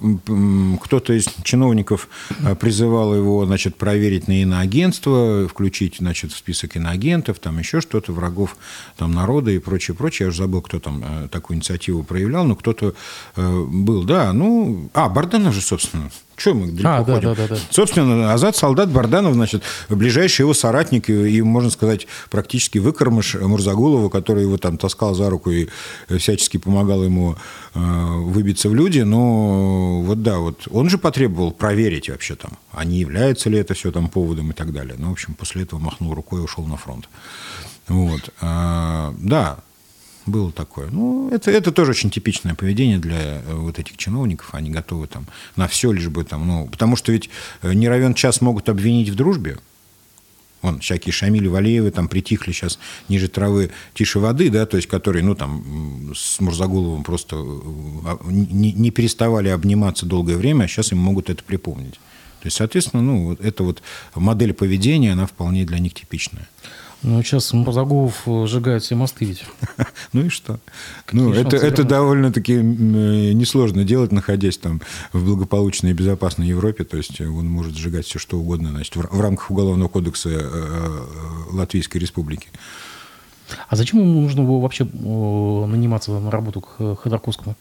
кто-то 0.82 1.12
из 1.12 1.26
чиновников 1.42 2.08
а, 2.44 2.54
призывал 2.54 3.14
его, 3.14 3.44
значит, 3.46 3.76
проверить 3.76 4.28
на 4.28 4.42
иноагентство, 4.42 5.48
включить, 5.48 5.96
значит, 5.98 6.32
в 6.32 6.36
список 6.36 6.76
иноагентов, 6.76 7.38
там 7.38 7.58
еще 7.58 7.80
что-то, 7.80 8.12
врагов 8.12 8.56
там 8.96 9.12
народа 9.12 9.50
и 9.50 9.58
прочее, 9.58 9.96
прочее. 9.96 10.26
Я 10.26 10.30
уже 10.30 10.38
забыл, 10.38 10.62
кто 10.62 10.80
там 10.80 11.02
а, 11.04 11.28
такую 11.28 11.56
инициативу 11.56 12.04
проявлял, 12.04 12.44
но 12.44 12.56
кто-то 12.56 12.94
был, 13.36 14.04
да, 14.04 14.32
ну... 14.32 14.90
А, 14.94 15.08
Барданов 15.08 15.54
же, 15.54 15.60
собственно, 15.60 16.10
что 16.36 16.54
мы 16.54 16.66
далеко 16.66 16.88
а, 16.88 17.04
ходим? 17.04 17.20
Да, 17.20 17.34
да, 17.34 17.48
да. 17.48 17.56
Собственно, 17.70 18.32
Азат 18.32 18.56
Солдат 18.56 18.90
Барданов, 18.90 19.34
значит, 19.34 19.62
ближайший 19.88 20.42
его 20.42 20.54
соратник 20.54 21.08
и, 21.08 21.38
и, 21.38 21.42
можно 21.42 21.70
сказать, 21.70 22.06
практически 22.30 22.78
выкормыш 22.78 23.34
Мурзагулова, 23.34 24.08
который 24.10 24.42
его 24.42 24.58
там 24.58 24.76
таскал 24.76 25.14
за 25.14 25.30
руку 25.30 25.50
и 25.50 25.68
всячески 26.16 26.58
помогал 26.58 27.04
ему 27.04 27.36
э, 27.74 27.78
выбиться 27.78 28.68
в 28.68 28.74
люди. 28.74 29.00
Но 29.00 30.02
вот 30.02 30.22
да, 30.22 30.38
вот 30.38 30.68
он 30.70 30.90
же 30.90 30.98
потребовал 30.98 31.52
проверить 31.52 32.10
вообще 32.10 32.34
там, 32.34 32.52
а 32.72 32.84
не 32.84 32.98
является 32.98 33.48
ли 33.48 33.58
это 33.58 33.74
все 33.74 33.90
там 33.90 34.08
поводом 34.08 34.50
и 34.50 34.54
так 34.54 34.72
далее. 34.72 34.96
Ну, 34.98 35.08
в 35.08 35.12
общем, 35.12 35.34
после 35.34 35.62
этого 35.62 35.80
махнул 35.80 36.14
рукой 36.14 36.40
и 36.40 36.44
ушел 36.44 36.64
на 36.66 36.76
фронт. 36.76 37.08
Вот. 37.88 38.30
А, 38.40 39.14
да, 39.18 39.58
было 40.26 40.52
такое. 40.52 40.88
Ну, 40.90 41.30
это, 41.30 41.50
это 41.50 41.72
тоже 41.72 41.92
очень 41.92 42.10
типичное 42.10 42.54
поведение 42.54 42.98
для 42.98 43.16
э, 43.16 43.54
вот 43.54 43.78
этих 43.78 43.96
чиновников. 43.96 44.48
Они 44.52 44.70
готовы 44.70 45.06
там 45.06 45.26
на 45.54 45.68
все, 45.68 45.92
лишь 45.92 46.08
бы 46.08 46.24
там, 46.24 46.46
ну, 46.46 46.66
потому 46.66 46.96
что 46.96 47.12
ведь 47.12 47.30
э, 47.62 47.72
не 47.72 47.88
равен 47.88 48.14
час 48.14 48.40
могут 48.40 48.68
обвинить 48.68 49.08
в 49.08 49.14
дружбе. 49.14 49.58
Вон, 50.62 50.80
всякие 50.80 51.12
Шамили 51.12 51.46
Валеевы 51.46 51.90
там 51.90 52.08
притихли 52.08 52.50
сейчас 52.50 52.78
ниже 53.08 53.28
травы, 53.28 53.70
тише 53.94 54.18
воды, 54.18 54.50
да, 54.50 54.66
то 54.66 54.76
есть 54.76 54.88
которые, 54.88 55.22
ну, 55.22 55.34
там, 55.34 56.12
с 56.14 56.40
Мурзагуловым 56.40 57.04
просто 57.04 57.36
э, 57.36 57.40
а, 58.04 58.18
не, 58.24 58.72
не 58.72 58.90
переставали 58.90 59.48
обниматься 59.48 60.06
долгое 60.06 60.36
время, 60.36 60.64
а 60.64 60.68
сейчас 60.68 60.92
им 60.92 60.98
могут 60.98 61.30
это 61.30 61.44
припомнить. 61.44 61.94
То 62.40 62.48
есть, 62.48 62.56
соответственно, 62.56 63.02
ну, 63.02 63.26
вот 63.26 63.40
эта 63.40 63.62
вот 63.62 63.82
модель 64.14 64.54
поведения, 64.54 65.12
она 65.12 65.26
вполне 65.26 65.64
для 65.64 65.78
них 65.78 65.94
типичная. 65.94 66.48
Ну, 67.06 67.22
сейчас 67.22 67.52
Мурзагулов 67.52 68.22
э, 68.26 68.46
сжигает 68.48 68.82
все 68.82 68.96
мосты 68.96 69.26
ведь. 69.26 69.44
ну 70.12 70.22
и 70.26 70.28
что? 70.28 70.58
ну, 71.12 71.32
это, 71.32 71.56
это 71.56 71.84
довольно-таки 71.84 72.54
э, 72.54 72.58
несложно 72.60 73.84
делать, 73.84 74.10
находясь 74.10 74.58
там 74.58 74.82
в 75.12 75.24
благополучной 75.24 75.92
и 75.92 75.94
безопасной 75.94 76.48
Европе. 76.48 76.82
То 76.82 76.96
есть 76.96 77.20
он 77.20 77.48
может 77.48 77.76
сжигать 77.76 78.06
все, 78.06 78.18
что 78.18 78.38
угодно 78.38 78.70
значит, 78.70 78.96
в, 78.96 79.02
в 79.02 79.20
рамках 79.20 79.52
Уголовного 79.52 79.88
кодекса 79.88 80.30
э, 80.30 81.06
Латвийской 81.52 81.98
Республики. 81.98 82.48
А 83.68 83.76
зачем 83.76 84.00
ему 84.00 84.22
нужно 84.22 84.42
было 84.42 84.58
вообще 84.58 84.84
наниматься 84.84 86.10
на 86.10 86.32
работу 86.32 86.60
к 86.60 86.96
Ходорковскому? 86.96 87.54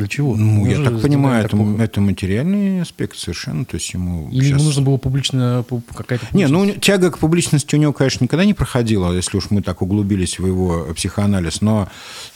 Для 0.00 0.08
чего? 0.08 0.34
Ну, 0.34 0.64
я 0.64 0.82
так 0.82 1.02
понимаю, 1.02 1.44
это, 1.44 1.58
это 1.78 2.00
материальный 2.00 2.80
аспект 2.80 3.18
совершенно. 3.18 3.66
То 3.66 3.74
есть 3.74 3.92
ему 3.92 4.30
Или 4.30 4.44
сейчас... 4.44 4.52
ему 4.52 4.64
нужно 4.64 4.82
было 4.82 4.96
публично 4.96 5.62
какая-то 5.94 6.26
Не, 6.32 6.46
ну 6.46 6.70
тяга 6.72 7.10
к 7.10 7.18
публичности 7.18 7.74
у 7.74 7.78
него, 7.78 7.92
конечно, 7.92 8.24
никогда 8.24 8.46
не 8.46 8.54
проходила, 8.54 9.12
если 9.12 9.36
уж 9.36 9.50
мы 9.50 9.60
так 9.60 9.82
углубились 9.82 10.38
в 10.38 10.46
его 10.46 10.86
психоанализ. 10.94 11.60
Но, 11.60 11.86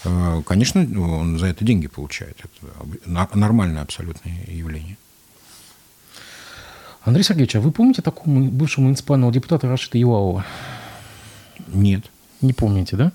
э, 0.05 0.43
конечно, 0.45 0.83
он 0.83 1.39
за 1.39 1.47
это 1.47 1.65
деньги 1.65 1.87
получает. 1.87 2.37
Это 2.45 3.29
нормальное 3.35 3.81
абсолютное 3.81 4.37
явление. 4.47 4.99
Андрей 7.03 7.23
Сергеевич, 7.23 7.57
а 7.57 7.61
вы 7.61 7.73
помните 7.73 8.03
такого 8.03 8.29
бывшего 8.29 8.85
муниципального 8.85 9.33
депутата 9.33 9.67
Рашита 9.69 9.97
Юлавова? 9.97 10.45
Нет. 11.69 12.05
Не 12.43 12.53
помните, 12.53 12.97
да? 12.97 13.13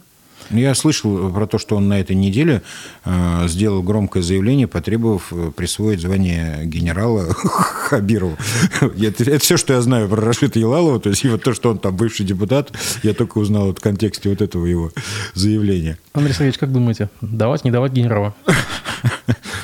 Я 0.50 0.74
слышал 0.76 1.32
про 1.32 1.48
то, 1.48 1.58
что 1.58 1.76
он 1.76 1.88
на 1.88 2.00
этой 2.00 2.16
неделе 2.16 2.62
э, 3.06 3.48
сделал 3.48 3.84
громкое 3.84 4.24
заявление, 4.24 4.68
потребовав 4.68 5.32
э, 5.32 5.52
присвоить 5.56 6.02
звание 6.02 6.66
генерала 6.66 7.34
Хабирову. 7.34 8.38
Это, 8.82 9.24
это 9.24 9.40
все, 9.40 9.58
что 9.58 9.74
я 9.74 9.82
знаю 9.82 10.08
про 10.10 10.22
Рашида 10.22 10.60
Елалова. 10.60 11.00
То 11.00 11.10
есть 11.10 11.24
и 11.24 11.30
вот 11.30 11.44
то, 11.44 11.54
что 11.54 11.72
он 11.72 11.80
там 11.80 11.96
бывший 11.96 12.26
депутат, 12.26 12.72
я 13.04 13.14
только 13.14 13.38
узнал 13.38 13.68
вот 13.68 13.80
в 13.80 13.82
контексте 13.82 14.30
вот 14.30 14.42
этого 14.42 14.66
его 14.66 14.92
заявления. 15.34 15.98
Андрей 16.14 16.34
Сергеевич, 16.34 16.58
как 16.58 16.72
думаете, 16.72 17.10
давать, 17.22 17.64
не 17.64 17.72
давать 17.72 17.94
генерала? 17.94 18.36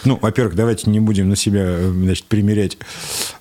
Ну, 0.06 0.20
во-первых, 0.22 0.56
давайте 0.56 0.90
не 0.92 1.00
будем 1.00 1.30
на 1.30 1.36
себя 1.36 1.92
значит, 1.92 2.26
примерять 2.26 2.78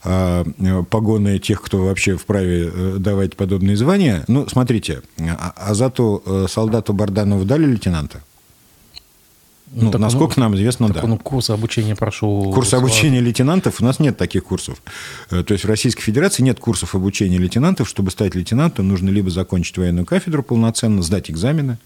а, 0.02 0.44
погоны 0.90 1.38
тех, 1.38 1.60
кто 1.60 1.84
вообще 1.84 2.16
вправе 2.16 2.70
э, 2.72 2.96
давать 2.98 3.36
подобные 3.36 3.76
звания. 3.76 4.24
Ну, 4.28 4.48
смотрите, 4.48 5.02
а, 5.18 5.52
Азату 5.56 6.22
э, 6.24 6.46
солдату 6.48 6.94
Барданову 7.34 7.44
дали 7.44 7.66
лейтенанта? 7.66 8.22
Ну, 9.72 9.90
так 9.90 10.00
насколько 10.00 10.38
он, 10.38 10.44
нам 10.44 10.54
известно, 10.54 10.86
так 10.88 10.96
да. 10.98 11.02
Он 11.02 11.18
курс 11.18 11.50
обучения 11.50 11.96
прошел. 11.96 12.52
Курс 12.52 12.74
обучения 12.74 13.20
лейтенантов 13.20 13.80
у 13.80 13.84
нас 13.84 13.98
нет 13.98 14.16
таких 14.16 14.44
курсов. 14.44 14.80
Э, 15.30 15.42
то 15.42 15.52
есть 15.52 15.64
в 15.64 15.68
Российской 15.68 16.02
Федерации 16.02 16.44
нет 16.44 16.60
курсов 16.60 16.94
обучения 16.94 17.38
лейтенантов. 17.38 17.88
Чтобы 17.88 18.12
стать 18.12 18.36
лейтенантом, 18.36 18.86
нужно 18.86 19.10
либо 19.10 19.30
закончить 19.30 19.76
военную 19.76 20.06
кафедру 20.06 20.44
полноценно, 20.44 21.02
сдать 21.02 21.28
экзамены 21.28 21.78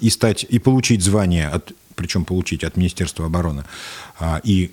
и 0.00 0.08
стать 0.10 0.46
и 0.48 0.58
получить 0.60 1.02
звание 1.02 1.48
от 1.48 1.72
причем 1.96 2.26
получить 2.26 2.62
от 2.62 2.76
Министерства 2.76 3.24
обороны, 3.24 3.64
а, 4.20 4.38
и 4.44 4.70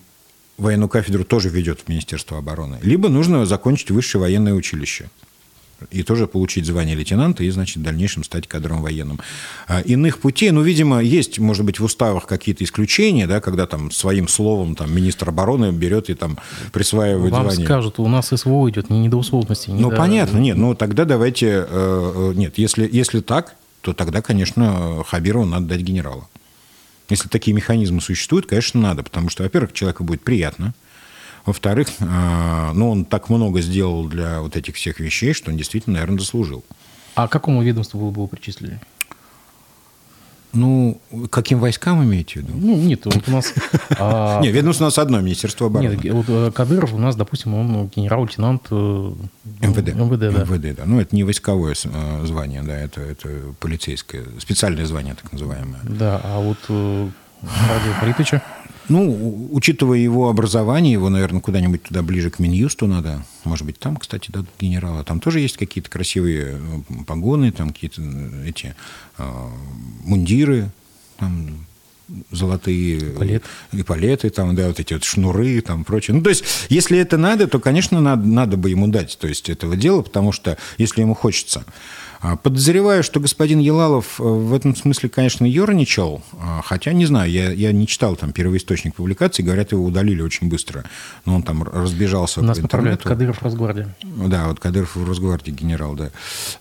военную 0.57 0.89
кафедру 0.89 1.23
тоже 1.23 1.47
ведет 1.47 1.79
в 1.79 1.87
Министерство 1.87 2.37
обороны, 2.37 2.79
либо 2.81 3.07
нужно 3.07 3.45
закончить 3.45 3.91
высшее 3.91 4.21
военное 4.21 4.53
училище 4.53 5.09
и 5.91 6.03
тоже 6.03 6.27
получить 6.27 6.65
звание 6.65 6.95
лейтенанта 6.95 7.43
и, 7.43 7.49
значит, 7.49 7.77
в 7.77 7.81
дальнейшем 7.81 8.23
стать 8.23 8.47
кадром 8.47 8.81
военным. 8.81 9.19
А 9.67 9.81
иных 9.81 10.19
путей, 10.19 10.51
ну, 10.51 10.61
видимо, 10.61 11.01
есть, 11.01 11.39
может 11.39 11.65
быть, 11.65 11.79
в 11.79 11.83
уставах 11.83 12.25
какие-то 12.25 12.63
исключения, 12.63 13.27
да, 13.27 13.41
когда 13.41 13.65
там 13.65 13.91
своим 13.91 14.27
словом 14.27 14.75
там 14.75 14.93
министр 14.93 15.29
обороны 15.29 15.71
берет 15.71 16.09
и 16.09 16.13
там 16.13 16.37
присваивает 16.71 17.31
Вам 17.31 17.45
звание. 17.45 17.65
скажут, 17.65 17.99
у 17.99 18.07
нас 18.07 18.27
СВО 18.27 18.69
идет 18.69 18.89
не 18.89 19.09
до 19.09 19.17
условности. 19.17 19.69
Не 19.69 19.81
ну, 19.81 19.89
до... 19.89 19.95
понятно, 19.97 20.37
нет, 20.37 20.57
ну, 20.57 20.75
тогда 20.75 21.05
давайте, 21.05 21.47
э, 21.47 21.65
э, 21.69 22.33
нет, 22.35 22.57
если, 22.57 22.89
если 22.91 23.19
так, 23.21 23.55
то 23.81 23.93
тогда, 23.93 24.21
конечно, 24.21 25.03
Хабирову 25.05 25.45
надо 25.45 25.67
дать 25.67 25.81
генерала. 25.81 26.27
Если 27.09 27.27
такие 27.27 27.53
механизмы 27.53 28.01
существуют, 28.01 28.45
конечно, 28.45 28.79
надо, 28.79 29.03
потому 29.03 29.29
что, 29.29 29.43
во-первых, 29.43 29.73
человеку 29.73 30.03
будет 30.03 30.21
приятно, 30.21 30.73
во-вторых, 31.45 31.89
э, 31.99 32.71
ну, 32.73 32.91
он 32.91 33.05
так 33.05 33.29
много 33.29 33.61
сделал 33.61 34.07
для 34.07 34.41
вот 34.41 34.55
этих 34.55 34.75
всех 34.75 34.99
вещей, 34.99 35.33
что 35.33 35.51
он 35.51 35.57
действительно, 35.57 35.95
наверное, 35.95 36.19
заслужил. 36.19 36.63
А 37.15 37.27
какому 37.27 37.61
ведомству 37.61 37.99
вы 37.99 38.11
бы 38.11 38.21
его 38.21 38.27
причислили? 38.27 38.79
Ну, 40.53 41.01
каким 41.31 41.59
войскам 41.59 42.03
имеете 42.03 42.39
в 42.39 42.43
виду? 42.43 42.53
Ну, 42.55 42.77
нет, 42.77 43.05
вот 43.05 43.27
у 43.27 43.31
нас... 43.31 43.53
А, 43.99 44.39
нет, 44.41 44.53
ведомство 44.53 44.85
у 44.85 44.87
нас 44.87 44.97
одно, 44.99 45.19
Министерство 45.19 45.67
обороны. 45.67 45.99
Нет, 46.01 46.13
вот 46.13 46.25
э, 46.27 46.51
Кадыров 46.51 46.93
у 46.93 46.97
нас, 46.99 47.15
допустим, 47.15 47.55
он 47.55 47.89
генерал-лейтенант 47.95 48.67
э, 48.69 49.13
МВД. 49.61 49.95
МВД, 49.95 50.19
да. 50.19 50.43
МВД, 50.43 50.77
да. 50.77 50.83
Ну, 50.85 50.99
это 50.99 51.15
не 51.15 51.23
войсковое 51.23 51.73
э, 51.83 52.25
звание, 52.25 52.61
да, 52.61 52.77
это, 52.77 53.01
это 53.01 53.29
полицейское, 53.59 54.25
специальное 54.39 54.85
звание, 54.85 55.15
так 55.15 55.31
называемое. 55.31 55.81
Да, 55.83 56.21
а 56.23 56.39
вот 56.39 56.59
Радио 57.41 57.99
Паритыча? 57.99 58.41
Ну, 58.89 59.49
учитывая 59.51 59.97
его 59.97 60.29
образование, 60.29 60.93
его, 60.93 61.09
наверное, 61.09 61.41
куда-нибудь 61.41 61.83
туда 61.83 62.01
ближе 62.01 62.29
к 62.29 62.39
Минюсту 62.39 62.87
надо. 62.87 63.25
Может 63.43 63.65
быть, 63.65 63.79
там, 63.79 63.97
кстати, 63.97 64.29
дадут 64.31 64.49
генерала. 64.59 65.03
Там 65.03 65.19
тоже 65.19 65.39
есть 65.39 65.57
какие-то 65.57 65.89
красивые 65.89 66.59
э, 66.59 67.03
погоны, 67.05 67.51
там 67.51 67.69
какие-то 67.69 68.01
э, 68.01 68.49
эти 68.49 68.75
э, 69.17 69.49
мундиры, 70.03 70.69
там 71.17 71.65
золотые 72.31 72.99
Палет. 73.11 73.43
эполеты, 73.71 74.29
там, 74.29 74.55
да, 74.55 74.67
вот 74.67 74.79
эти 74.79 74.93
вот 74.93 75.03
шнуры, 75.03 75.61
там, 75.61 75.83
прочее. 75.83 76.15
Ну, 76.15 76.21
то 76.21 76.29
есть, 76.29 76.43
если 76.69 76.97
это 76.99 77.17
надо, 77.17 77.47
то, 77.47 77.59
конечно, 77.59 78.01
надо, 78.01 78.27
надо 78.27 78.57
бы 78.57 78.69
ему 78.69 78.87
дать, 78.87 79.17
то 79.19 79.27
есть, 79.27 79.49
этого 79.49 79.75
дела, 79.75 80.01
потому 80.01 80.31
что, 80.31 80.57
если 80.77 81.01
ему 81.01 81.15
хочется. 81.15 81.65
А, 82.23 82.37
подозреваю, 82.37 83.03
что 83.03 83.19
господин 83.19 83.59
Елалов 83.59 84.17
э, 84.17 84.23
в 84.23 84.53
этом 84.53 84.77
смысле, 84.77 85.09
конечно, 85.09 85.45
ерничал, 85.45 86.23
а, 86.39 86.61
хотя 86.63 86.93
не 86.93 87.05
знаю, 87.05 87.29
я, 87.29 87.51
я 87.51 87.73
не 87.73 87.85
читал 87.85 88.15
там 88.15 88.31
первоисточник 88.31 88.95
публикации, 88.95 89.43
говорят, 89.43 89.73
его 89.73 89.83
удалили 89.83 90.21
очень 90.21 90.47
быстро, 90.47 90.85
но 91.25 91.35
он 91.35 91.43
там 91.43 91.63
разбежался 91.63 92.41
Нас 92.41 92.57
по 92.57 92.61
интернету. 92.61 93.09
Кадыров 93.09 93.39
в 93.39 93.43
Росгвардии. 93.43 93.87
Да, 94.03 94.47
вот 94.47 94.61
Кадыров 94.61 94.95
в 94.95 95.05
Росгвардии 95.05 95.51
генерал, 95.51 95.95
да. 95.95 96.11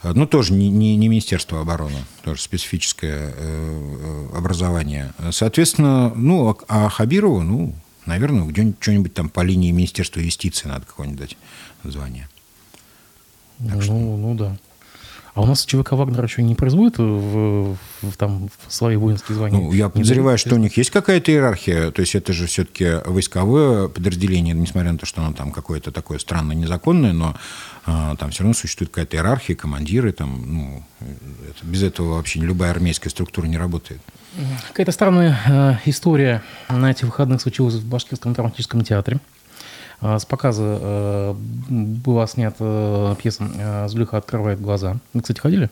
А, 0.03 0.13
ну, 0.15 0.27
тоже 0.27 0.53
не, 0.53 0.69
не, 0.69 0.97
не 0.97 1.07
Министерство 1.07 1.61
обороны, 1.61 1.99
тоже 2.25 2.43
специфическое 2.43 3.33
э, 3.37 4.29
э 4.33 4.37
образование. 4.37 5.13
Соответственно, 5.31 6.13
ну, 6.17 6.59
а 6.69 6.89
Хабирову, 6.89 7.43
ну, 7.43 7.75
Наверное, 8.05 8.45
где-нибудь 8.45 8.79
что-нибудь 8.81 9.15
там 9.15 9.29
по 9.29 9.43
линии 9.43 9.71
Министерства 9.71 10.19
юстиции 10.19 10.67
надо 10.67 10.85
какое-нибудь 10.87 11.21
дать 11.21 11.37
название. 11.85 12.29
Так 13.59 13.77
ну, 13.77 13.81
что... 13.81 13.93
ну 13.93 14.35
да. 14.35 14.57
А 15.35 15.41
у 15.41 15.47
нас 15.47 15.65
ЧВК 15.65 15.93
Вагнер 15.93 16.23
еще 16.23 16.43
не 16.43 16.55
производит 16.55 16.99
в, 16.99 17.75
в, 18.03 18.17
там, 18.19 18.51
в 18.67 18.73
свои 18.73 18.97
воинские 18.97 19.35
звания? 19.35 19.59
Ну, 19.59 19.73
я 19.73 19.89
подозреваю, 19.89 20.37
что 20.37 20.57
у 20.57 20.59
них 20.59 20.77
есть 20.77 20.91
какая-то 20.91 21.33
иерархия. 21.33 21.91
То 21.91 22.01
есть 22.01 22.15
это 22.15 22.35
же 22.35 22.47
все-таки 22.47 23.01
войсковое 23.07 23.89
подразделение, 23.89 24.55
несмотря 24.55 24.93
на 24.93 24.99
то, 24.99 25.07
что 25.07 25.23
оно 25.23 25.33
там 25.33 25.51
какое-то 25.51 25.91
такое 25.91 26.19
странно 26.19 26.53
незаконное, 26.53 27.15
но 27.15 27.35
а, 27.87 28.15
там 28.17 28.31
все 28.31 28.43
равно 28.43 28.53
существует 28.53 28.91
какая-то 28.91 29.17
иерархия, 29.17 29.57
командиры. 29.57 30.13
Там, 30.13 30.43
ну, 30.47 30.85
это, 31.01 31.67
без 31.67 31.83
этого 31.83 32.17
вообще 32.17 32.39
любая 32.41 32.71
армейская 32.71 33.09
структура 33.09 33.47
не 33.47 33.57
работает. 33.57 34.03
Какая-то 34.69 34.93
странная 34.93 35.39
э, 35.47 35.89
история 35.89 36.43
на 36.69 36.91
этих 36.91 37.05
выходных 37.05 37.41
случилась 37.41 37.75
в 37.75 37.89
Башкирском 37.89 38.35
драматическом 38.35 38.85
театре. 38.85 39.19
А, 40.03 40.19
с 40.19 40.25
показа 40.25 40.79
э, 40.81 41.35
была 41.69 42.27
снята 42.27 43.17
пьеса 43.23 43.49
э, 43.55 43.89
«Зулиха 43.89 44.17
открывает 44.17 44.61
глаза». 44.61 44.97
Вы, 45.15 45.21
кстати, 45.21 45.39
ходили? 45.39 45.71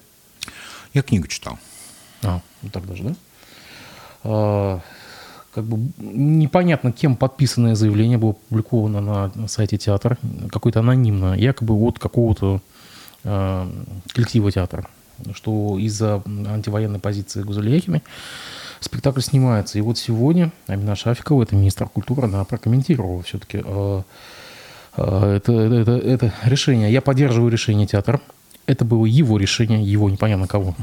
Я 0.94 1.02
книгу 1.02 1.26
читал. 1.26 1.58
А, 2.22 2.40
ну 2.62 2.70
так 2.70 2.86
даже, 2.86 3.02
да? 3.02 3.14
А, 4.22 4.80
как 5.52 5.64
бы 5.64 5.90
непонятно, 5.98 6.92
кем 6.92 7.16
подписанное 7.16 7.74
заявление 7.74 8.18
было 8.18 8.30
опубликовано 8.30 9.00
на 9.00 9.48
сайте 9.48 9.78
театра. 9.78 10.16
Какое-то 10.50 10.78
анонимное, 10.78 11.36
якобы 11.36 11.74
от 11.74 11.98
какого-то 11.98 12.60
э, 13.24 13.70
коллектива 14.12 14.52
театра. 14.52 14.86
Что 15.34 15.76
из-за 15.76 16.22
антивоенной 16.24 17.00
позиции 17.00 17.42
Гузельяхина 17.42 18.00
спектакль 18.80 19.20
снимается. 19.20 19.78
И 19.78 19.80
вот 19.80 19.98
сегодня 19.98 20.52
Амина 20.66 20.96
Шафикова, 20.96 21.42
это 21.42 21.54
министр 21.54 21.88
культуры, 21.88 22.24
она 22.24 22.44
прокомментировала 22.44 23.22
все-таки 23.22 23.62
э, 23.64 24.02
э, 24.96 25.34
это, 25.36 25.52
это, 25.52 25.92
это 25.92 26.34
решение. 26.44 26.92
Я 26.92 27.00
поддерживаю 27.00 27.50
решение 27.50 27.86
театра. 27.86 28.20
Это 28.66 28.84
было 28.84 29.04
его 29.06 29.36
решение, 29.38 29.82
его 29.82 30.08
непонятно 30.10 30.46
кого. 30.46 30.74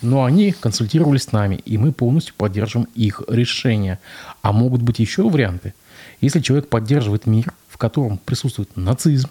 Но 0.00 0.24
они 0.24 0.52
консультировались 0.52 1.24
с 1.24 1.32
нами, 1.32 1.56
и 1.56 1.76
мы 1.76 1.92
полностью 1.92 2.34
поддерживаем 2.36 2.88
их 2.94 3.22
решение. 3.28 3.98
А 4.42 4.52
могут 4.52 4.82
быть 4.82 4.98
еще 4.98 5.28
варианты. 5.28 5.74
Если 6.20 6.40
человек 6.40 6.68
поддерживает 6.68 7.26
мир, 7.26 7.52
в 7.68 7.78
котором 7.78 8.18
присутствует 8.18 8.76
нацизм, 8.76 9.28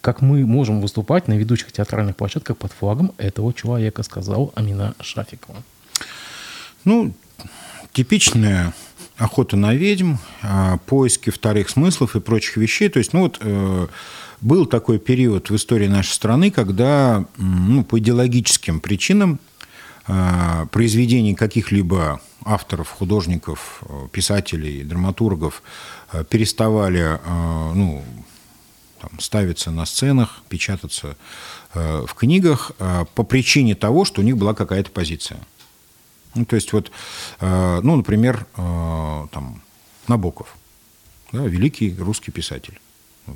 как 0.00 0.20
мы 0.20 0.46
можем 0.46 0.80
выступать 0.80 1.26
на 1.26 1.32
ведущих 1.32 1.72
театральных 1.72 2.14
площадках 2.14 2.56
под 2.56 2.70
флагом 2.72 3.12
этого 3.18 3.52
человека, 3.52 4.04
сказал 4.04 4.52
Амина 4.54 4.94
Шафикова. 5.00 5.56
Ну, 6.86 7.12
типичная 7.92 8.72
охота 9.16 9.56
на 9.56 9.74
ведьм, 9.74 10.14
а, 10.42 10.78
поиски 10.86 11.30
вторых 11.30 11.68
смыслов 11.68 12.14
и 12.14 12.20
прочих 12.20 12.56
вещей. 12.56 12.88
То 12.88 13.00
есть, 13.00 13.12
ну 13.12 13.22
вот, 13.22 13.38
э, 13.40 13.88
был 14.40 14.66
такой 14.66 15.00
период 15.00 15.50
в 15.50 15.56
истории 15.56 15.88
нашей 15.88 16.12
страны, 16.12 16.52
когда 16.52 17.24
ну, 17.38 17.82
по 17.82 17.98
идеологическим 17.98 18.78
причинам 18.78 19.40
а, 20.06 20.66
произведений 20.66 21.34
каких-либо 21.34 22.20
авторов, 22.44 22.90
художников, 22.90 23.82
писателей, 24.12 24.84
драматургов 24.84 25.64
э, 26.12 26.22
переставали 26.22 27.18
ну, 27.74 28.04
там, 29.00 29.18
ставиться 29.18 29.72
на 29.72 29.86
сценах, 29.86 30.42
печататься 30.48 31.16
э, 31.74 32.04
в 32.06 32.14
книгах 32.14 32.70
по 33.16 33.24
причине 33.24 33.74
того, 33.74 34.04
что 34.04 34.20
у 34.20 34.24
них 34.24 34.36
была 34.36 34.54
какая-то 34.54 34.92
позиция. 34.92 35.40
Ну, 36.36 36.44
то 36.44 36.56
есть 36.56 36.72
вот, 36.72 36.92
э, 37.40 37.80
ну, 37.82 37.96
например, 37.96 38.46
э, 38.56 39.26
там, 39.32 39.62
Набоков, 40.06 40.56
да, 41.32 41.44
великий 41.44 41.94
русский 41.98 42.30
писатель. 42.30 42.78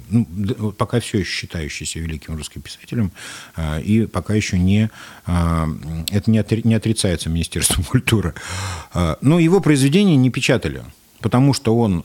Ну, 0.08 0.24
пока 0.72 1.00
все 1.00 1.18
еще 1.18 1.30
считающийся 1.30 1.98
великим 1.98 2.36
русским 2.36 2.60
писателем, 2.62 3.10
э, 3.56 3.82
и 3.82 4.06
пока 4.06 4.34
еще 4.34 4.56
не, 4.58 4.90
это 5.26 6.30
не 6.30 6.74
отрицается 6.74 7.28
Министерством 7.28 7.84
культуры. 7.88 8.34
Но 8.94 9.40
его 9.40 9.60
произведения 9.60 10.16
не 10.16 10.30
печатали, 10.30 10.84
потому 11.20 11.54
что 11.54 11.76
он 11.76 12.04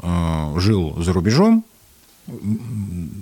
жил 0.60 0.96
за 1.04 1.14
рубежом, 1.14 1.64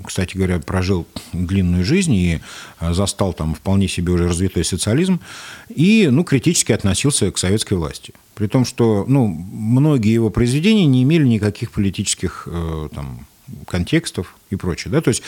кстати 0.04 0.38
говоря, 0.38 0.60
прожил 0.60 1.06
длинную 1.34 1.84
жизнь 1.84 2.14
и 2.14 2.40
а, 2.80 2.94
застал 2.94 3.34
там 3.34 3.54
вполне 3.54 3.88
себе 3.88 4.14
уже 4.14 4.28
развитой 4.28 4.64
социализм, 4.64 5.20
и 5.70 6.08
ну, 6.10 6.24
критически 6.24 6.72
относился 6.72 7.32
к 7.32 7.38
советской 7.38 7.74
власти. 7.74 8.14
При 8.36 8.48
том, 8.48 8.66
что 8.66 9.06
ну, 9.08 9.28
многие 9.28 10.14
его 10.14 10.30
произведения 10.30 10.86
не 10.86 11.04
имели 11.04 11.28
никаких 11.28 11.72
политических 11.72 12.48
э, 12.50 12.90
там, 12.94 13.28
контекстов 13.68 14.36
и 14.54 14.58
прочее. 14.58 14.92
Да? 14.92 15.02
То 15.02 15.10
есть 15.10 15.24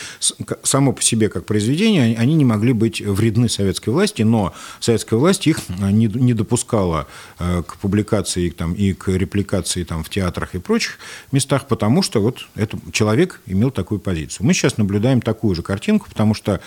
само 0.62 0.92
по 0.92 1.02
себе 1.02 1.28
как 1.28 1.44
произведение 1.46 2.16
они 2.16 2.34
не 2.34 2.44
могли 2.44 2.72
быть 2.72 3.00
вредны 3.00 3.48
советской 3.48 3.90
власти, 3.90 4.22
но 4.22 4.54
советская 4.80 5.18
власть 5.18 5.46
их 5.46 5.60
э, 5.68 5.90
не, 5.90 6.06
не 6.06 6.34
допускала 6.34 7.06
э, 7.38 7.62
к 7.66 7.76
публикации 7.76 8.50
там, 8.50 8.74
и 8.74 8.92
к 8.92 9.08
репликации 9.08 9.84
там, 9.84 10.02
в 10.04 10.10
театрах 10.10 10.54
и 10.54 10.58
прочих 10.58 10.98
местах, 11.32 11.66
потому 11.66 12.02
что 12.02 12.20
вот 12.20 12.46
этот 12.54 12.92
человек 12.92 13.40
имел 13.46 13.70
такую 13.70 14.00
позицию. 14.00 14.46
Мы 14.46 14.54
сейчас 14.54 14.78
наблюдаем 14.78 15.20
такую 15.20 15.54
же 15.54 15.62
картинку, 15.62 16.08
потому 16.08 16.34
что 16.34 16.60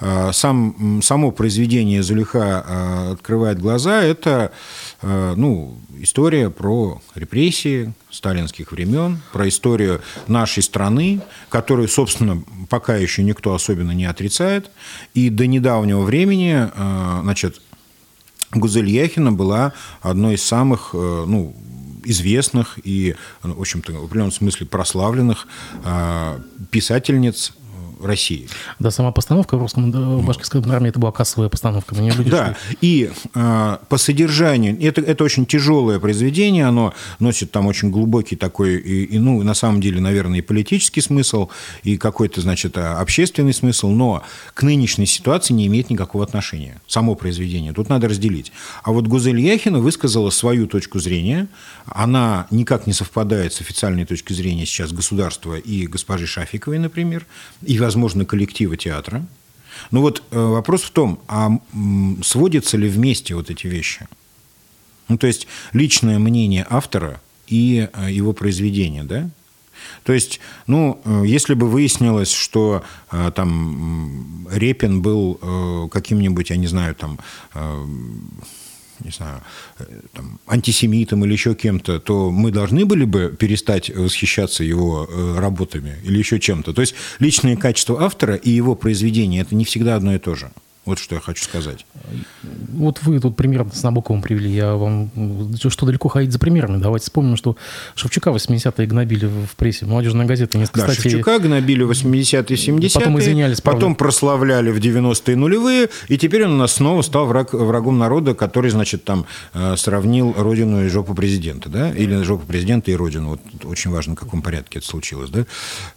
э, 0.00 0.30
сам, 0.32 1.00
само 1.02 1.30
произведение 1.30 2.02
«Зулиха 2.02 3.12
открывает 3.12 3.60
глаза»– 3.60 4.02
это 4.02 4.52
ну, 5.02 5.76
история 5.98 6.50
про 6.50 7.00
репрессии 7.14 7.92
сталинских 8.10 8.72
времен, 8.72 9.20
про 9.32 9.48
историю 9.48 10.00
нашей 10.28 10.62
страны, 10.62 11.20
которую, 11.48 11.88
собственно, 12.02 12.42
пока 12.68 12.96
еще 12.96 13.22
никто 13.22 13.54
особенно 13.54 13.92
не 13.92 14.06
отрицает. 14.06 14.72
И 15.14 15.30
до 15.30 15.46
недавнего 15.46 16.02
времени, 16.02 16.68
э, 16.74 17.20
значит, 17.22 17.62
Гузель 18.50 18.90
Яхина 18.90 19.30
была 19.30 19.72
одной 20.00 20.34
из 20.34 20.42
самых, 20.42 20.90
э, 20.94 21.24
ну, 21.28 21.54
известных 22.04 22.80
и, 22.82 23.14
в 23.42 23.60
общем-то, 23.60 23.92
в 23.92 24.04
определенном 24.04 24.32
смысле 24.32 24.66
прославленных 24.66 25.46
э, 25.84 26.40
писательниц 26.72 27.52
России. 28.06 28.48
Да, 28.78 28.90
сама 28.90 29.12
постановка 29.12 29.56
в 29.56 29.60
русском 29.60 29.90
башкирской 30.22 30.62
армии 30.70 30.88
это 30.88 30.98
была 30.98 31.12
кассовая 31.12 31.48
постановка. 31.48 31.94
Не 31.94 32.10
да, 32.24 32.56
и 32.80 33.10
э, 33.34 33.76
по 33.88 33.96
содержанию, 33.98 34.76
это, 34.82 35.00
это 35.00 35.24
очень 35.24 35.46
тяжелое 35.46 35.98
произведение, 35.98 36.66
оно 36.66 36.94
носит 37.18 37.50
там 37.50 37.66
очень 37.66 37.90
глубокий 37.90 38.36
такой, 38.36 38.76
и, 38.76 39.04
и, 39.04 39.18
ну, 39.18 39.42
на 39.42 39.54
самом 39.54 39.80
деле, 39.80 40.00
наверное, 40.00 40.40
и 40.40 40.42
политический 40.42 41.00
смысл, 41.00 41.48
и 41.82 41.96
какой-то, 41.96 42.40
значит, 42.40 42.76
а, 42.76 43.00
общественный 43.00 43.54
смысл, 43.54 43.88
но 43.88 44.22
к 44.54 44.62
нынешней 44.62 45.06
ситуации 45.06 45.54
не 45.54 45.66
имеет 45.66 45.90
никакого 45.90 46.24
отношения. 46.24 46.80
Само 46.86 47.14
произведение. 47.14 47.72
Тут 47.72 47.88
надо 47.88 48.08
разделить. 48.08 48.52
А 48.82 48.92
вот 48.92 49.06
Гузель 49.06 49.40
Яхина 49.40 49.78
высказала 49.80 50.30
свою 50.30 50.66
точку 50.66 50.98
зрения. 50.98 51.48
Она 51.86 52.46
никак 52.50 52.86
не 52.86 52.92
совпадает 52.92 53.52
с 53.52 53.60
официальной 53.60 54.04
точкой 54.04 54.34
зрения 54.34 54.66
сейчас 54.66 54.92
государства 54.92 55.56
и 55.56 55.86
госпожи 55.86 56.26
Шафиковой, 56.26 56.78
например, 56.78 57.26
и, 57.62 57.78
возможно, 57.78 57.91
возможно, 57.92 58.24
коллектива 58.24 58.76
театра. 58.76 59.22
Но 59.90 60.00
вот 60.00 60.22
э, 60.30 60.38
вопрос 60.38 60.82
в 60.82 60.90
том, 60.90 61.18
а 61.28 61.50
сводятся 62.22 62.78
ли 62.78 62.88
вместе 62.88 63.34
вот 63.34 63.50
эти 63.50 63.66
вещи? 63.66 64.06
Ну, 65.08 65.18
то 65.18 65.26
есть 65.26 65.46
личное 65.74 66.18
мнение 66.18 66.66
автора 66.70 67.20
и 67.48 67.88
э, 67.92 68.10
его 68.10 68.32
произведение, 68.32 69.04
да? 69.04 69.28
То 70.04 70.12
есть, 70.12 70.40
ну, 70.66 71.00
э, 71.04 71.24
если 71.26 71.54
бы 71.54 71.68
выяснилось, 71.68 72.32
что 72.32 72.82
там 73.34 74.46
Репин 74.50 75.02
был 75.02 75.88
каким-нибудь, 75.90 76.50
я 76.50 76.56
не 76.56 76.66
знаю, 76.66 76.94
там 76.94 77.18
не 79.04 79.10
знаю, 79.10 79.42
э, 79.78 79.84
там, 80.12 80.40
антисемитом 80.46 81.24
или 81.24 81.32
еще 81.32 81.54
кем-то, 81.54 82.00
то 82.00 82.30
мы 82.30 82.50
должны 82.50 82.84
были 82.84 83.04
бы 83.04 83.34
перестать 83.38 83.90
восхищаться 83.90 84.64
его 84.64 85.08
э, 85.08 85.38
работами 85.38 85.96
или 86.04 86.18
еще 86.18 86.38
чем-то. 86.38 86.72
То 86.72 86.80
есть 86.80 86.94
личные 87.18 87.56
качества 87.56 88.02
автора 88.02 88.34
и 88.34 88.50
его 88.50 88.74
произведения– 88.74 89.40
это 89.42 89.54
не 89.54 89.64
всегда 89.64 89.96
одно 89.96 90.14
и 90.14 90.18
то 90.18 90.34
же. 90.34 90.50
Вот 90.84 90.98
что 90.98 91.14
я 91.14 91.20
хочу 91.20 91.44
сказать. 91.44 91.86
Вот 92.72 93.02
вы 93.02 93.20
тут 93.20 93.36
пример 93.36 93.64
с 93.72 93.84
Набоковым 93.84 94.20
привели. 94.20 94.50
Я 94.50 94.74
вам... 94.74 95.10
Что 95.56 95.86
далеко 95.86 96.08
ходить 96.08 96.32
за 96.32 96.40
примерами? 96.40 96.78
Давайте 96.78 97.04
вспомним, 97.04 97.36
что 97.36 97.56
Шевчука 97.94 98.30
80-е 98.30 98.86
гнобили 98.88 99.26
в 99.26 99.54
прессе. 99.56 99.86
Молодежная 99.86 100.26
газета 100.26 100.58
не 100.58 100.64
Да, 100.64 100.70
кстати, 100.72 101.00
Шевчука 101.02 101.38
гнобили 101.38 101.84
в 101.84 101.92
80-е, 101.92 102.56
70-е. 102.56 102.90
Потом 102.94 103.18
извинялись. 103.20 103.60
Правда. 103.60 103.80
Потом 103.80 103.94
прославляли 103.94 104.72
в 104.72 104.78
90-е 104.78 105.36
нулевые. 105.36 105.88
И 106.08 106.18
теперь 106.18 106.46
он 106.46 106.54
у 106.54 106.56
нас 106.56 106.72
снова 106.72 107.02
стал 107.02 107.26
враг, 107.26 107.52
врагом 107.52 107.98
народа, 107.98 108.34
который, 108.34 108.72
значит, 108.72 109.04
там 109.04 109.26
э, 109.54 109.76
сравнил 109.76 110.34
родину 110.36 110.84
и 110.84 110.88
жопу 110.88 111.14
президента. 111.14 111.68
Да? 111.68 111.92
Или 111.92 112.22
жопу 112.22 112.44
президента 112.44 112.90
и 112.90 112.94
родину. 112.96 113.28
Вот 113.30 113.64
очень 113.66 113.92
важно, 113.92 114.16
в 114.16 114.18
каком 114.18 114.42
порядке 114.42 114.80
это 114.80 114.88
случилось. 114.88 115.30
Да? 115.30 115.46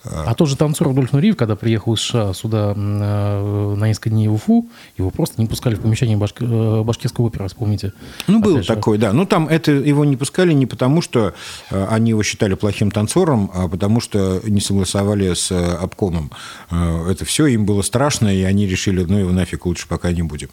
А 0.03 0.35
тот 0.35 0.47
же 0.47 0.55
танцор 0.55 0.89
Адольф 0.89 1.11
Нуриев, 1.11 1.37
когда 1.37 1.55
приехал 1.55 1.95
из 1.95 2.01
США 2.01 2.35
сюда 2.35 2.73
э, 2.75 3.75
на 3.75 3.87
несколько 3.87 4.11
дней 4.11 4.27
в 4.27 4.35
Уфу, 4.35 4.69
его 4.97 5.09
просто 5.09 5.41
не 5.41 5.47
пускали 5.47 5.75
в 5.75 5.81
помещение 5.81 6.17
башк... 6.17 6.41
Э, 6.41 6.83
башкирской 6.83 7.25
оперы, 7.25 7.47
вспомните. 7.47 7.93
Ну, 8.27 8.39
был 8.39 8.63
такой, 8.63 8.97
да. 8.97 9.13
Ну, 9.13 9.25
там 9.25 9.47
это 9.47 9.71
его 9.71 10.05
не 10.05 10.15
пускали 10.15 10.53
не 10.53 10.65
потому, 10.65 11.01
что 11.01 11.33
э, 11.69 11.87
они 11.89 12.11
его 12.11 12.23
считали 12.23 12.53
плохим 12.53 12.91
танцором, 12.91 13.51
а 13.53 13.67
потому 13.67 13.99
что 13.99 14.41
не 14.45 14.61
согласовали 14.61 15.33
с 15.33 15.51
обкомом. 15.51 16.31
Это 16.71 17.25
все 17.25 17.47
им 17.47 17.65
было 17.65 17.81
страшно, 17.81 18.33
и 18.33 18.43
они 18.43 18.67
решили, 18.67 19.03
ну, 19.03 19.17
его 19.17 19.31
нафиг 19.31 19.65
лучше 19.65 19.87
пока 19.87 20.11
не 20.11 20.23
будем. 20.23 20.49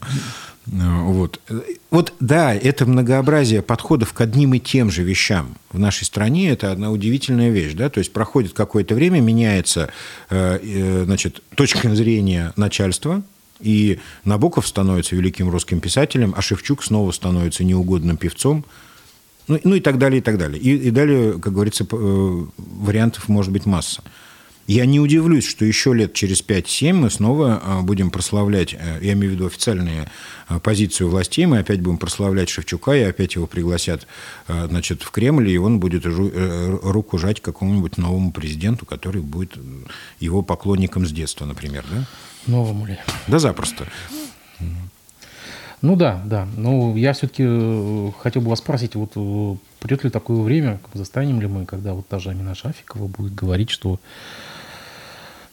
Вот. 0.66 1.40
вот, 1.90 2.14
да, 2.20 2.54
это 2.54 2.86
многообразие 2.86 3.62
подходов 3.62 4.12
к 4.12 4.20
одним 4.20 4.54
и 4.54 4.60
тем 4.60 4.92
же 4.92 5.02
вещам 5.02 5.56
в 5.72 5.78
нашей 5.78 6.04
стране– 6.04 6.50
это 6.52 6.70
одна 6.70 6.92
удивительная 6.92 7.50
вещь. 7.50 7.72
Да? 7.74 7.90
То 7.90 7.98
есть 7.98 8.12
проходит 8.12 8.52
какое-то 8.52 8.94
время, 8.94 9.20
меняется 9.20 9.90
значит, 10.30 11.42
точка 11.56 11.92
зрения 11.94 12.52
начальства, 12.56 13.22
и 13.62 14.00
Набоков 14.24 14.66
становится 14.66 15.16
великим 15.16 15.48
русским 15.50 15.80
писателем, 15.80 16.34
а 16.36 16.42
Шевчук 16.42 16.82
снова 16.82 17.12
становится 17.12 17.64
неугодным 17.64 18.16
певцом, 18.16 18.64
ну, 19.48 19.60
ну 19.64 19.74
и 19.74 19.80
так 19.80 19.98
далее, 19.98 20.18
и 20.18 20.22
так 20.22 20.38
далее. 20.38 20.60
И, 20.60 20.88
и 20.88 20.90
далее, 20.90 21.38
как 21.38 21.52
говорится, 21.52 21.84
э, 21.90 22.44
вариантов 22.56 23.28
может 23.28 23.52
быть 23.52 23.66
масса. 23.66 24.02
Я 24.68 24.86
не 24.86 25.00
удивлюсь, 25.00 25.44
что 25.44 25.64
еще 25.64 25.92
лет 25.92 26.14
через 26.14 26.40
5-7 26.40 26.92
мы 26.92 27.10
снова 27.10 27.60
э, 27.62 27.80
будем 27.82 28.10
прославлять, 28.10 28.74
э, 28.74 28.98
я 29.02 29.12
имею 29.14 29.32
в 29.32 29.34
виду 29.34 29.46
официальные 29.46 30.10
позицию 30.62 31.08
властей, 31.08 31.46
мы 31.46 31.58
опять 31.58 31.80
будем 31.80 31.98
прославлять 31.98 32.48
Шевчука, 32.50 32.92
и 32.92 33.02
опять 33.02 33.34
его 33.36 33.46
пригласят 33.46 34.06
значит, 34.46 35.02
в 35.02 35.10
Кремль, 35.10 35.48
и 35.48 35.56
он 35.56 35.80
будет 35.80 36.04
руку 36.04 37.16
жать 37.16 37.40
какому-нибудь 37.40 37.96
новому 37.96 38.32
президенту, 38.32 38.84
который 38.84 39.22
будет 39.22 39.56
его 40.20 40.42
поклонником 40.42 41.06
с 41.06 41.10
детства, 41.10 41.46
например. 41.46 41.86
Да? 41.90 42.06
Новому 42.46 42.86
ли? 42.86 42.98
Да 43.28 43.38
запросто. 43.38 43.86
Ну 45.80 45.96
да, 45.96 46.22
да. 46.24 46.46
Но 46.56 46.96
я 46.96 47.12
все-таки 47.12 47.42
э, 47.44 48.10
хотел 48.20 48.42
бы 48.42 48.50
вас 48.50 48.60
спросить, 48.60 48.94
вот 48.94 49.12
э, 49.16 49.56
придет 49.80 50.04
ли 50.04 50.10
такое 50.10 50.40
время, 50.40 50.78
застанем 50.94 51.40
ли 51.40 51.48
мы, 51.48 51.66
когда 51.66 51.92
вот 51.92 52.06
та 52.06 52.20
же 52.20 52.30
Амина 52.30 52.54
Шафикова 52.54 53.08
будет 53.08 53.34
говорить, 53.34 53.68
что 53.70 53.98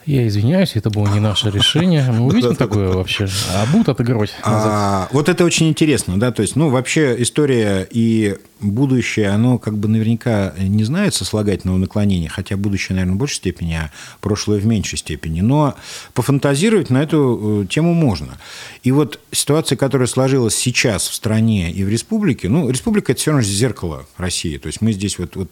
я 0.09 0.27
извиняюсь, 0.27 0.75
это 0.75 0.89
было 0.89 1.07
не 1.07 1.19
наше 1.19 1.51
решение. 1.51 2.03
Мы 2.11 2.25
увидим 2.25 2.55
такое 2.55 2.91
вообще? 2.91 3.27
А 3.53 3.65
будут 3.71 3.89
отыгрывать? 3.89 4.33
А, 4.43 5.07
вот 5.11 5.29
это 5.29 5.45
очень 5.45 5.69
интересно, 5.69 6.19
да, 6.19 6.31
то 6.31 6.41
есть, 6.41 6.55
ну, 6.55 6.69
вообще 6.69 7.15
история 7.21 7.87
и 7.89 8.35
будущее, 8.59 9.29
оно 9.29 9.59
как 9.59 9.77
бы 9.77 9.87
наверняка 9.87 10.53
не 10.57 10.83
знает 10.83 11.13
сослагательного 11.13 11.77
наклонения, 11.77 12.27
хотя 12.27 12.57
будущее, 12.57 12.95
наверное, 12.95 13.15
в 13.15 13.19
большей 13.19 13.35
степени, 13.35 13.73
а 13.73 13.91
прошлое 14.19 14.59
в 14.59 14.65
меньшей 14.65 14.97
степени. 14.97 15.41
Но 15.41 15.75
пофантазировать 16.15 16.89
на 16.89 17.03
эту 17.03 17.63
э, 17.63 17.67
тему 17.67 17.93
можно. 17.93 18.39
И 18.81 18.91
вот 18.91 19.19
ситуация, 19.31 19.77
которая 19.77 20.07
сложилась 20.07 20.55
сейчас 20.55 21.07
в 21.07 21.13
стране 21.13 21.71
и 21.71 21.83
в 21.83 21.89
республике, 21.89 22.49
ну, 22.49 22.67
республика– 22.69 23.11
это 23.13 23.21
все 23.21 23.31
равно 23.31 23.43
зеркало 23.43 24.07
России. 24.17 24.57
То 24.57 24.67
есть 24.67 24.81
мы 24.81 24.91
здесь 24.91 25.19
вот, 25.19 25.35
вот, 25.35 25.51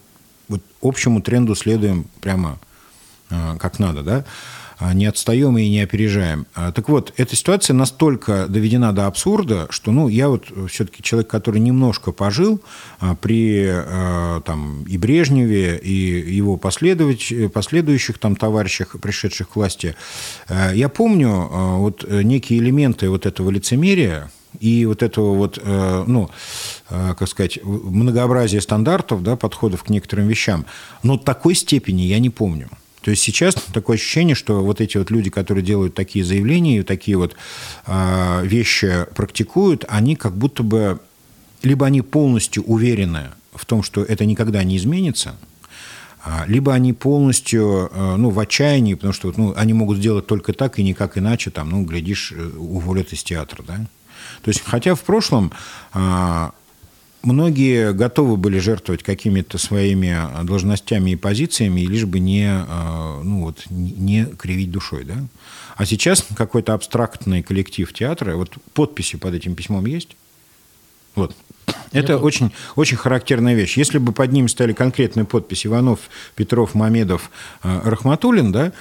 вот 0.50 0.62
общему 0.82 1.22
тренду 1.22 1.54
следуем 1.54 2.08
прямо 2.22 2.60
как 3.30 3.80
надо, 3.80 4.04
да, 4.04 4.26
а 4.80 4.94
не 4.94 5.06
отстаем 5.06 5.58
и 5.58 5.68
не 5.70 5.82
опережаем. 5.82 6.46
А, 6.54 6.72
так 6.72 6.88
вот, 6.88 7.14
эта 7.18 7.36
ситуация 7.36 7.74
настолько 7.74 8.48
доведена 8.48 8.94
до 8.94 9.08
абсурда, 9.08 9.68
что, 9.70 9.92
ну, 9.92 10.08
я 10.08 10.30
вот 10.30 10.46
все-таки 10.70 11.02
человек, 11.02 11.30
который 11.30 11.60
немножко 11.60 12.12
пожил 12.12 12.62
а, 13.00 13.16
при 13.16 13.66
э, 13.68 14.42
там, 14.46 14.84
и 14.84 14.98
Брежневе, 14.98 15.78
и 15.78 16.36
его 16.36 16.58
последующих 16.58 18.20
там 18.20 18.36
товарищах, 18.36 18.96
пришедших 19.02 19.50
к 19.50 19.56
власти, 19.56 19.96
э, 20.48 20.72
я 20.76 20.90
помню 20.90 21.48
вот 21.78 22.06
некие 22.08 22.60
элементы 22.60 23.10
вот 23.10 23.26
этого 23.26 23.50
лицемерия, 23.50 24.30
и 24.60 24.86
вот 24.86 25.04
этого 25.04 25.36
вот, 25.36 25.62
ну, 25.64 26.30
как 26.90 27.28
сказать, 27.28 27.60
многообразия 27.64 28.60
стандартов, 28.60 29.22
да, 29.22 29.36
подходов 29.36 29.84
к 29.84 29.90
некоторым 29.90 30.28
вещам, 30.28 30.66
но 31.04 31.18
такой 31.18 31.54
степени 31.54 32.04
я 32.04 32.18
не 32.20 32.30
помню. 32.30 32.70
То 33.02 33.12
есть 33.12 33.24
сейчас 33.24 33.56
такое 33.74 33.96
ощущение, 33.96 34.36
что 34.36 34.64
вот 34.64 34.82
эти 34.82 34.98
вот 34.98 35.12
люди, 35.12 35.30
которые 35.30 35.64
делают 35.64 35.94
такие 35.94 36.26
заявления 36.26 36.80
и 36.80 36.84
такие 36.84 37.18
вот 37.18 37.36
э, 37.86 38.42
вещи 38.44 39.06
практикуют, 39.16 39.86
они 39.88 40.16
как 40.16 40.36
будто 40.36 40.64
бы 40.64 41.00
либо 41.64 41.86
они 41.86 42.02
полностью 42.02 42.64
уверены 42.64 43.30
в 43.54 43.66
том, 43.66 43.82
что 43.82 44.04
это 44.04 44.26
никогда 44.26 44.64
не 44.64 44.78
изменится, 44.78 45.36
а, 46.24 46.46
либо 46.48 46.74
они 46.74 46.94
полностью 46.94 47.90
ну, 47.96 48.30
в 48.30 48.40
отчаянии, 48.40 48.94
потому 48.94 49.14
что 49.14 49.34
ну, 49.36 49.54
они 49.56 49.74
могут 49.74 49.98
сделать 49.98 50.28
только 50.28 50.54
так 50.54 50.78
и 50.78 50.84
никак 50.84 51.18
иначе, 51.18 51.50
там, 51.50 51.70
ну, 51.70 51.84
глядишь, 51.84 52.32
э, 52.36 52.50
уволят 52.58 53.14
из 53.14 53.24
театра. 53.24 53.64
Да? 53.66 53.78
То 54.42 54.50
есть, 54.50 54.62
хотя 54.66 54.96
в 54.96 55.02
прошлом 55.02 55.52
а, 55.94 56.52
многие 57.24 57.94
готовы 57.94 58.38
были 58.38 58.60
жертвовать 58.60 59.04
какими-то 59.04 59.58
своими 59.58 60.10
а, 60.10 60.44
должностями 60.44 61.12
и 61.12 61.16
позициями, 61.16 61.82
лишь 61.82 62.06
бы 62.06 62.20
не, 62.20 62.48
а, 62.50 63.22
ну 63.24 63.46
вот, 63.46 63.64
не 63.70 64.26
кривить 64.26 64.72
душой. 64.72 65.04
Да? 65.04 65.16
А 65.76 65.86
сейчас 65.86 66.26
какой-то 66.36 66.74
абстрактный 66.74 67.44
коллектив 67.44 67.92
театра, 67.94 68.36
вот 68.36 68.56
подписи 68.74 69.18
под 69.18 69.34
этим 69.34 69.56
письмом 69.56 69.86
есть? 69.86 70.16
Вот. 71.16 71.36
Это 71.92 72.18
очень, 72.18 72.52
очень 72.76 72.96
характерная 72.96 73.56
вещь. 73.56 73.78
Если 73.78 73.98
бы 73.98 74.14
под 74.14 74.32
ним 74.32 74.48
стояли 74.48 74.74
конкретные 74.74 75.26
подписи 75.26 75.68
Иванов, 75.68 76.00
Петров, 76.36 76.76
Мамедов, 76.76 77.32
а, 77.62 77.82
Рахматуллин, 77.84 78.52
да, 78.52 78.72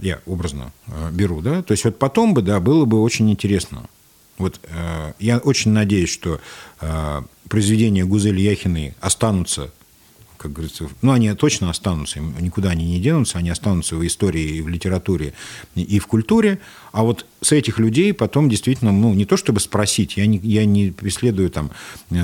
я 0.00 0.20
образно 0.26 0.72
беру, 1.12 1.40
да, 1.40 1.62
то 1.62 1.72
есть 1.72 1.84
вот 1.84 1.98
потом 1.98 2.34
бы, 2.34 2.42
да, 2.42 2.60
было 2.60 2.84
бы 2.84 3.00
очень 3.00 3.30
интересно. 3.30 3.88
Вот 4.42 4.60
э, 4.64 5.12
я 5.18 5.38
очень 5.38 5.70
надеюсь, 5.70 6.10
что 6.10 6.40
э, 6.80 7.22
произведения 7.48 8.04
Гузели 8.04 8.40
Яхиной 8.40 8.94
останутся 9.00 9.70
как 10.42 10.52
говорится, 10.52 10.88
ну, 11.02 11.12
они 11.12 11.32
точно 11.34 11.70
останутся, 11.70 12.18
никуда 12.18 12.70
они 12.70 12.84
не 12.84 13.00
денутся, 13.00 13.38
они 13.38 13.48
останутся 13.48 13.94
в 13.94 14.04
истории, 14.04 14.56
и 14.56 14.60
в 14.60 14.68
литературе, 14.68 15.34
и 15.76 16.00
в 16.00 16.08
культуре. 16.08 16.58
А 16.90 17.04
вот 17.04 17.26
с 17.40 17.52
этих 17.52 17.78
людей 17.78 18.12
потом 18.12 18.48
действительно, 18.48 18.90
ну, 18.90 19.14
не 19.14 19.24
то 19.24 19.36
чтобы 19.36 19.60
спросить, 19.60 20.16
я 20.16 20.26
не, 20.26 20.38
я 20.38 20.64
не 20.64 20.90
преследую 20.90 21.48
там 21.48 21.70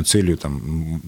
целью 0.04 0.36
там, 0.36 1.00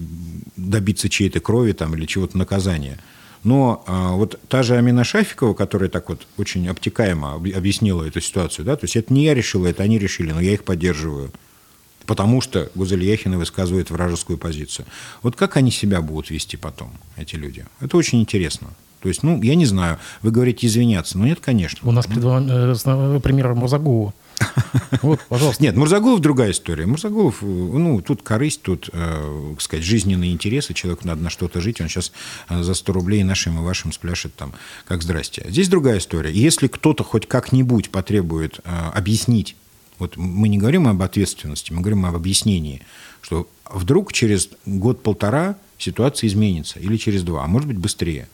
добиться 0.55 1.09
чьей-то 1.09 1.41
крови 1.41 1.73
там, 1.73 1.95
или 1.95 2.05
чего-то 2.05 2.37
наказания. 2.37 2.97
Но 3.43 3.83
а, 3.87 4.13
вот 4.13 4.39
та 4.47 4.61
же 4.61 4.75
Амина 4.75 5.03
Шафикова, 5.03 5.53
которая 5.53 5.89
так 5.89 6.09
вот 6.09 6.27
очень 6.37 6.67
обтекаемо 6.67 7.33
объяснила 7.33 8.03
эту 8.03 8.21
ситуацию, 8.21 8.65
да, 8.65 8.75
то 8.75 8.85
есть 8.85 8.95
это 8.95 9.11
не 9.13 9.23
я 9.23 9.33
решила, 9.33 9.67
это 9.67 9.83
они 9.83 9.97
решили, 9.97 10.31
но 10.31 10.41
я 10.41 10.53
их 10.53 10.63
поддерживаю. 10.63 11.31
Потому 12.05 12.41
что 12.41 12.69
Гузель 12.75 13.03
Яхина 13.03 13.37
высказывает 13.37 13.89
вражескую 13.89 14.37
позицию. 14.37 14.85
Вот 15.21 15.35
как 15.35 15.57
они 15.57 15.71
себя 15.71 16.01
будут 16.01 16.29
вести 16.29 16.57
потом, 16.57 16.91
эти 17.15 17.35
люди? 17.35 17.65
Это 17.79 17.95
очень 17.97 18.19
интересно. 18.21 18.69
То 19.01 19.07
есть, 19.07 19.23
ну, 19.23 19.41
я 19.41 19.55
не 19.55 19.65
знаю, 19.65 19.97
вы 20.21 20.31
говорите 20.31 20.67
извиняться. 20.67 21.17
Ну, 21.17 21.25
нет, 21.25 21.39
конечно. 21.39 21.87
У 21.87 21.91
нас 21.91 22.07
ну, 22.07 23.19
пример 23.19 23.53
Мурзагулова. 23.55 24.13
Вот, 25.01 25.19
пожалуйста. 25.29 25.63
Нет, 25.63 25.75
Мурзагулов 25.75 26.19
другая 26.19 26.51
история. 26.51 26.85
Мурзагулов, 26.85 27.41
ну, 27.41 28.01
тут 28.01 28.21
корысть, 28.21 28.61
тут, 28.61 28.89
э, 28.91 29.55
сказать, 29.59 29.85
жизненные 29.85 30.31
интересы. 30.31 30.73
Человеку 30.73 31.07
надо 31.07 31.23
на 31.23 31.29
что-то 31.29 31.61
жить. 31.61 31.81
Он 31.81 31.87
сейчас 31.87 32.11
э, 32.49 32.61
за 32.61 32.73
100 32.73 32.93
рублей 32.93 33.23
нашим 33.23 33.59
и 33.59 33.63
вашим 33.63 33.91
спляшет 33.91 34.35
там, 34.35 34.53
как 34.85 35.01
здрасте. 35.01 35.45
Здесь 35.47 35.69
другая 35.69 35.99
история. 35.99 36.31
Если 36.31 36.67
кто-то 36.67 37.03
хоть 37.03 37.27
как-нибудь 37.27 37.89
потребует 37.89 38.59
э, 38.63 38.69
объяснить, 38.93 39.55
вот 39.97 40.17
мы 40.17 40.49
не 40.49 40.57
говорим 40.57 40.87
об 40.87 41.01
ответственности, 41.01 41.71
мы 41.71 41.81
говорим 41.81 42.05
об 42.05 42.15
объяснении, 42.15 42.81
что 43.21 43.47
вдруг 43.69 44.13
через 44.13 44.49
год-полтора 44.65 45.55
ситуация 45.77 46.27
изменится, 46.27 46.79
или 46.79 46.97
через 46.97 47.23
два, 47.23 47.43
а 47.43 47.47
может 47.47 47.67
быть 47.67 47.77
быстрее. 47.77 48.27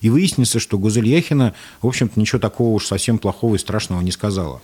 И 0.00 0.10
выяснится, 0.10 0.60
что 0.60 0.78
Гузель 0.78 1.08
Яхина, 1.08 1.54
в 1.82 1.86
общем-то, 1.86 2.18
ничего 2.20 2.38
такого 2.38 2.74
уж 2.74 2.86
совсем 2.86 3.18
плохого 3.18 3.56
и 3.56 3.58
страшного 3.58 4.00
не 4.00 4.12
сказала. 4.12 4.62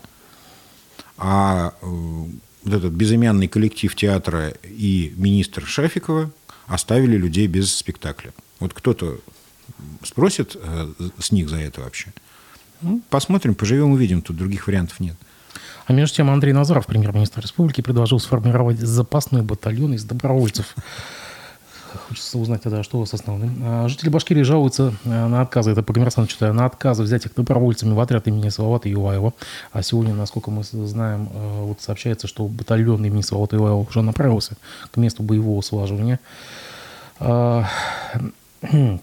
А 1.17 1.75
э, 1.81 1.87
вот 1.87 2.75
этот 2.75 2.93
безымянный 2.93 3.49
коллектив 3.49 3.95
театра 3.95 4.55
и 4.65 5.13
министр 5.17 5.65
Шафикова 5.65 6.31
оставили 6.67 7.17
людей 7.17 7.47
без 7.47 7.75
спектакля. 7.75 8.33
Вот 8.61 8.73
кто-то 8.75 9.21
спросит 10.03 10.57
э, 10.57 10.93
с 11.19 11.33
них 11.33 11.49
за 11.49 11.57
это 11.57 11.83
вообще. 11.83 12.13
Ну, 12.81 13.01
посмотрим, 13.11 13.55
поживем, 13.55 13.93
увидим. 13.93 14.23
Тут 14.23 14.37
других 14.37 14.67
вариантов 14.67 15.01
нет. 15.01 15.17
А 15.87 15.93
между 15.93 16.17
тем 16.17 16.31
Андрей 16.31 16.53
Назаров, 16.53 16.87
премьер-министр 16.87 17.41
республики, 17.41 17.81
предложил 17.81 18.19
сформировать 18.19 18.79
запасной 18.79 19.43
батальон 19.43 19.95
из 19.95 20.05
добровольцев 20.05 20.75
Хочется 22.09 22.39
узнать 22.39 22.63
тогда, 22.63 22.83
что 22.83 22.99
у 22.99 23.01
вас 23.01 23.15
основным. 23.15 23.63
А, 23.63 23.89
жители 23.89 24.09
Башкирии 24.09 24.43
жалуются 24.43 24.95
э, 25.05 25.27
на 25.27 25.41
отказы, 25.41 25.71
это 25.71 25.83
по 25.83 25.93
коммерсанту 25.93 26.31
читаю, 26.31 26.55
на 26.55 26.67
отказы 26.67 27.03
взять 27.03 27.27
их 27.27 27.35
добровольцами 27.35 27.93
в 27.93 28.01
отряд 28.01 28.27
имени 28.27 28.49
Салавата 28.49 28.89
Юлаева. 28.89 29.33
А 29.73 29.83
сегодня, 29.83 30.15
насколько 30.15 30.51
мы 30.51 30.63
знаем, 30.65 31.29
э, 31.33 31.63
вот 31.63 31.81
сообщается, 31.81 32.27
что 32.27 32.47
батальон 32.47 33.05
имени 33.05 33.23
Салавата 33.23 33.57
Юлаева 33.57 33.87
уже 33.89 34.03
направился 34.03 34.57
к 34.91 34.97
месту 34.97 35.23
боевого 35.23 35.61
слаживания. 35.61 36.21
А, 37.21 37.67
э, 38.63 38.99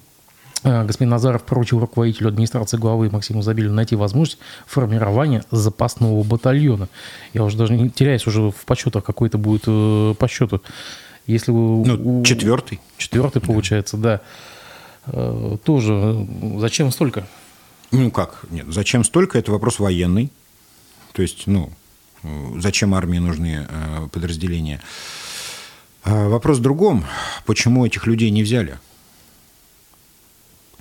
господин 0.63 1.09
Назаров 1.09 1.43
поручил 1.43 1.79
руководителю 1.79 2.27
администрации 2.27 2.77
главы 2.77 3.09
Максиму 3.09 3.41
Забилю 3.41 3.71
найти 3.71 3.95
возможность 3.95 4.39
формирования 4.65 5.43
запасного 5.51 6.23
батальона. 6.23 6.89
Я 7.33 7.43
уже 7.43 7.57
даже 7.57 7.73
не 7.73 7.89
теряюсь 7.89 8.27
уже 8.27 8.51
в 8.51 8.65
подсчетах, 8.65 9.03
какой 9.03 9.29
это 9.29 9.37
будет 9.37 9.63
по 9.63 10.27
счету. 10.27 10.61
Если 11.31 11.51
вы, 11.51 11.85
ну, 11.85 12.23
четвертый. 12.23 12.79
Четвертый, 12.97 13.41
получается, 13.41 13.97
да. 13.97 14.21
да. 15.05 15.13
Э, 15.13 15.57
тоже 15.63 16.27
зачем 16.57 16.91
столько? 16.91 17.27
Ну 17.91 18.11
как? 18.11 18.45
Нет, 18.49 18.65
зачем 18.69 19.03
столько? 19.03 19.37
Это 19.37 19.51
вопрос 19.51 19.79
военный. 19.79 20.31
То 21.13 21.21
есть, 21.21 21.45
ну, 21.45 21.71
зачем 22.57 22.93
армии 22.93 23.17
нужны 23.17 23.67
подразделения? 24.13 24.79
А 26.03 26.29
вопрос 26.29 26.59
в 26.59 26.61
другом. 26.61 27.05
Почему 27.45 27.85
этих 27.85 28.07
людей 28.07 28.29
не 28.29 28.43
взяли? 28.43 28.79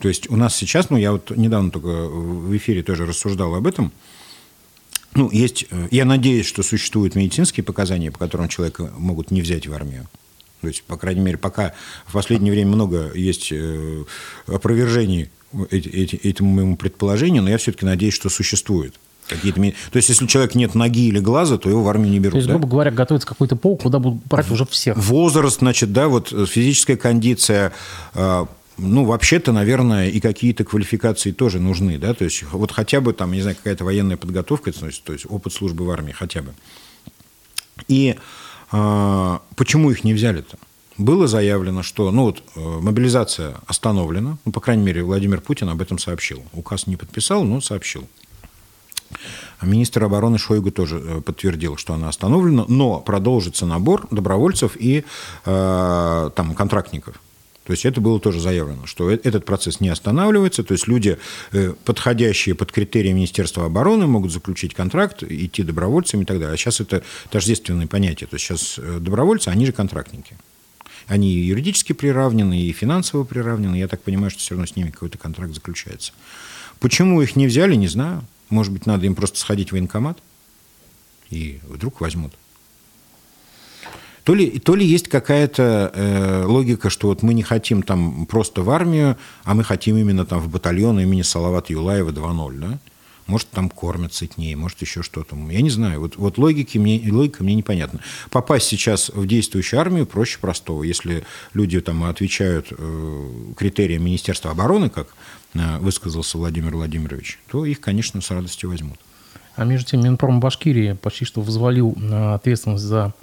То 0.01 0.09
есть 0.09 0.31
у 0.31 0.37
нас 0.37 0.57
сейчас, 0.57 0.89
ну 0.89 0.97
я 0.97 1.13
вот 1.13 1.31
недавно 1.37 1.71
только 1.71 1.89
в 1.89 2.57
эфире 2.57 2.83
тоже 2.83 3.07
рассуждал 3.07 3.55
об 3.55 3.67
этом, 3.67 3.93
ну, 5.15 5.29
есть, 5.31 5.67
э, 5.71 5.89
я 5.91 6.05
надеюсь, 6.05 6.47
что 6.47 6.63
существуют 6.63 7.17
медицинские 7.17 7.65
показания, 7.65 8.11
по 8.11 8.19
которым 8.19 8.49
человека 8.49 8.93
могут 8.97 9.31
не 9.31 9.43
взять 9.43 9.67
в 9.67 9.73
армию. 9.75 10.07
То 10.61 10.69
есть, 10.69 10.83
по 10.83 10.97
крайней 10.97 11.21
мере, 11.21 11.39
пока 11.39 11.75
в 12.07 12.13
последнее 12.13 12.53
время 12.53 12.71
много 12.71 13.13
есть 13.15 13.51
э, 13.53 14.05
опровержений 14.47 15.31
этому 15.71 16.51
моему 16.51 16.77
предположению, 16.77 17.43
но 17.43 17.51
я 17.51 17.59
все-таки 17.59 17.85
надеюсь, 17.85 18.15
что 18.15 18.29
существует. 18.29 18.95
Какие-то... 19.27 19.61
То 19.61 19.97
есть, 19.97 20.09
если 20.09 20.25
у 20.25 20.29
человека 20.29 20.59
нет 20.59 20.75
ноги 20.75 21.07
или 21.07 21.21
глаза, 21.21 21.57
то 21.57 21.69
его 21.69 21.83
в 21.83 21.89
армию 21.89 22.11
не 22.11 22.19
берут. 22.19 22.33
То 22.33 22.39
есть, 22.39 22.49
да? 22.49 22.55
грубо 22.55 22.69
говоря, 22.69 22.91
готовится 22.91 23.29
какой-то 23.29 23.57
полк, 23.57 23.83
куда 23.83 23.99
будут 23.99 24.25
брать 24.27 24.51
уже 24.51 24.67
всех. 24.67 24.97
Возраст, 24.97 25.61
значит, 25.61 25.93
да, 25.93 26.09
вот 26.09 26.29
физическая 26.49 26.97
кондиция, 26.97 27.73
э, 28.15 28.47
ну, 28.81 29.05
вообще-то, 29.05 29.53
наверное, 29.53 30.09
и 30.09 30.21
какие-то 30.21 30.65
квалификации 30.65 31.33
тоже 31.33 31.61
нужны, 31.61 31.99
да, 31.99 32.15
то 32.15 32.25
есть 32.25 32.45
вот 32.51 32.73
хотя 32.73 33.01
бы 33.01 33.13
там, 33.13 33.33
не 33.33 33.43
знаю, 33.43 33.57
какая-то 33.57 33.85
военная 33.85 34.17
подготовка, 34.17 34.73
то 34.73 34.87
есть, 34.87 35.05
то 35.05 35.13
есть 35.13 35.27
опыт 35.29 35.53
службы 35.53 35.85
в 35.85 35.91
армии 35.91 36.13
хотя 36.13 36.43
бы. 36.43 36.55
И 37.89 38.17
э, 38.17 38.19
почему 38.71 39.91
их 39.91 40.05
не 40.05 40.15
взяли-то? 40.15 40.59
Было 41.01 41.27
заявлено, 41.27 41.83
что 41.83 42.11
ну, 42.11 42.25
вот, 42.25 42.43
э, 42.55 42.61
мобилизация 42.61 43.55
остановлена, 43.67 44.37
ну, 44.45 44.53
по 44.53 44.61
крайней 44.61 44.85
мере, 44.85 45.03
Владимир 45.03 45.41
Путин 45.41 45.71
об 45.71 45.81
этом 45.81 45.99
сообщил. 45.99 46.43
Указ 46.53 46.87
не 46.87 46.97
подписал, 46.97 47.43
но 47.43 47.63
сообщил. 47.63 48.07
Министр 49.63 50.05
обороны 50.05 50.37
Шойгу 50.37 50.71
тоже 50.71 50.99
э, 50.99 51.21
подтвердил, 51.23 51.79
что 51.79 51.95
она 51.95 52.11
остановлена, 52.11 52.67
но 52.69 53.01
продолжится 53.01 53.65
набор 53.65 54.07
добровольцев 54.11 54.77
и 54.77 55.05
э, 55.47 56.31
там, 56.37 56.55
контрактников. 56.55 57.17
То 57.65 57.73
есть 57.73 57.85
это 57.85 58.01
было 58.01 58.19
тоже 58.19 58.41
заявлено, 58.41 58.87
что 58.87 59.11
э, 59.11 59.19
этот 59.23 59.45
процесс 59.45 59.81
не 59.81 59.91
останавливается, 59.91 60.65
то 60.65 60.73
есть 60.73 60.89
люди, 60.89 61.19
э, 61.53 61.75
подходящие 61.85 62.55
под 62.55 62.73
критерии 62.73 63.13
Министерства 63.13 63.67
обороны, 63.67 64.07
могут 64.07 64.33
заключить 64.33 64.75
контракт, 64.75 65.23
идти 65.23 65.63
добровольцами 65.63 66.23
и 66.23 66.25
так 66.25 66.39
далее. 66.39 66.55
А 66.55 66.57
сейчас 66.57 66.81
это 66.81 67.03
тождественное 67.31 67.87
понятие. 67.87 68.27
То 68.29 68.37
есть 68.37 68.47
сейчас 68.47 68.79
э, 68.79 68.99
добровольцы, 69.01 69.49
они 69.49 69.67
же 69.67 69.73
контрактники. 69.73 70.37
Они 71.07 71.33
юридически 71.33 71.93
приравнены, 71.93 72.61
и 72.61 72.73
финансово 72.73 73.25
приравнены. 73.25 73.77
Я 73.77 73.89
так 73.89 74.03
понимаю, 74.03 74.31
что 74.31 74.41
все 74.41 74.55
равно 74.55 74.67
с 74.67 74.77
ними 74.77 74.91
какой-то 74.91 75.19
контракт 75.19 75.55
заключается. 75.55 76.13
Почему 76.79 77.21
их 77.21 77.37
не 77.37 77.47
взяли, 77.47 77.75
не 77.75 77.89
знаю. 77.89 78.25
Может 78.49 78.73
быть, 78.73 78.87
надо 78.87 79.07
им 79.07 79.15
просто 79.15 79.39
сходить 79.39 79.69
в 79.69 79.73
военкомат, 79.73 80.19
и 81.31 81.61
вдруг 81.69 82.01
возьмут. 82.01 82.33
То 84.25 84.35
ли, 84.35 84.59
то 84.59 84.75
ли 84.75 84.85
есть 84.87 85.09
какая-то 85.09 85.91
э, 85.95 86.45
логика, 86.45 86.91
что 86.91 87.09
вот 87.09 87.23
мы 87.23 87.35
не 87.35 87.43
хотим 87.43 87.83
там 87.83 88.27
просто 88.27 88.63
в 88.63 88.71
армию, 88.71 89.17
а 89.45 89.55
мы 89.55 89.65
хотим 89.65 89.97
именно 89.97 90.27
там 90.27 90.41
в 90.41 90.49
батальон 90.49 91.01
имени 91.01 91.23
Салавата 91.23 91.73
Юлаева 91.73 92.11
2.0, 92.11 92.59
да? 92.59 92.79
Может, 93.27 93.51
там 93.51 93.71
кормят 93.71 94.13
сытнее, 94.13 94.57
может, 94.57 94.81
еще 94.81 95.03
что-то. 95.03 95.37
Я 95.51 95.63
не 95.63 95.71
знаю. 95.71 96.01
Вот, 96.01 96.17
вот 96.17 96.37
логики 96.37 96.79
мне, 96.79 97.01
логика 97.13 97.45
мне 97.45 97.55
непонятна. 97.55 98.01
Попасть 98.31 98.67
сейчас 98.67 99.09
в 99.09 99.25
действующую 99.25 99.79
армию 99.79 100.05
проще 100.05 100.41
простого. 100.41 100.83
Если 100.83 101.23
люди 101.55 101.81
там 101.81 102.03
отвечают 102.03 102.73
э, 102.73 103.53
критериям 103.57 104.05
Министерства 104.05 104.51
обороны, 104.51 104.91
как 104.91 105.15
э, 105.55 105.79
высказался 105.79 106.39
Владимир 106.39 106.75
Владимирович, 106.75 107.39
то 107.49 107.65
их, 107.65 107.81
конечно, 107.81 108.21
с 108.21 108.31
радостью 108.33 108.71
возьмут. 108.71 108.99
А 109.55 109.65
между 109.65 109.91
тем 109.91 110.03
Минпром 110.03 110.41
Башкирии 110.41 110.95
почти 110.95 111.25
что 111.25 111.41
взвалил 111.41 111.97
ответственность 112.35 112.83
за 112.83 113.15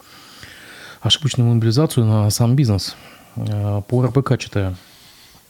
ошибочную 1.08 1.54
мобилизацию 1.54 2.06
на 2.06 2.30
сам 2.30 2.56
бизнес. 2.56 2.96
Э, 3.36 3.82
по 3.88 4.06
РПК 4.06 4.38
читаю. 4.38 4.76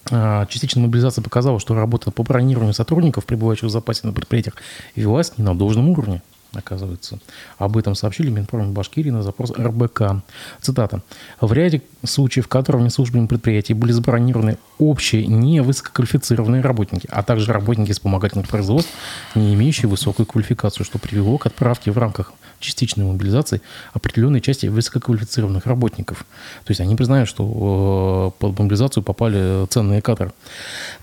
Э, 0.09 0.45
частичная 0.49 0.83
мобилизация 0.83 1.21
показала, 1.21 1.59
что 1.59 1.75
работа 1.75 2.11
по 2.11 2.23
бронированию 2.23 2.73
сотрудников, 2.73 3.25
пребывающих 3.25 3.65
в 3.65 3.69
запасе 3.69 4.07
на 4.07 4.13
предприятиях, 4.13 4.55
велась 4.95 5.37
не 5.37 5.43
на 5.43 5.55
должном 5.55 5.89
уровне 5.89 6.21
оказывается. 6.53 7.19
Об 7.57 7.77
этом 7.77 7.93
сообщили 7.93 8.29
Минпром 8.29 8.73
Башкирии 8.73 9.11
на 9.11 9.21
запрос 9.21 9.51
РБК. 9.51 10.23
Цитата. 10.61 11.01
В 11.41 11.51
ряде 11.53 11.81
случаев, 12.03 12.47
которых 12.47 12.91
службами 12.91 13.27
предприятий 13.27 13.73
были 13.73 13.91
забронированы 13.91 14.57
общие 14.79 15.27
невысококвалифицированные 15.27 16.61
работники, 16.61 17.07
а 17.11 17.21
также 17.21 17.51
работники 17.51 17.91
вспомогательных 17.91 18.47
производств, 18.47 18.91
не 19.35 19.53
имеющие 19.53 19.89
высокую 19.89 20.25
квалификацию, 20.25 20.85
что 20.85 20.99
привело 20.99 21.37
к 21.37 21.45
отправке 21.45 21.91
в 21.91 21.97
рамках 21.97 22.33
частичной 22.59 23.05
мобилизации 23.05 23.61
определенной 23.93 24.41
части 24.41 24.67
высококвалифицированных 24.67 25.65
работников. 25.65 26.25
То 26.65 26.71
есть 26.71 26.81
они 26.81 26.95
признают, 26.95 27.29
что 27.29 28.33
э, 28.37 28.39
под 28.39 28.59
мобилизацию 28.59 29.03
попали 29.03 29.65
ценные 29.67 30.01
кадры. 30.01 30.31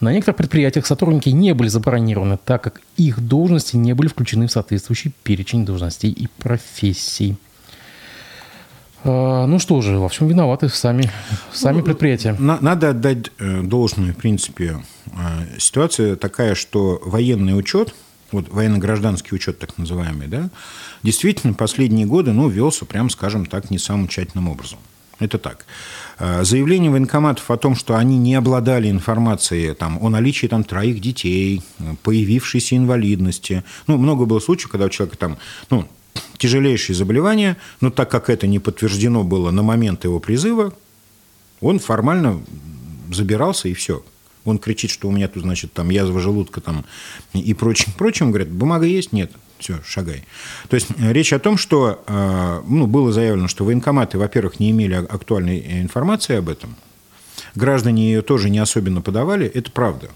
На 0.00 0.12
некоторых 0.12 0.36
предприятиях 0.36 0.86
сотрудники 0.86 1.28
не 1.28 1.54
были 1.54 1.68
забронированы, 1.68 2.38
так 2.44 2.62
как 2.62 2.80
их 2.96 3.20
должности 3.20 3.76
не 3.76 3.94
были 3.94 4.08
включены 4.08 4.46
в 4.46 4.52
соответствующий 4.52 5.12
перечень 5.22 5.64
должностей 5.64 6.10
и 6.10 6.28
профессий. 6.38 7.36
Э, 9.04 9.46
ну 9.46 9.58
что 9.58 9.80
же, 9.80 9.98
во 9.98 10.08
всем 10.08 10.28
виноваты 10.28 10.68
сами, 10.68 11.10
сами 11.52 11.78
ну, 11.78 11.84
предприятия. 11.84 12.34
Надо 12.38 12.90
отдать 12.90 13.30
э, 13.38 13.62
должное, 13.62 14.12
в 14.12 14.16
принципе. 14.16 14.82
Ситуация 15.58 16.16
такая, 16.16 16.54
что 16.54 17.00
военный 17.04 17.56
учет, 17.56 17.94
вот 18.34 18.48
военно-гражданский 18.48 19.34
учет 19.34 19.58
так 19.58 19.78
называемый, 19.78 20.28
да, 20.28 20.50
действительно 21.02 21.54
последние 21.54 22.06
годы, 22.06 22.32
ну, 22.32 22.48
велся, 22.48 22.84
прям 22.84 23.10
скажем 23.10 23.46
так, 23.46 23.70
не 23.70 23.78
самым 23.78 24.08
тщательным 24.08 24.48
образом. 24.48 24.78
Это 25.20 25.38
так. 25.38 25.64
А, 26.18 26.44
заявление 26.44 26.90
военкоматов 26.90 27.50
о 27.50 27.56
том, 27.56 27.76
что 27.76 27.96
они 27.96 28.18
не 28.18 28.34
обладали 28.34 28.90
информацией 28.90 29.74
там, 29.74 29.98
о 30.02 30.08
наличии 30.08 30.46
там, 30.46 30.64
троих 30.64 31.00
детей, 31.00 31.62
появившейся 32.02 32.76
инвалидности. 32.76 33.64
Ну, 33.86 33.96
много 33.96 34.24
было 34.24 34.40
случаев, 34.40 34.70
когда 34.70 34.86
у 34.86 34.90
человека 34.90 35.16
там, 35.16 35.38
ну, 35.70 35.88
тяжелейшие 36.38 36.96
заболевания, 36.96 37.56
но 37.80 37.90
так 37.90 38.10
как 38.10 38.30
это 38.30 38.46
не 38.46 38.58
подтверждено 38.58 39.24
было 39.24 39.50
на 39.50 39.62
момент 39.62 40.04
его 40.04 40.20
призыва, 40.20 40.72
он 41.60 41.78
формально 41.78 42.40
забирался 43.10 43.68
и 43.68 43.74
все. 43.74 44.04
Он 44.44 44.58
кричит, 44.58 44.90
что 44.90 45.08
у 45.08 45.12
меня 45.12 45.28
тут, 45.28 45.42
значит, 45.42 45.72
там 45.72 45.90
язва 45.90 46.20
желудка 46.20 46.60
там, 46.60 46.84
и 47.32 47.54
прочим, 47.54 47.92
прочим. 47.96 48.30
Говорят, 48.30 48.50
бумага 48.50 48.86
есть? 48.86 49.12
Нет 49.12 49.32
все, 49.64 49.80
шагай. 49.84 50.24
То 50.68 50.74
есть 50.74 50.88
э, 50.98 51.12
речь 51.12 51.32
о 51.32 51.38
том, 51.38 51.56
что 51.56 52.02
э, 52.06 52.62
ну, 52.66 52.86
было 52.86 53.12
заявлено, 53.12 53.48
что 53.48 53.64
военкоматы, 53.64 54.18
во-первых, 54.18 54.60
не 54.60 54.70
имели 54.70 54.94
актуальной 54.94 55.80
информации 55.80 56.36
об 56.36 56.50
этом, 56.50 56.76
граждане 57.54 58.06
ее 58.06 58.22
тоже 58.22 58.50
не 58.50 58.58
особенно 58.58 59.00
подавали, 59.00 59.46
это 59.46 59.70
правда. 59.70 60.10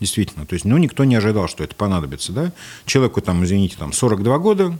Действительно. 0.00 0.44
То 0.46 0.54
есть, 0.54 0.64
ну, 0.64 0.76
никто 0.78 1.04
не 1.04 1.14
ожидал, 1.14 1.48
что 1.48 1.62
это 1.62 1.74
понадобится. 1.74 2.32
Да? 2.32 2.52
Человеку, 2.84 3.20
там, 3.20 3.44
извините, 3.44 3.76
там, 3.78 3.92
42 3.92 4.38
года, 4.38 4.78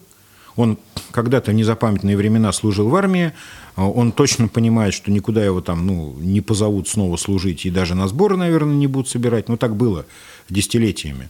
он 0.57 0.78
когда-то 1.14 1.52
в 1.52 1.54
незапамятные 1.54 2.16
времена 2.16 2.52
служил 2.52 2.88
в 2.88 2.96
армии, 2.96 3.32
э, 3.76 3.82
он 3.82 4.12
точно 4.12 4.48
понимает, 4.48 4.92
что 4.92 5.10
никуда 5.10 5.44
его 5.44 5.60
там 5.60 5.86
ну, 5.86 6.14
не 6.18 6.40
позовут 6.40 6.88
снова 6.88 7.16
служить, 7.16 7.64
и 7.64 7.70
даже 7.70 7.94
на 7.94 8.08
сборы, 8.08 8.36
наверное, 8.36 8.74
не 8.74 8.88
будут 8.88 9.08
собирать. 9.08 9.48
Ну, 9.48 9.56
так 9.56 9.76
было 9.76 10.04
десятилетиями. 10.50 11.28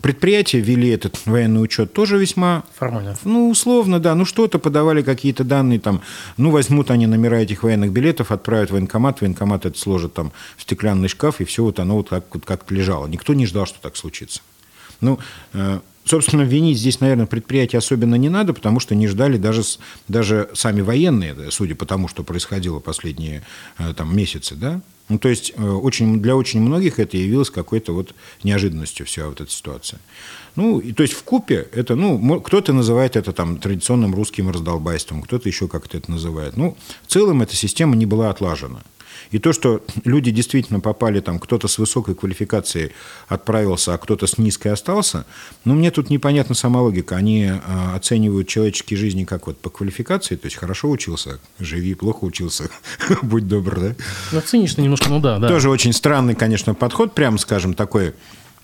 Предприятия 0.00 0.60
вели 0.60 0.90
этот 0.90 1.26
военный 1.26 1.62
учет 1.62 1.92
тоже 1.92 2.18
весьма... 2.18 2.62
Формально. 2.76 3.16
Ну, 3.24 3.50
условно, 3.50 3.98
да. 3.98 4.14
Ну, 4.14 4.24
что-то 4.24 4.60
подавали 4.60 5.02
какие-то 5.02 5.42
данные 5.42 5.80
там. 5.80 6.02
Ну, 6.36 6.50
возьмут 6.50 6.92
они 6.92 7.08
номера 7.08 7.40
этих 7.40 7.64
военных 7.64 7.90
билетов, 7.90 8.30
отправят 8.30 8.70
в 8.70 8.74
военкомат, 8.74 9.20
военкомат 9.20 9.66
это 9.66 9.76
сложит 9.76 10.14
там 10.14 10.30
в 10.56 10.62
стеклянный 10.62 11.08
шкаф, 11.08 11.40
и 11.40 11.44
все 11.44 11.64
вот 11.64 11.80
оно 11.80 11.96
вот 11.96 12.10
как, 12.10 12.24
вот 12.32 12.44
как 12.44 12.70
лежало. 12.70 13.08
Никто 13.08 13.34
не 13.34 13.44
ждал, 13.44 13.66
что 13.66 13.80
так 13.80 13.96
случится. 13.96 14.40
Ну, 15.00 15.18
э, 15.52 15.80
собственно, 16.08 16.42
винить 16.42 16.78
здесь, 16.78 17.00
наверное, 17.00 17.26
предприятия 17.26 17.78
особенно 17.78 18.14
не 18.14 18.28
надо, 18.28 18.52
потому 18.52 18.80
что 18.80 18.94
не 18.94 19.06
ждали 19.06 19.36
даже, 19.36 19.62
даже 20.08 20.48
сами 20.54 20.80
военные, 20.80 21.50
судя 21.50 21.74
по 21.74 21.86
тому, 21.86 22.08
что 22.08 22.24
происходило 22.24 22.80
последние 22.80 23.42
э, 23.78 23.94
там, 23.94 24.16
месяцы, 24.16 24.54
да. 24.54 24.80
Ну, 25.08 25.18
то 25.18 25.28
есть 25.28 25.52
э, 25.56 25.62
очень, 25.62 26.20
для 26.20 26.36
очень 26.36 26.60
многих 26.60 26.98
это 26.98 27.16
явилось 27.16 27.50
какой-то 27.50 27.92
вот 27.92 28.14
неожиданностью 28.42 29.06
вся 29.06 29.26
вот 29.26 29.40
эта 29.40 29.50
ситуация. 29.50 30.00
Ну, 30.56 30.80
и, 30.80 30.92
то 30.92 31.02
есть 31.02 31.14
в 31.14 31.22
купе 31.22 31.68
это, 31.72 31.94
ну, 31.94 32.40
кто-то 32.40 32.72
называет 32.72 33.16
это 33.16 33.32
там 33.32 33.58
традиционным 33.58 34.14
русским 34.14 34.50
раздолбайством, 34.50 35.22
кто-то 35.22 35.48
еще 35.48 35.68
как-то 35.68 35.96
это 35.96 36.10
называет. 36.10 36.56
Ну, 36.56 36.76
в 37.06 37.12
целом 37.12 37.42
эта 37.42 37.54
система 37.54 37.96
не 37.96 38.06
была 38.06 38.30
отлажена. 38.30 38.80
И 39.30 39.38
то, 39.38 39.52
что 39.52 39.82
люди 40.04 40.30
действительно 40.30 40.80
попали 40.80 41.20
там, 41.20 41.38
кто-то 41.38 41.68
с 41.68 41.78
высокой 41.78 42.14
квалификацией 42.14 42.92
отправился, 43.28 43.94
а 43.94 43.98
кто-то 43.98 44.26
с 44.26 44.38
низкой 44.38 44.72
остался, 44.72 45.24
ну, 45.64 45.74
мне 45.74 45.90
тут 45.90 46.10
непонятна 46.10 46.54
сама 46.54 46.80
логика. 46.80 47.16
Они 47.16 47.44
э, 47.44 47.58
оценивают 47.94 48.48
человеческие 48.48 48.98
жизни 48.98 49.24
как 49.24 49.46
вот 49.46 49.58
по 49.58 49.70
квалификации, 49.70 50.36
то 50.36 50.46
есть 50.46 50.56
хорошо 50.56 50.90
учился, 50.90 51.38
живи, 51.58 51.94
плохо 51.94 52.24
учился, 52.24 52.70
будь 53.22 53.46
добр, 53.46 53.80
да? 53.80 53.94
Ну, 54.32 54.40
цинично 54.40 54.82
немножко, 54.82 55.08
ну 55.08 55.20
да, 55.20 55.38
да. 55.38 55.48
Тоже 55.48 55.70
очень 55.70 55.92
странный, 55.92 56.34
конечно, 56.34 56.74
подход, 56.74 57.14
прямо 57.14 57.38
скажем, 57.38 57.74
такой 57.74 58.14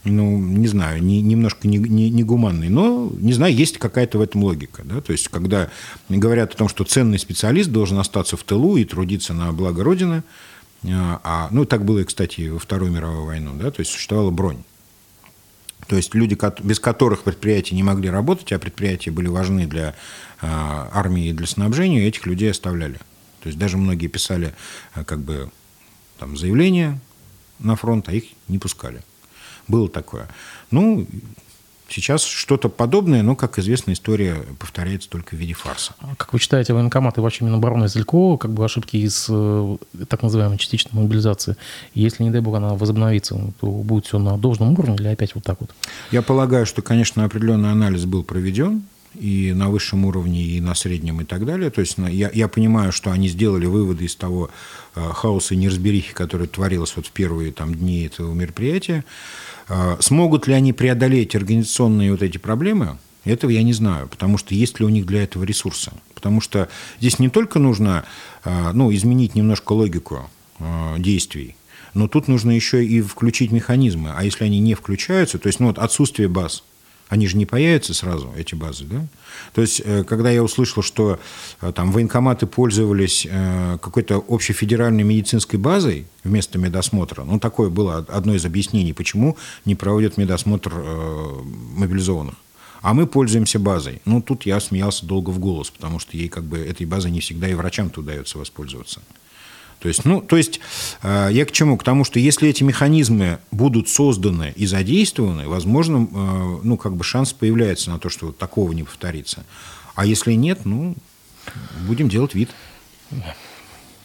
ну, 0.05 0.39
не 0.39 0.67
знаю, 0.67 1.03
не, 1.03 1.23
немножко 1.23 1.67
негуманный, 1.67 2.69
не, 2.69 2.69
не 2.69 2.75
но, 2.75 3.11
не 3.19 3.33
знаю, 3.33 3.55
есть 3.55 3.79
какая-то 3.79 4.19
в 4.19 4.21
этом 4.21 4.45
логика. 4.45 4.83
Да? 4.85 5.01
То 5.01 5.13
есть, 5.13 5.29
когда 5.29 5.71
говорят 6.09 6.53
о 6.53 6.57
том, 6.57 6.69
что 6.69 6.85
ценный 6.85 7.19
специалист 7.19 7.71
должен 7.71 7.99
остаться 7.99 8.37
в 8.37 8.45
тылу 8.45 8.77
и 8.77 8.85
трудиться 8.85 9.33
на 9.33 9.53
благо 9.53 9.83
Родины, 9.83 10.23
а, 10.93 11.21
а 11.23 11.49
ну, 11.51 11.65
так 11.65 11.85
было, 11.85 12.05
кстати, 12.05 12.49
во 12.49 12.59
Вторую 12.59 12.93
мировую 12.93 13.25
войну, 13.25 13.55
да, 13.55 13.71
то 13.71 13.81
есть 13.81 13.91
существовала 13.91 14.31
бронь. 14.31 14.65
То 15.87 15.97
есть 15.97 16.15
люди, 16.15 16.37
без 16.63 16.81
которых 16.81 17.25
предприятия 17.25 17.75
не 17.75 17.83
могли 17.83 18.09
работать, 18.09 18.53
а 18.53 18.59
предприятия 18.59 19.11
были 19.11 19.29
важны 19.29 19.67
для 19.67 19.95
а, 20.41 20.89
армии 20.93 21.29
и 21.29 21.33
для 21.33 21.47
снабжения, 21.47 22.07
этих 22.07 22.27
людей 22.27 22.51
оставляли. 22.51 22.99
То 23.43 23.49
есть 23.49 23.59
даже 23.59 23.77
многие 23.77 24.07
писали 24.07 24.55
а, 24.95 25.05
как 25.05 25.21
бы 25.21 25.51
там 26.19 26.37
заявления 26.37 27.01
на 27.59 27.77
фронт, 27.77 28.09
а 28.09 28.13
их 28.13 28.25
не 28.49 28.59
пускали. 28.59 29.03
Было 29.69 29.89
такое. 29.89 30.29
Ну, 30.71 31.07
Сейчас 31.89 32.25
что-то 32.25 32.69
подобное, 32.69 33.23
но, 33.23 33.37
как 33.37 33.59
известно, 33.59 33.93
история 33.93 34.37
повторяется 34.59 35.09
только 35.09 35.37
в 35.37 35.39
виде 35.39 35.53
фарса. 35.53 35.95
А 36.01 36.15
как 36.17 36.33
вы 36.33 36.39
считаете, 36.39 36.73
военкоматы 36.73 37.21
вообще 37.21 37.45
Минобороны 37.45 37.89
Зелькова, 37.89 38.39
как 38.39 38.53
бы 38.53 38.65
ошибки 38.65 38.97
из 38.97 39.27
э, 39.29 39.77
так 40.09 40.23
называемой 40.23 40.59
частичной 40.59 41.03
мобилизации, 41.03 41.57
если, 41.95 42.23
не 42.23 42.31
дай 42.31 42.41
бог, 42.41 42.57
она 42.57 42.75
возобновится, 42.75 43.39
то 43.61 43.67
будет 43.67 44.07
все 44.07 44.19
на 44.19 44.39
должном 44.39 44.73
уровне 44.73 44.97
или 44.97 45.09
опять 45.09 45.35
вот 45.35 45.45
так 45.45 45.61
вот? 45.61 45.75
Я 46.11 46.23
полагаю, 46.23 46.65
что, 46.65 46.81
конечно, 46.81 47.25
определенный 47.25 47.71
анализ 47.71 48.07
был 48.07 48.25
проведен, 48.25 48.83
и 49.15 49.53
на 49.53 49.71
высшем 49.71 50.05
уровне, 50.05 50.43
и 50.43 50.61
на 50.61 50.75
среднем, 50.75 51.21
и 51.21 51.25
так 51.25 51.45
далее. 51.47 51.71
То 51.71 51.81
есть 51.81 51.97
я, 51.99 52.31
я 52.33 52.49
понимаю, 52.49 52.93
что 52.93 53.11
они 53.11 53.29
сделали 53.29 53.67
выводы 53.67 54.05
из 54.05 54.17
того 54.17 54.51
э, 54.95 55.01
хаоса 55.13 55.55
и 55.55 55.57
неразберихи, 55.57 56.13
который 56.13 56.47
творилось 56.47 56.95
вот 56.97 57.07
в 57.07 57.11
первые 57.11 57.53
там, 57.53 57.75
дни 57.75 58.05
этого 58.05 58.33
мероприятия. 58.35 59.05
Э, 59.69 59.97
смогут 60.01 60.47
ли 60.47 60.55
они 60.55 60.73
преодолеть 60.73 61.35
организационные 61.35 62.11
вот 62.11 62.23
эти 62.23 62.39
проблемы? 62.39 62.99
Этого 63.25 63.51
я 63.51 63.63
не 63.63 63.73
знаю, 63.73 64.09
потому 64.09 64.37
что 64.37 64.55
есть 64.55 64.81
ли 64.81 64.87
у 64.87 64.91
них 64.91 65.07
для 65.07 65.23
этого 65.23 65.45
ресурсы. 65.45 65.93
Потому 66.15 66.41
что 66.41 66.69
здесь 67.01 67.19
не 67.19 67.31
только 67.31 67.59
нужно 67.59 68.05
э, 68.45 68.73
ну, 68.73 68.93
изменить 68.93 69.35
немножко 69.35 69.73
логику 69.73 70.29
э, 70.59 70.97
действий, 70.99 71.57
но 71.95 72.09
тут 72.09 72.29
нужно 72.29 72.51
еще 72.51 72.85
и 72.85 73.01
включить 73.01 73.53
механизмы. 73.53 74.13
А 74.15 74.25
если 74.25 74.45
они 74.45 74.59
не 74.59 74.75
включаются, 74.75 75.39
то 75.39 75.47
есть 75.47 75.61
ну, 75.61 75.69
вот 75.69 75.79
отсутствие 75.79 76.29
баз– 76.29 76.65
они 77.09 77.27
же 77.27 77.37
не 77.37 77.47
появятся 77.47 77.95
сразу, 77.95 78.33
эти 78.37 78.55
базы, 78.55 78.85
да? 78.85 79.07
То 79.53 79.61
есть, 79.61 79.83
э, 79.85 80.05
когда 80.05 80.31
я 80.31 80.43
услышал, 80.43 80.83
что 80.83 81.19
э, 81.61 81.73
там 81.73 81.93
военкоматы 81.93 82.47
пользовались 82.47 83.27
э, 83.31 83.79
какой-то 83.81 84.25
общефедеральной 84.29 85.03
медицинской 85.03 85.59
базой 85.59 86.07
вместо 86.25 86.59
медосмотра, 86.59 87.25
ну, 87.25 87.39
такое 87.39 87.69
было 87.69 87.99
одно 88.09 88.35
из 88.35 88.45
объяснений, 88.45 88.93
почему 88.93 89.37
не 89.65 89.75
проводят 89.75 90.17
медосмотр 90.17 90.73
мобилизованных. 91.77 92.35
А 92.81 92.93
мы 92.93 93.07
пользуемся 93.07 93.59
базой. 93.59 94.03
Ну, 94.05 94.21
тут 94.21 94.45
я 94.45 94.61
смеялся 94.61 95.07
долго 95.07 95.31
в 95.31 95.39
голос, 95.39 95.71
потому 95.71 95.99
что 95.99 96.17
ей 96.17 96.29
как 96.29 96.45
бы 96.45 96.59
этой 96.59 96.85
базой 96.85 97.11
не 97.13 97.21
всегда 97.21 97.49
и 97.49 97.55
врачам-то 97.55 98.01
удается 98.01 98.39
воспользоваться. 98.39 99.01
То 99.81 99.89
есть, 99.89 100.05
ну, 100.05 100.21
то 100.21 100.37
есть 100.37 100.61
э, 101.03 101.29
я 101.31 101.45
к 101.45 101.53
чему? 101.53 101.77
К 101.77 101.85
тому, 101.85 102.05
что 102.05 102.19
если 102.19 102.49
эти 102.49 102.63
механизмы 102.63 103.39
будут 103.51 103.89
созданы 103.89 104.53
и 104.57 104.67
задействованы, 104.67 105.49
возможно, 105.49 106.09
э, 106.11 106.59
ну, 106.63 106.77
как 106.77 106.97
бы 106.97 107.05
шанс 107.05 107.33
появляется 107.33 107.91
на 107.91 107.99
то, 107.99 108.09
что 108.09 108.27
вот 108.27 108.39
такого 108.39 108.73
не 108.73 108.83
повторится. 108.83 109.45
А 109.95 110.07
если 110.07 110.33
нет, 110.33 110.61
ну, 110.65 110.95
будем 111.87 112.09
делать 112.09 112.35
вид. 112.35 112.51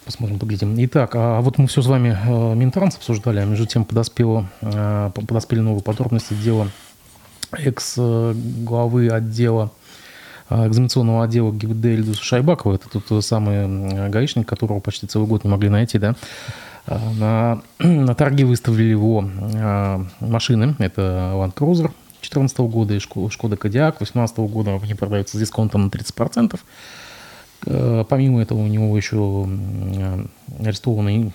Посмотрим, 0.04 0.38
поглядим. 0.38 0.74
Итак, 0.84 1.12
а 1.14 1.40
вот 1.40 1.58
мы 1.58 1.66
все 1.66 1.82
с 1.82 1.86
вами 1.86 2.18
э, 2.22 2.54
Минтранс 2.54 2.96
обсуждали, 2.96 3.38
а 3.40 3.44
между 3.44 3.66
тем 3.66 3.84
подоспело, 3.84 4.50
подоспели 4.60 5.60
новые 5.60 5.82
подробности 5.82 6.34
дела 6.34 6.70
экс-главы 7.52 9.08
отдела 9.08 9.64
а, 9.64 9.79
экзаменационного 10.50 11.24
отдела 11.24 11.52
ГИБДД 11.52 11.84
Ильдуса 11.86 12.22
Шайбакова, 12.22 12.74
это 12.74 13.00
тот 13.00 13.24
самый 13.24 14.08
гаишник, 14.10 14.48
которого 14.48 14.80
почти 14.80 15.06
целый 15.06 15.28
год 15.28 15.44
не 15.44 15.50
могли 15.50 15.68
найти, 15.68 15.98
да, 15.98 16.16
а, 16.86 16.98
на, 17.18 17.62
на 17.78 18.14
торги 18.14 18.44
выставили 18.44 18.84
его 18.84 19.24
а, 19.54 20.04
машины, 20.20 20.74
это 20.78 21.32
Land 21.34 21.54
Cruiser 21.54 21.92
2014 22.20 22.58
года 22.60 22.94
и 22.94 22.98
Шкода 22.98 23.56
Кодиак 23.56 23.98
2018 23.98 24.38
года, 24.38 24.78
они 24.82 24.94
продаются 24.94 25.36
с 25.36 25.40
дисконтом 25.40 25.86
на 25.86 25.88
30%. 25.88 26.58
Помимо 28.08 28.40
этого 28.40 28.58
у 28.58 28.66
него 28.66 28.96
еще 28.96 29.46
арестована 30.64 31.30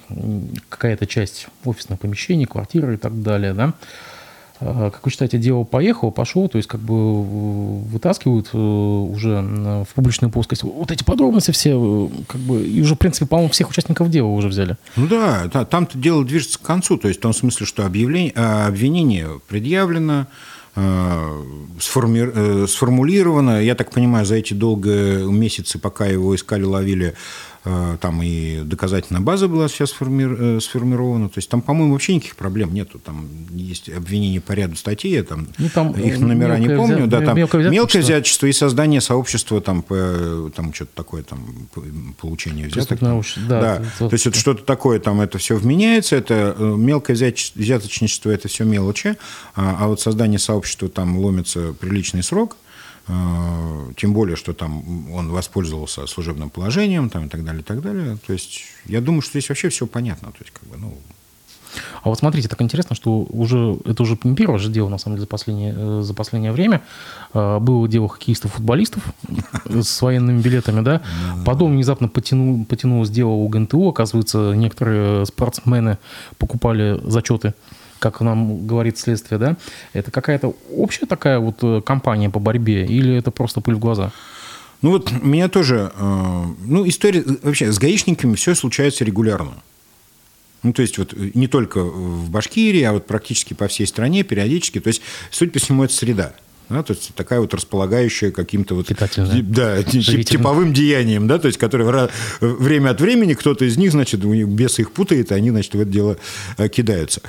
какая-то 0.69 1.05
часть 1.05 1.47
офисных 1.63 1.99
помещений, 1.99 2.45
квартиры 2.45 2.95
и 2.95 2.97
так 2.97 3.21
далее, 3.21 3.53
да. 3.53 3.73
А, 4.59 4.89
как 4.89 5.03
вы 5.03 5.11
считаете, 5.11 5.37
дело 5.37 5.63
поехало, 5.63 6.11
пошло, 6.11 6.47
то 6.47 6.57
есть 6.57 6.67
как 6.67 6.79
бы 6.79 7.23
вытаскивают 7.23 8.49
э, 8.53 8.57
уже 8.57 9.41
в 9.41 9.87
публичную 9.93 10.31
плоскость 10.31 10.63
вот 10.63 10.91
эти 10.91 11.03
подробности 11.03 11.51
все, 11.51 11.71
э, 11.75 12.23
как 12.27 12.39
бы, 12.41 12.63
и 12.63 12.81
уже, 12.81 12.95
в 12.95 12.97
принципе, 12.97 13.25
по-моему, 13.25 13.51
всех 13.51 13.69
участников 13.69 14.09
дела 14.09 14.27
уже 14.27 14.47
взяли. 14.47 14.77
Ну 14.95 15.07
да, 15.07 15.47
там-то 15.65 15.97
дело 15.97 16.23
движется 16.23 16.57
к 16.57 16.61
концу, 16.61 16.97
то 16.97 17.07
есть 17.07 17.19
в 17.19 17.23
том 17.23 17.33
смысле, 17.33 17.65
что 17.65 17.85
объявление, 17.85 18.33
а, 18.35 18.67
обвинение 18.67 19.41
предъявлено, 19.47 20.27
а, 20.77 21.41
сформулировано. 21.79 23.61
Я 23.61 23.75
так 23.75 23.91
понимаю, 23.91 24.25
за 24.25 24.35
эти 24.35 24.53
долгие 24.53 25.29
месяцы, 25.29 25.79
пока 25.79 26.05
его 26.05 26.35
искали, 26.35 26.63
ловили, 26.63 27.07
Э, 27.07 27.54
там 27.99 28.21
и 28.21 28.61
доказательная 28.61 29.21
база 29.21 29.47
была 29.47 29.67
сейчас 29.67 29.91
э, 29.99 30.59
сформирована. 30.61 31.29
То 31.29 31.39
есть 31.39 31.49
там, 31.49 31.61
по-моему, 31.61 31.93
вообще 31.93 32.13
никаких 32.15 32.35
проблем 32.35 32.73
нету. 32.73 32.99
Там 32.99 33.27
есть 33.49 33.89
обвинения 33.89 34.39
по 34.39 34.51
ряду 34.51 34.75
статей, 34.75 35.13
я 35.13 35.23
там, 35.23 35.47
ну, 35.57 35.69
там 35.69 35.91
их 35.93 36.19
номера 36.19 36.59
не 36.59 36.67
помню. 36.67 36.97
Взят, 36.97 37.09
да, 37.09 37.21
там 37.21 37.37
мелкое 37.37 37.61
взяточество. 37.61 37.71
мелкое 37.71 38.01
взяточество 38.01 38.45
и 38.45 38.53
создание 38.53 39.01
сообщества, 39.01 39.61
там, 39.61 39.81
по, 39.81 40.51
там 40.55 40.73
что-то 40.73 40.91
такое, 40.93 41.23
там, 41.23 41.67
получение 42.21 42.67
взяток. 42.67 42.99
Там. 42.99 43.23
Да, 43.47 43.81
да. 43.99 44.07
То 44.09 44.13
есть 44.13 44.27
это 44.27 44.37
что-то 44.37 44.63
такое, 44.63 44.99
там 44.99 45.19
это 45.21 45.39
все 45.39 45.55
вменяется, 45.55 46.15
это 46.15 46.55
э, 46.57 46.63
мелкое 46.63 47.15
взяточничество, 47.15 48.29
это 48.29 48.47
все 48.47 48.63
мелочи, 48.63 49.17
а, 49.55 49.77
а 49.79 49.87
вот 49.87 49.99
создание 49.99 50.37
сообщества, 50.37 50.87
там 50.87 51.17
ломится 51.17 51.73
приличный 51.79 52.21
срок, 52.21 52.57
Э, 52.64 52.64
тем 53.95 54.13
более, 54.13 54.35
что 54.35 54.53
там 54.53 55.11
он 55.11 55.29
воспользовался 55.29 56.07
служебным 56.07 56.49
положением 56.49 57.09
там, 57.09 57.25
и 57.25 57.29
так 57.29 57.43
далее, 57.43 57.61
и 57.61 57.63
так 57.63 57.81
далее. 57.81 58.17
То 58.25 58.33
есть 58.33 58.63
я 58.85 59.01
думаю, 59.01 59.21
что 59.21 59.31
здесь 59.31 59.49
вообще 59.49 59.69
все 59.69 59.85
понятно. 59.85 60.31
То 60.31 60.39
есть, 60.39 60.51
как 60.51 60.67
бы, 60.67 60.77
ну, 60.77 60.97
а 62.03 62.09
вот 62.09 62.19
смотрите, 62.19 62.47
так 62.47 62.61
интересно, 62.61 62.95
что 62.95 63.25
уже 63.29 63.77
это 63.85 64.03
уже 64.03 64.17
не 64.23 64.35
первое 64.35 64.59
же 64.59 64.69
дело, 64.69 64.89
на 64.89 64.97
самом 64.97 65.17
деле, 65.17 65.21
за 65.23 65.27
последнее, 65.27 65.73
э, 65.75 66.01
за 66.01 66.13
последнее 66.13 66.51
время. 66.51 66.81
Э, 67.33 67.59
было 67.59 67.87
дело 67.87 68.07
хоккеистов-футболистов 68.07 69.03
с 69.69 70.01
военными 70.01 70.41
билетами, 70.41 70.81
да. 70.81 71.01
Потом 71.45 71.73
внезапно 71.73 72.07
потянул, 72.07 72.65
потянулось 72.65 73.09
дело 73.09 73.29
у 73.29 73.47
ГНТУ. 73.47 73.89
Оказывается, 73.89 74.53
некоторые 74.53 75.25
спортсмены 75.25 75.97
покупали 76.37 76.99
зачеты 77.03 77.53
как 78.11 78.21
нам 78.21 78.67
говорит 78.67 78.99
следствие, 78.99 79.39
да, 79.39 79.57
это 79.93 80.11
какая-то 80.11 80.55
общая 80.71 81.07
такая 81.07 81.39
вот 81.39 81.55
э, 81.63 81.81
кампания 81.81 82.29
по 82.29 82.39
борьбе 82.39 82.85
или 82.85 83.15
это 83.15 83.31
просто 83.31 83.61
пыль 83.61 83.75
в 83.75 83.79
глаза? 83.79 84.11
Ну 84.83 84.91
вот 84.91 85.11
меня 85.23 85.49
тоже, 85.49 85.91
э, 85.95 86.43
ну 86.67 86.87
история, 86.87 87.23
вообще 87.41 87.71
с 87.71 87.79
гаишниками 87.79 88.35
все 88.35 88.53
случается 88.53 89.03
регулярно. 89.03 89.55
Ну, 90.61 90.73
то 90.73 90.83
есть 90.83 90.99
вот 90.99 91.15
не 91.33 91.47
только 91.47 91.83
в 91.83 92.29
Башкирии, 92.29 92.83
а 92.83 92.93
вот 92.93 93.07
практически 93.07 93.53
по 93.55 93.67
всей 93.67 93.87
стране 93.87 94.23
периодически. 94.23 94.79
То 94.79 94.87
есть, 94.87 95.01
суть 95.31 95.51
по 95.51 95.59
всему, 95.59 95.83
это 95.83 95.93
среда. 95.93 96.33
Да, 96.69 96.81
то 96.81 96.93
есть 96.93 97.13
такая 97.13 97.39
вот 97.39 97.53
располагающая 97.53 98.31
каким-то 98.31 98.73
вот 98.73 98.87
да, 99.43 99.83
типовым 99.83 100.73
деянием, 100.73 101.27
да, 101.27 101.37
то 101.37 101.45
есть 101.47 101.59
которые 101.59 102.09
время 102.39 102.89
от 102.89 102.99
времени 102.99 103.35
кто-то 103.35 103.65
из 103.65 103.77
них, 103.77 103.91
значит, 103.91 104.25
у 104.25 104.33
них 104.33 104.47
бес 104.47 104.79
их 104.79 104.91
путает, 104.91 105.31
и 105.31 105.35
они, 105.35 105.51
значит, 105.51 105.75
в 105.75 105.79
это 105.79 105.91
дело 105.91 106.17
э, 106.57 106.67
кидаются. 106.67 107.21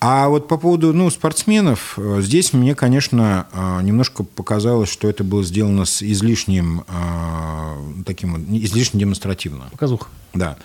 А 0.00 0.28
вот 0.28 0.46
по 0.46 0.56
поводу 0.58 0.92
ну, 0.92 1.10
спортсменов, 1.10 1.94
э, 1.96 2.20
здесь 2.20 2.52
мне, 2.52 2.76
конечно, 2.76 3.48
э, 3.52 3.82
немножко 3.82 4.22
показалось, 4.22 4.88
что 4.88 5.08
это 5.08 5.24
было 5.24 5.42
сделано 5.42 5.86
с 5.86 6.02
излишним 6.02 6.84
э, 6.86 8.02
таким 8.06 8.36
излишне 8.56 9.00
демонстративно. 9.00 9.64
Показуха. 9.72 10.06
Да. 10.34 10.56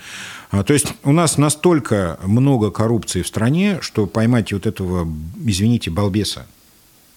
А, 0.52 0.64
то 0.64 0.74
есть 0.74 0.88
у 1.04 1.12
нас 1.12 1.40
настолько 1.40 2.20
много 2.24 2.70
коррупции 2.70 3.24
в 3.24 3.28
стране, 3.28 3.80
что 3.82 4.06
поймать 4.06 4.54
вот 4.54 4.68
этого, 4.68 5.12
извините, 5.44 5.90
балбеса, 5.90 6.46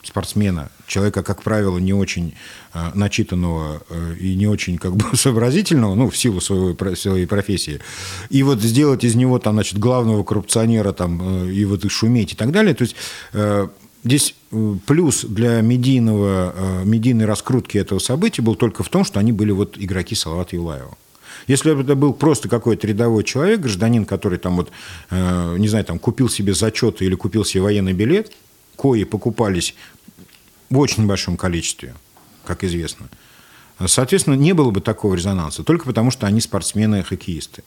спортсмена, 0.07 0.71
человека, 0.87 1.23
как 1.23 1.43
правило, 1.43 1.79
не 1.79 1.93
очень 1.93 2.35
э, 2.75 2.91
начитанного 2.95 3.83
э, 3.89 4.15
и 4.19 4.35
не 4.35 4.47
очень 4.47 4.79
как 4.79 4.97
бы 4.97 5.05
сообразительного, 5.17 5.95
ну, 5.95 6.11
в 6.11 6.17
силу 6.17 6.41
своей, 6.41 6.97
своей 6.97 7.27
профессии, 7.27 7.81
и 8.31 8.43
вот 8.43 8.61
сделать 8.61 9.05
из 9.05 9.15
него 9.15 9.39
там, 9.39 9.55
значит, 9.55 9.79
главного 9.79 10.23
коррупционера 10.25 10.93
там, 10.93 11.47
э, 11.47 11.53
и 11.53 11.65
вот 11.65 11.85
и 11.85 11.89
шуметь 11.89 12.33
и 12.33 12.37
так 12.37 12.51
далее, 12.53 12.75
то 12.75 12.83
есть 12.83 12.97
э, 13.33 13.69
здесь 14.05 14.35
э, 14.53 14.75
плюс 14.87 15.25
для 15.25 15.61
медийного, 15.61 16.55
э, 16.57 16.85
медийной 16.85 17.27
раскрутки 17.27 17.79
этого 17.79 17.99
события 17.99 18.43
был 18.43 18.55
только 18.55 18.83
в 18.83 18.89
том, 18.89 19.05
что 19.05 19.21
они 19.21 19.33
были 19.33 19.53
вот 19.53 19.77
игроки 19.79 20.15
Салавата 20.15 20.57
Юлаева. 20.57 20.97
Если 21.47 21.73
бы 21.73 21.83
это 21.83 21.95
был 21.95 22.13
просто 22.13 22.49
какой-то 22.49 22.87
рядовой 22.87 23.23
человек, 23.25 23.61
гражданин, 23.61 24.05
который 24.05 24.39
там 24.39 24.57
вот, 24.57 24.71
э, 25.11 25.57
не 25.59 25.69
знаю, 25.69 25.85
там 25.85 25.99
купил 25.99 26.29
себе 26.29 26.55
зачет 26.55 27.03
или 27.03 27.15
купил 27.15 27.45
себе 27.45 27.63
военный 27.63 27.93
билет, 27.93 28.33
кои 28.77 29.05
покупались 29.05 29.75
в 30.71 30.79
очень 30.79 31.07
большом 31.07 31.37
количестве, 31.37 31.95
как 32.45 32.64
известно, 32.64 33.09
соответственно, 33.85 34.35
не 34.35 34.53
было 34.53 34.71
бы 34.71 34.81
такого 34.81 35.14
резонанса, 35.14 35.62
только 35.62 35.85
потому 35.85 36.11
что 36.11 36.27
они 36.27 36.41
спортсмены 36.41 37.01
и 37.01 37.03
хоккеисты. 37.03 37.62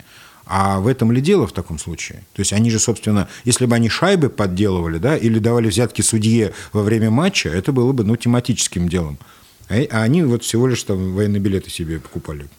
А 0.52 0.80
в 0.80 0.88
этом 0.88 1.12
ли 1.12 1.22
дело 1.22 1.46
в 1.46 1.52
таком 1.52 1.78
случае? 1.78 2.24
То 2.34 2.40
есть 2.40 2.54
они 2.54 2.72
же, 2.72 2.80
собственно, 2.80 3.28
если 3.44 3.68
бы 3.68 3.76
они 3.76 3.88
шайбы 3.88 4.30
подделывали, 4.30 4.98
да, 4.98 5.16
или 5.16 5.38
давали 5.38 5.68
взятки 5.68 6.02
судье 6.02 6.54
во 6.74 6.82
время 6.82 7.12
матча, 7.12 7.50
это 7.50 7.72
было 7.72 7.92
бы, 7.92 8.04
ну, 8.04 8.16
тематическим 8.16 8.90
делом. 8.90 9.20
А, 9.70 9.76
а 9.92 10.02
они 10.02 10.24
вот 10.24 10.44
всего 10.44 10.66
лишь 10.66 10.82
там 10.82 11.14
военные 11.14 11.40
билеты 11.40 11.70
себе 11.70 12.00
покупали. 12.00 12.50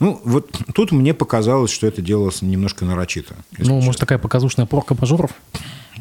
Ну, 0.00 0.20
вот 0.24 0.50
тут 0.74 0.92
мне 0.92 1.14
показалось, 1.14 1.70
что 1.70 1.86
это 1.86 2.02
делалось 2.02 2.42
немножко 2.42 2.84
нарочито. 2.84 3.34
Ну, 3.52 3.56
честно. 3.56 3.74
может, 3.74 4.00
такая 4.00 4.18
показушная 4.18 4.66
порка 4.66 4.94
пожоров? 4.94 5.30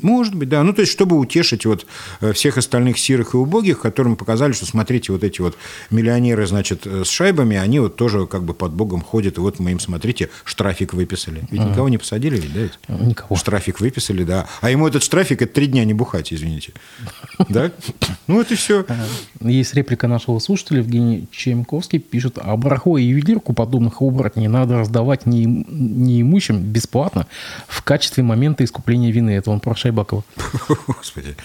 Может 0.01 0.35
быть, 0.35 0.49
да. 0.49 0.63
Ну, 0.63 0.73
то 0.73 0.81
есть, 0.81 0.91
чтобы 0.91 1.17
утешить 1.17 1.65
вот 1.65 1.85
э, 2.21 2.33
всех 2.33 2.57
остальных 2.57 2.97
сирых 2.97 3.33
и 3.33 3.37
убогих, 3.37 3.79
которым 3.79 4.15
показали, 4.15 4.53
что, 4.53 4.65
смотрите, 4.65 5.11
вот 5.11 5.23
эти 5.23 5.41
вот 5.41 5.57
миллионеры, 5.89 6.47
значит, 6.47 6.85
э, 6.85 7.03
с 7.03 7.09
шайбами, 7.09 7.57
они 7.57 7.79
вот 7.79 7.95
тоже 7.95 8.27
как 8.27 8.43
бы 8.43 8.53
под 8.53 8.71
Богом 8.73 9.01
ходят, 9.01 9.37
и 9.37 9.41
вот 9.41 9.59
мы 9.59 9.71
им, 9.71 9.79
смотрите, 9.79 10.29
штрафик 10.43 10.93
выписали. 10.93 11.43
Ведь 11.51 11.61
никого 11.61 11.89
не 11.89 11.97
посадили, 11.97 12.37
ведь, 12.37 12.53
да? 12.53 12.59
Ведь? 12.61 12.79
Никого. 12.87 13.35
Штрафик 13.35 13.79
выписали, 13.79 14.23
да. 14.23 14.47
А 14.61 14.69
ему 14.69 14.87
этот 14.87 15.03
штрафик– 15.03 15.41
это 15.43 15.53
три 15.53 15.67
дня 15.67 15.85
не 15.85 15.93
бухать, 15.93 16.33
извините. 16.33 16.73
Да? 17.49 17.71
Ну, 18.27 18.41
это 18.41 18.55
все. 18.55 18.85
Есть 19.41 19.73
реплика 19.73 20.07
нашего 20.07 20.39
слушателя, 20.39 20.79
Евгений 20.79 21.27
Чемковский, 21.31 21.99
пишет, 21.99 22.37
а 22.37 22.55
барахло 22.57 22.97
и 22.97 23.03
ювелирку 23.03 23.53
подобных 23.53 24.01
оборотней 24.01 24.47
надо 24.47 24.79
раздавать 24.79 25.25
неимущим 25.25 26.61
бесплатно 26.61 27.27
в 27.67 27.81
качестве 27.83 28.23
момента 28.23 28.63
искупления 28.63 29.11
вины. 29.11 29.31
Это 29.31 29.51
он 29.51 29.59
про 29.59 29.73
Шайбакова. 29.89 30.23
Господи. 30.87 31.35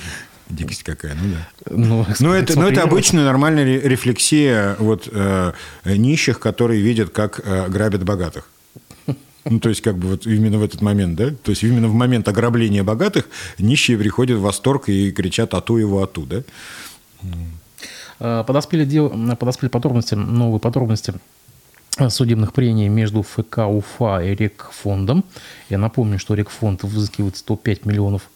Дикость 0.50 0.82
какая, 0.82 1.14
ну 1.14 1.34
да. 1.34 1.74
Ну, 1.74 2.06
но 2.20 2.34
это, 2.34 2.58
но 2.58 2.68
это 2.68 2.82
обычная 2.82 3.24
нормальная 3.24 3.64
рефлексия 3.64 4.76
вот, 4.78 5.08
э, 5.10 5.52
нищих, 5.86 6.38
которые 6.38 6.82
видят, 6.82 7.10
как 7.10 7.40
э, 7.42 7.68
грабят 7.68 8.04
богатых. 8.04 8.50
Ну, 9.46 9.58
то 9.58 9.70
есть, 9.70 9.80
как 9.80 9.96
бы 9.96 10.08
вот 10.08 10.26
именно 10.26 10.58
в 10.58 10.62
этот 10.62 10.82
момент, 10.82 11.16
да? 11.16 11.30
То 11.30 11.50
есть, 11.50 11.62
именно 11.62 11.88
в 11.88 11.94
момент 11.94 12.28
ограбления 12.28 12.82
богатых 12.82 13.28
нищие 13.58 13.98
приходят 13.98 14.38
в 14.38 14.42
восторг 14.42 14.88
и 14.88 15.12
кричат 15.12 15.54
«ату 15.54 15.76
его, 15.76 16.02
ату», 16.02 16.22
да? 16.22 16.42
Э, 18.20 18.44
подоспели, 18.46 18.84
дел, 18.84 19.10
подоспели 19.36 19.70
подробности, 19.70 20.14
новые 20.14 20.60
подробности 20.60 21.14
судебных 22.08 22.52
прений 22.52 22.88
между 22.88 23.22
ФК 23.22 23.58
УФА 23.58 24.20
и 24.24 24.34
Рекфондом. 24.34 25.24
Я 25.68 25.78
напомню, 25.78 26.18
что 26.18 26.34
Рекфонд 26.34 26.82
взыскивает 26.82 27.36
105 27.36 27.86
миллионов, 27.86 28.28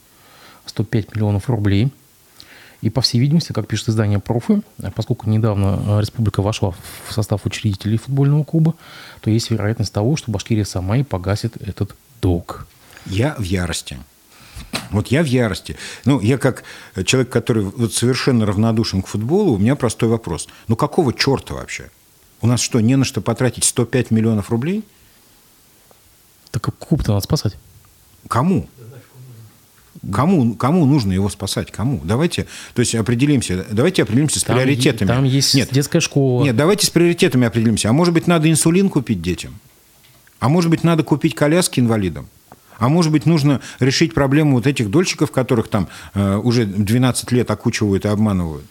105 0.66 1.14
миллионов 1.14 1.48
рублей. 1.48 1.92
И, 2.80 2.90
по 2.90 3.00
всей 3.00 3.18
видимости, 3.18 3.52
как 3.52 3.66
пишет 3.66 3.88
издание 3.88 4.20
«Профы», 4.20 4.62
поскольку 4.94 5.28
недавно 5.28 5.98
республика 6.00 6.42
вошла 6.42 6.70
в 6.70 7.12
состав 7.12 7.44
учредителей 7.44 7.98
футбольного 7.98 8.44
клуба, 8.44 8.74
то 9.20 9.30
есть 9.30 9.50
вероятность 9.50 9.92
того, 9.92 10.16
что 10.16 10.30
Башкирия 10.30 10.64
сама 10.64 10.96
и 10.96 11.02
погасит 11.02 11.56
этот 11.56 11.96
долг. 12.22 12.68
Я 13.06 13.34
в 13.36 13.42
ярости. 13.42 13.98
Вот 14.90 15.08
я 15.08 15.24
в 15.24 15.26
ярости. 15.26 15.76
Ну, 16.04 16.20
я 16.20 16.38
как 16.38 16.62
человек, 17.04 17.30
который 17.30 17.64
вот 17.64 17.92
совершенно 17.92 18.46
равнодушен 18.46 19.02
к 19.02 19.08
футболу, 19.08 19.54
у 19.54 19.58
меня 19.58 19.74
простой 19.74 20.08
вопрос. 20.08 20.46
Ну, 20.68 20.76
какого 20.76 21.12
черта 21.12 21.54
вообще? 21.54 21.90
У 22.40 22.46
нас 22.46 22.60
что, 22.60 22.80
не 22.80 22.96
на 22.96 23.04
что 23.04 23.20
потратить 23.20 23.64
105 23.64 24.10
миллионов 24.10 24.50
рублей? 24.50 24.84
Так 26.50 26.62
клуб-то 26.78 27.12
надо 27.12 27.24
спасать. 27.24 27.56
Кому? 28.28 28.68
Кому, 30.12 30.54
кому 30.54 30.86
нужно 30.86 31.12
его 31.12 31.28
спасать? 31.28 31.72
Кому? 31.72 32.00
Давайте, 32.04 32.46
то 32.74 32.80
есть 32.80 32.94
определимся, 32.94 33.66
давайте 33.70 34.02
определимся 34.02 34.38
с 34.38 34.44
там 34.44 34.56
приоритетами. 34.56 35.08
Там 35.08 35.24
есть 35.24 35.54
нет, 35.54 35.70
детская 35.72 36.00
школа. 36.00 36.44
Нет, 36.44 36.56
давайте 36.56 36.86
с 36.86 36.90
приоритетами 36.90 37.46
определимся. 37.46 37.90
А 37.90 37.92
может 37.92 38.14
быть, 38.14 38.26
надо 38.26 38.48
инсулин 38.50 38.88
купить 38.90 39.20
детям? 39.20 39.58
А 40.38 40.48
может 40.48 40.70
быть, 40.70 40.84
надо 40.84 41.02
купить 41.02 41.34
коляски 41.34 41.80
инвалидам? 41.80 42.28
А 42.78 42.88
может 42.88 43.10
быть, 43.10 43.26
нужно 43.26 43.60
решить 43.80 44.14
проблему 44.14 44.54
вот 44.54 44.68
этих 44.68 44.88
дольщиков, 44.88 45.32
которых 45.32 45.68
там 45.68 45.88
э, 46.14 46.36
уже 46.36 46.64
12 46.64 47.32
лет 47.32 47.50
окучивают 47.50 48.04
и 48.04 48.08
обманывают? 48.08 48.64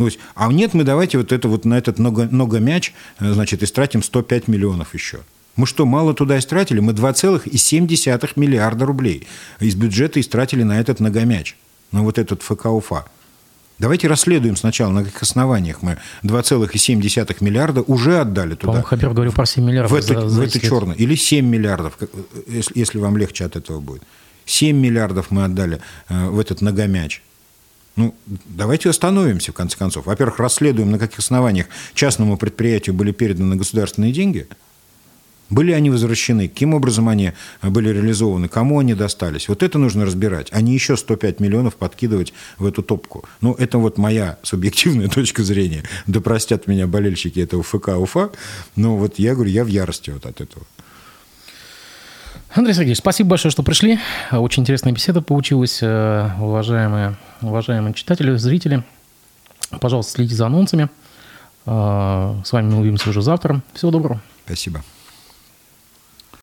Ну, 0.00 0.06
есть, 0.06 0.18
а 0.34 0.50
нет, 0.50 0.72
мы 0.72 0.84
давайте 0.84 1.18
вот 1.18 1.30
это 1.30 1.46
вот 1.46 1.66
на 1.66 1.76
этот 1.76 1.98
много, 1.98 2.26
много 2.30 2.58
мяч, 2.58 2.94
э, 3.18 3.34
значит, 3.34 3.62
истратим 3.62 4.02
105 4.02 4.48
миллионов 4.48 4.94
еще. 4.94 5.18
Мы 5.56 5.66
что, 5.66 5.84
мало 5.84 6.14
туда 6.14 6.38
истратили? 6.38 6.80
Мы 6.80 6.94
2,7 6.94 8.32
миллиарда 8.36 8.86
рублей 8.86 9.26
из 9.58 9.74
бюджета 9.74 10.18
истратили 10.18 10.62
на 10.62 10.80
этот 10.80 11.00
многомяч, 11.00 11.54
на 11.92 12.02
вот 12.02 12.18
этот 12.18 12.40
ФК 12.40 12.64
УФА. 12.66 13.04
Давайте 13.78 14.08
расследуем 14.08 14.56
сначала, 14.56 14.90
на 14.90 15.04
каких 15.04 15.20
основаниях 15.20 15.82
мы 15.82 15.98
2,7 16.22 17.36
миллиарда 17.40 17.82
уже 17.82 18.20
отдали 18.20 18.54
туда. 18.54 18.68
По-моему, 18.68 18.86
Хабер 18.86 19.10
говорил 19.10 19.32
про 19.34 19.44
7 19.44 19.62
миллиардов. 19.62 19.92
В 19.92 19.94
эту, 19.96 20.14
за, 20.14 20.28
за 20.30 20.40
в 20.40 20.44
эту 20.44 20.60
черную. 20.60 20.96
Или 20.96 21.14
7 21.14 21.44
миллиардов, 21.44 21.98
если, 22.46 22.78
если 22.78 22.98
вам 22.98 23.18
легче 23.18 23.44
от 23.44 23.54
этого 23.54 23.80
будет. 23.80 24.02
7 24.46 24.74
миллиардов 24.74 25.30
мы 25.30 25.44
отдали 25.44 25.82
э, 26.08 26.28
в 26.28 26.40
этот 26.40 26.62
многомяч. 26.62 27.20
Ну, 27.96 28.14
давайте 28.46 28.88
остановимся, 28.88 29.52
в 29.52 29.54
конце 29.54 29.76
концов. 29.76 30.06
Во-первых, 30.06 30.38
расследуем, 30.38 30.90
на 30.90 30.98
каких 30.98 31.18
основаниях 31.18 31.66
частному 31.94 32.36
предприятию 32.36 32.94
были 32.94 33.12
переданы 33.12 33.56
государственные 33.56 34.12
деньги. 34.12 34.48
Были 35.50 35.72
они 35.72 35.90
возвращены? 35.90 36.48
Каким 36.48 36.74
образом 36.74 37.08
они 37.08 37.32
были 37.60 37.90
реализованы? 37.90 38.48
Кому 38.48 38.78
они 38.78 38.94
достались? 38.94 39.48
Вот 39.48 39.64
это 39.64 39.78
нужно 39.78 40.06
разбирать, 40.06 40.46
а 40.52 40.60
не 40.60 40.72
еще 40.72 40.96
105 40.96 41.40
миллионов 41.40 41.74
подкидывать 41.74 42.32
в 42.58 42.66
эту 42.66 42.82
топку. 42.82 43.24
Ну, 43.40 43.54
это 43.54 43.78
вот 43.78 43.98
моя 43.98 44.38
субъективная 44.44 45.08
точка 45.14 45.42
зрения. 45.42 45.82
Да 46.06 46.20
простят 46.20 46.68
меня 46.68 46.86
болельщики 46.86 47.40
этого 47.40 47.64
ФК 47.64 47.88
УФА, 47.98 48.30
но 48.76 48.96
вот 48.96 49.18
я 49.18 49.34
говорю, 49.34 49.50
я 49.50 49.64
в 49.64 49.68
ярости 49.68 50.10
вот 50.10 50.24
от 50.24 50.40
этого. 50.40 50.64
Андрей 52.52 52.74
Сергеевич, 52.74 52.98
спасибо 52.98 53.30
большое, 53.30 53.52
что 53.52 53.62
пришли. 53.62 54.00
Очень 54.32 54.64
интересная 54.64 54.92
беседа 54.92 55.22
получилась, 55.22 55.78
э, 55.82 56.30
уважаемые, 56.40 57.14
уважаемые 57.42 57.94
читатели, 57.94 58.34
зрители. 58.36 58.82
Пожалуйста, 59.80 60.12
следите 60.12 60.34
за 60.34 60.46
анонсами. 60.46 60.88
Э, 61.66 62.34
с 62.44 62.50
вами 62.50 62.72
мы 62.72 62.80
увидимся 62.80 63.10
уже 63.10 63.22
завтра. 63.22 63.62
Всего 63.72 63.92
доброго. 63.92 64.20
Спасибо. 64.46 64.82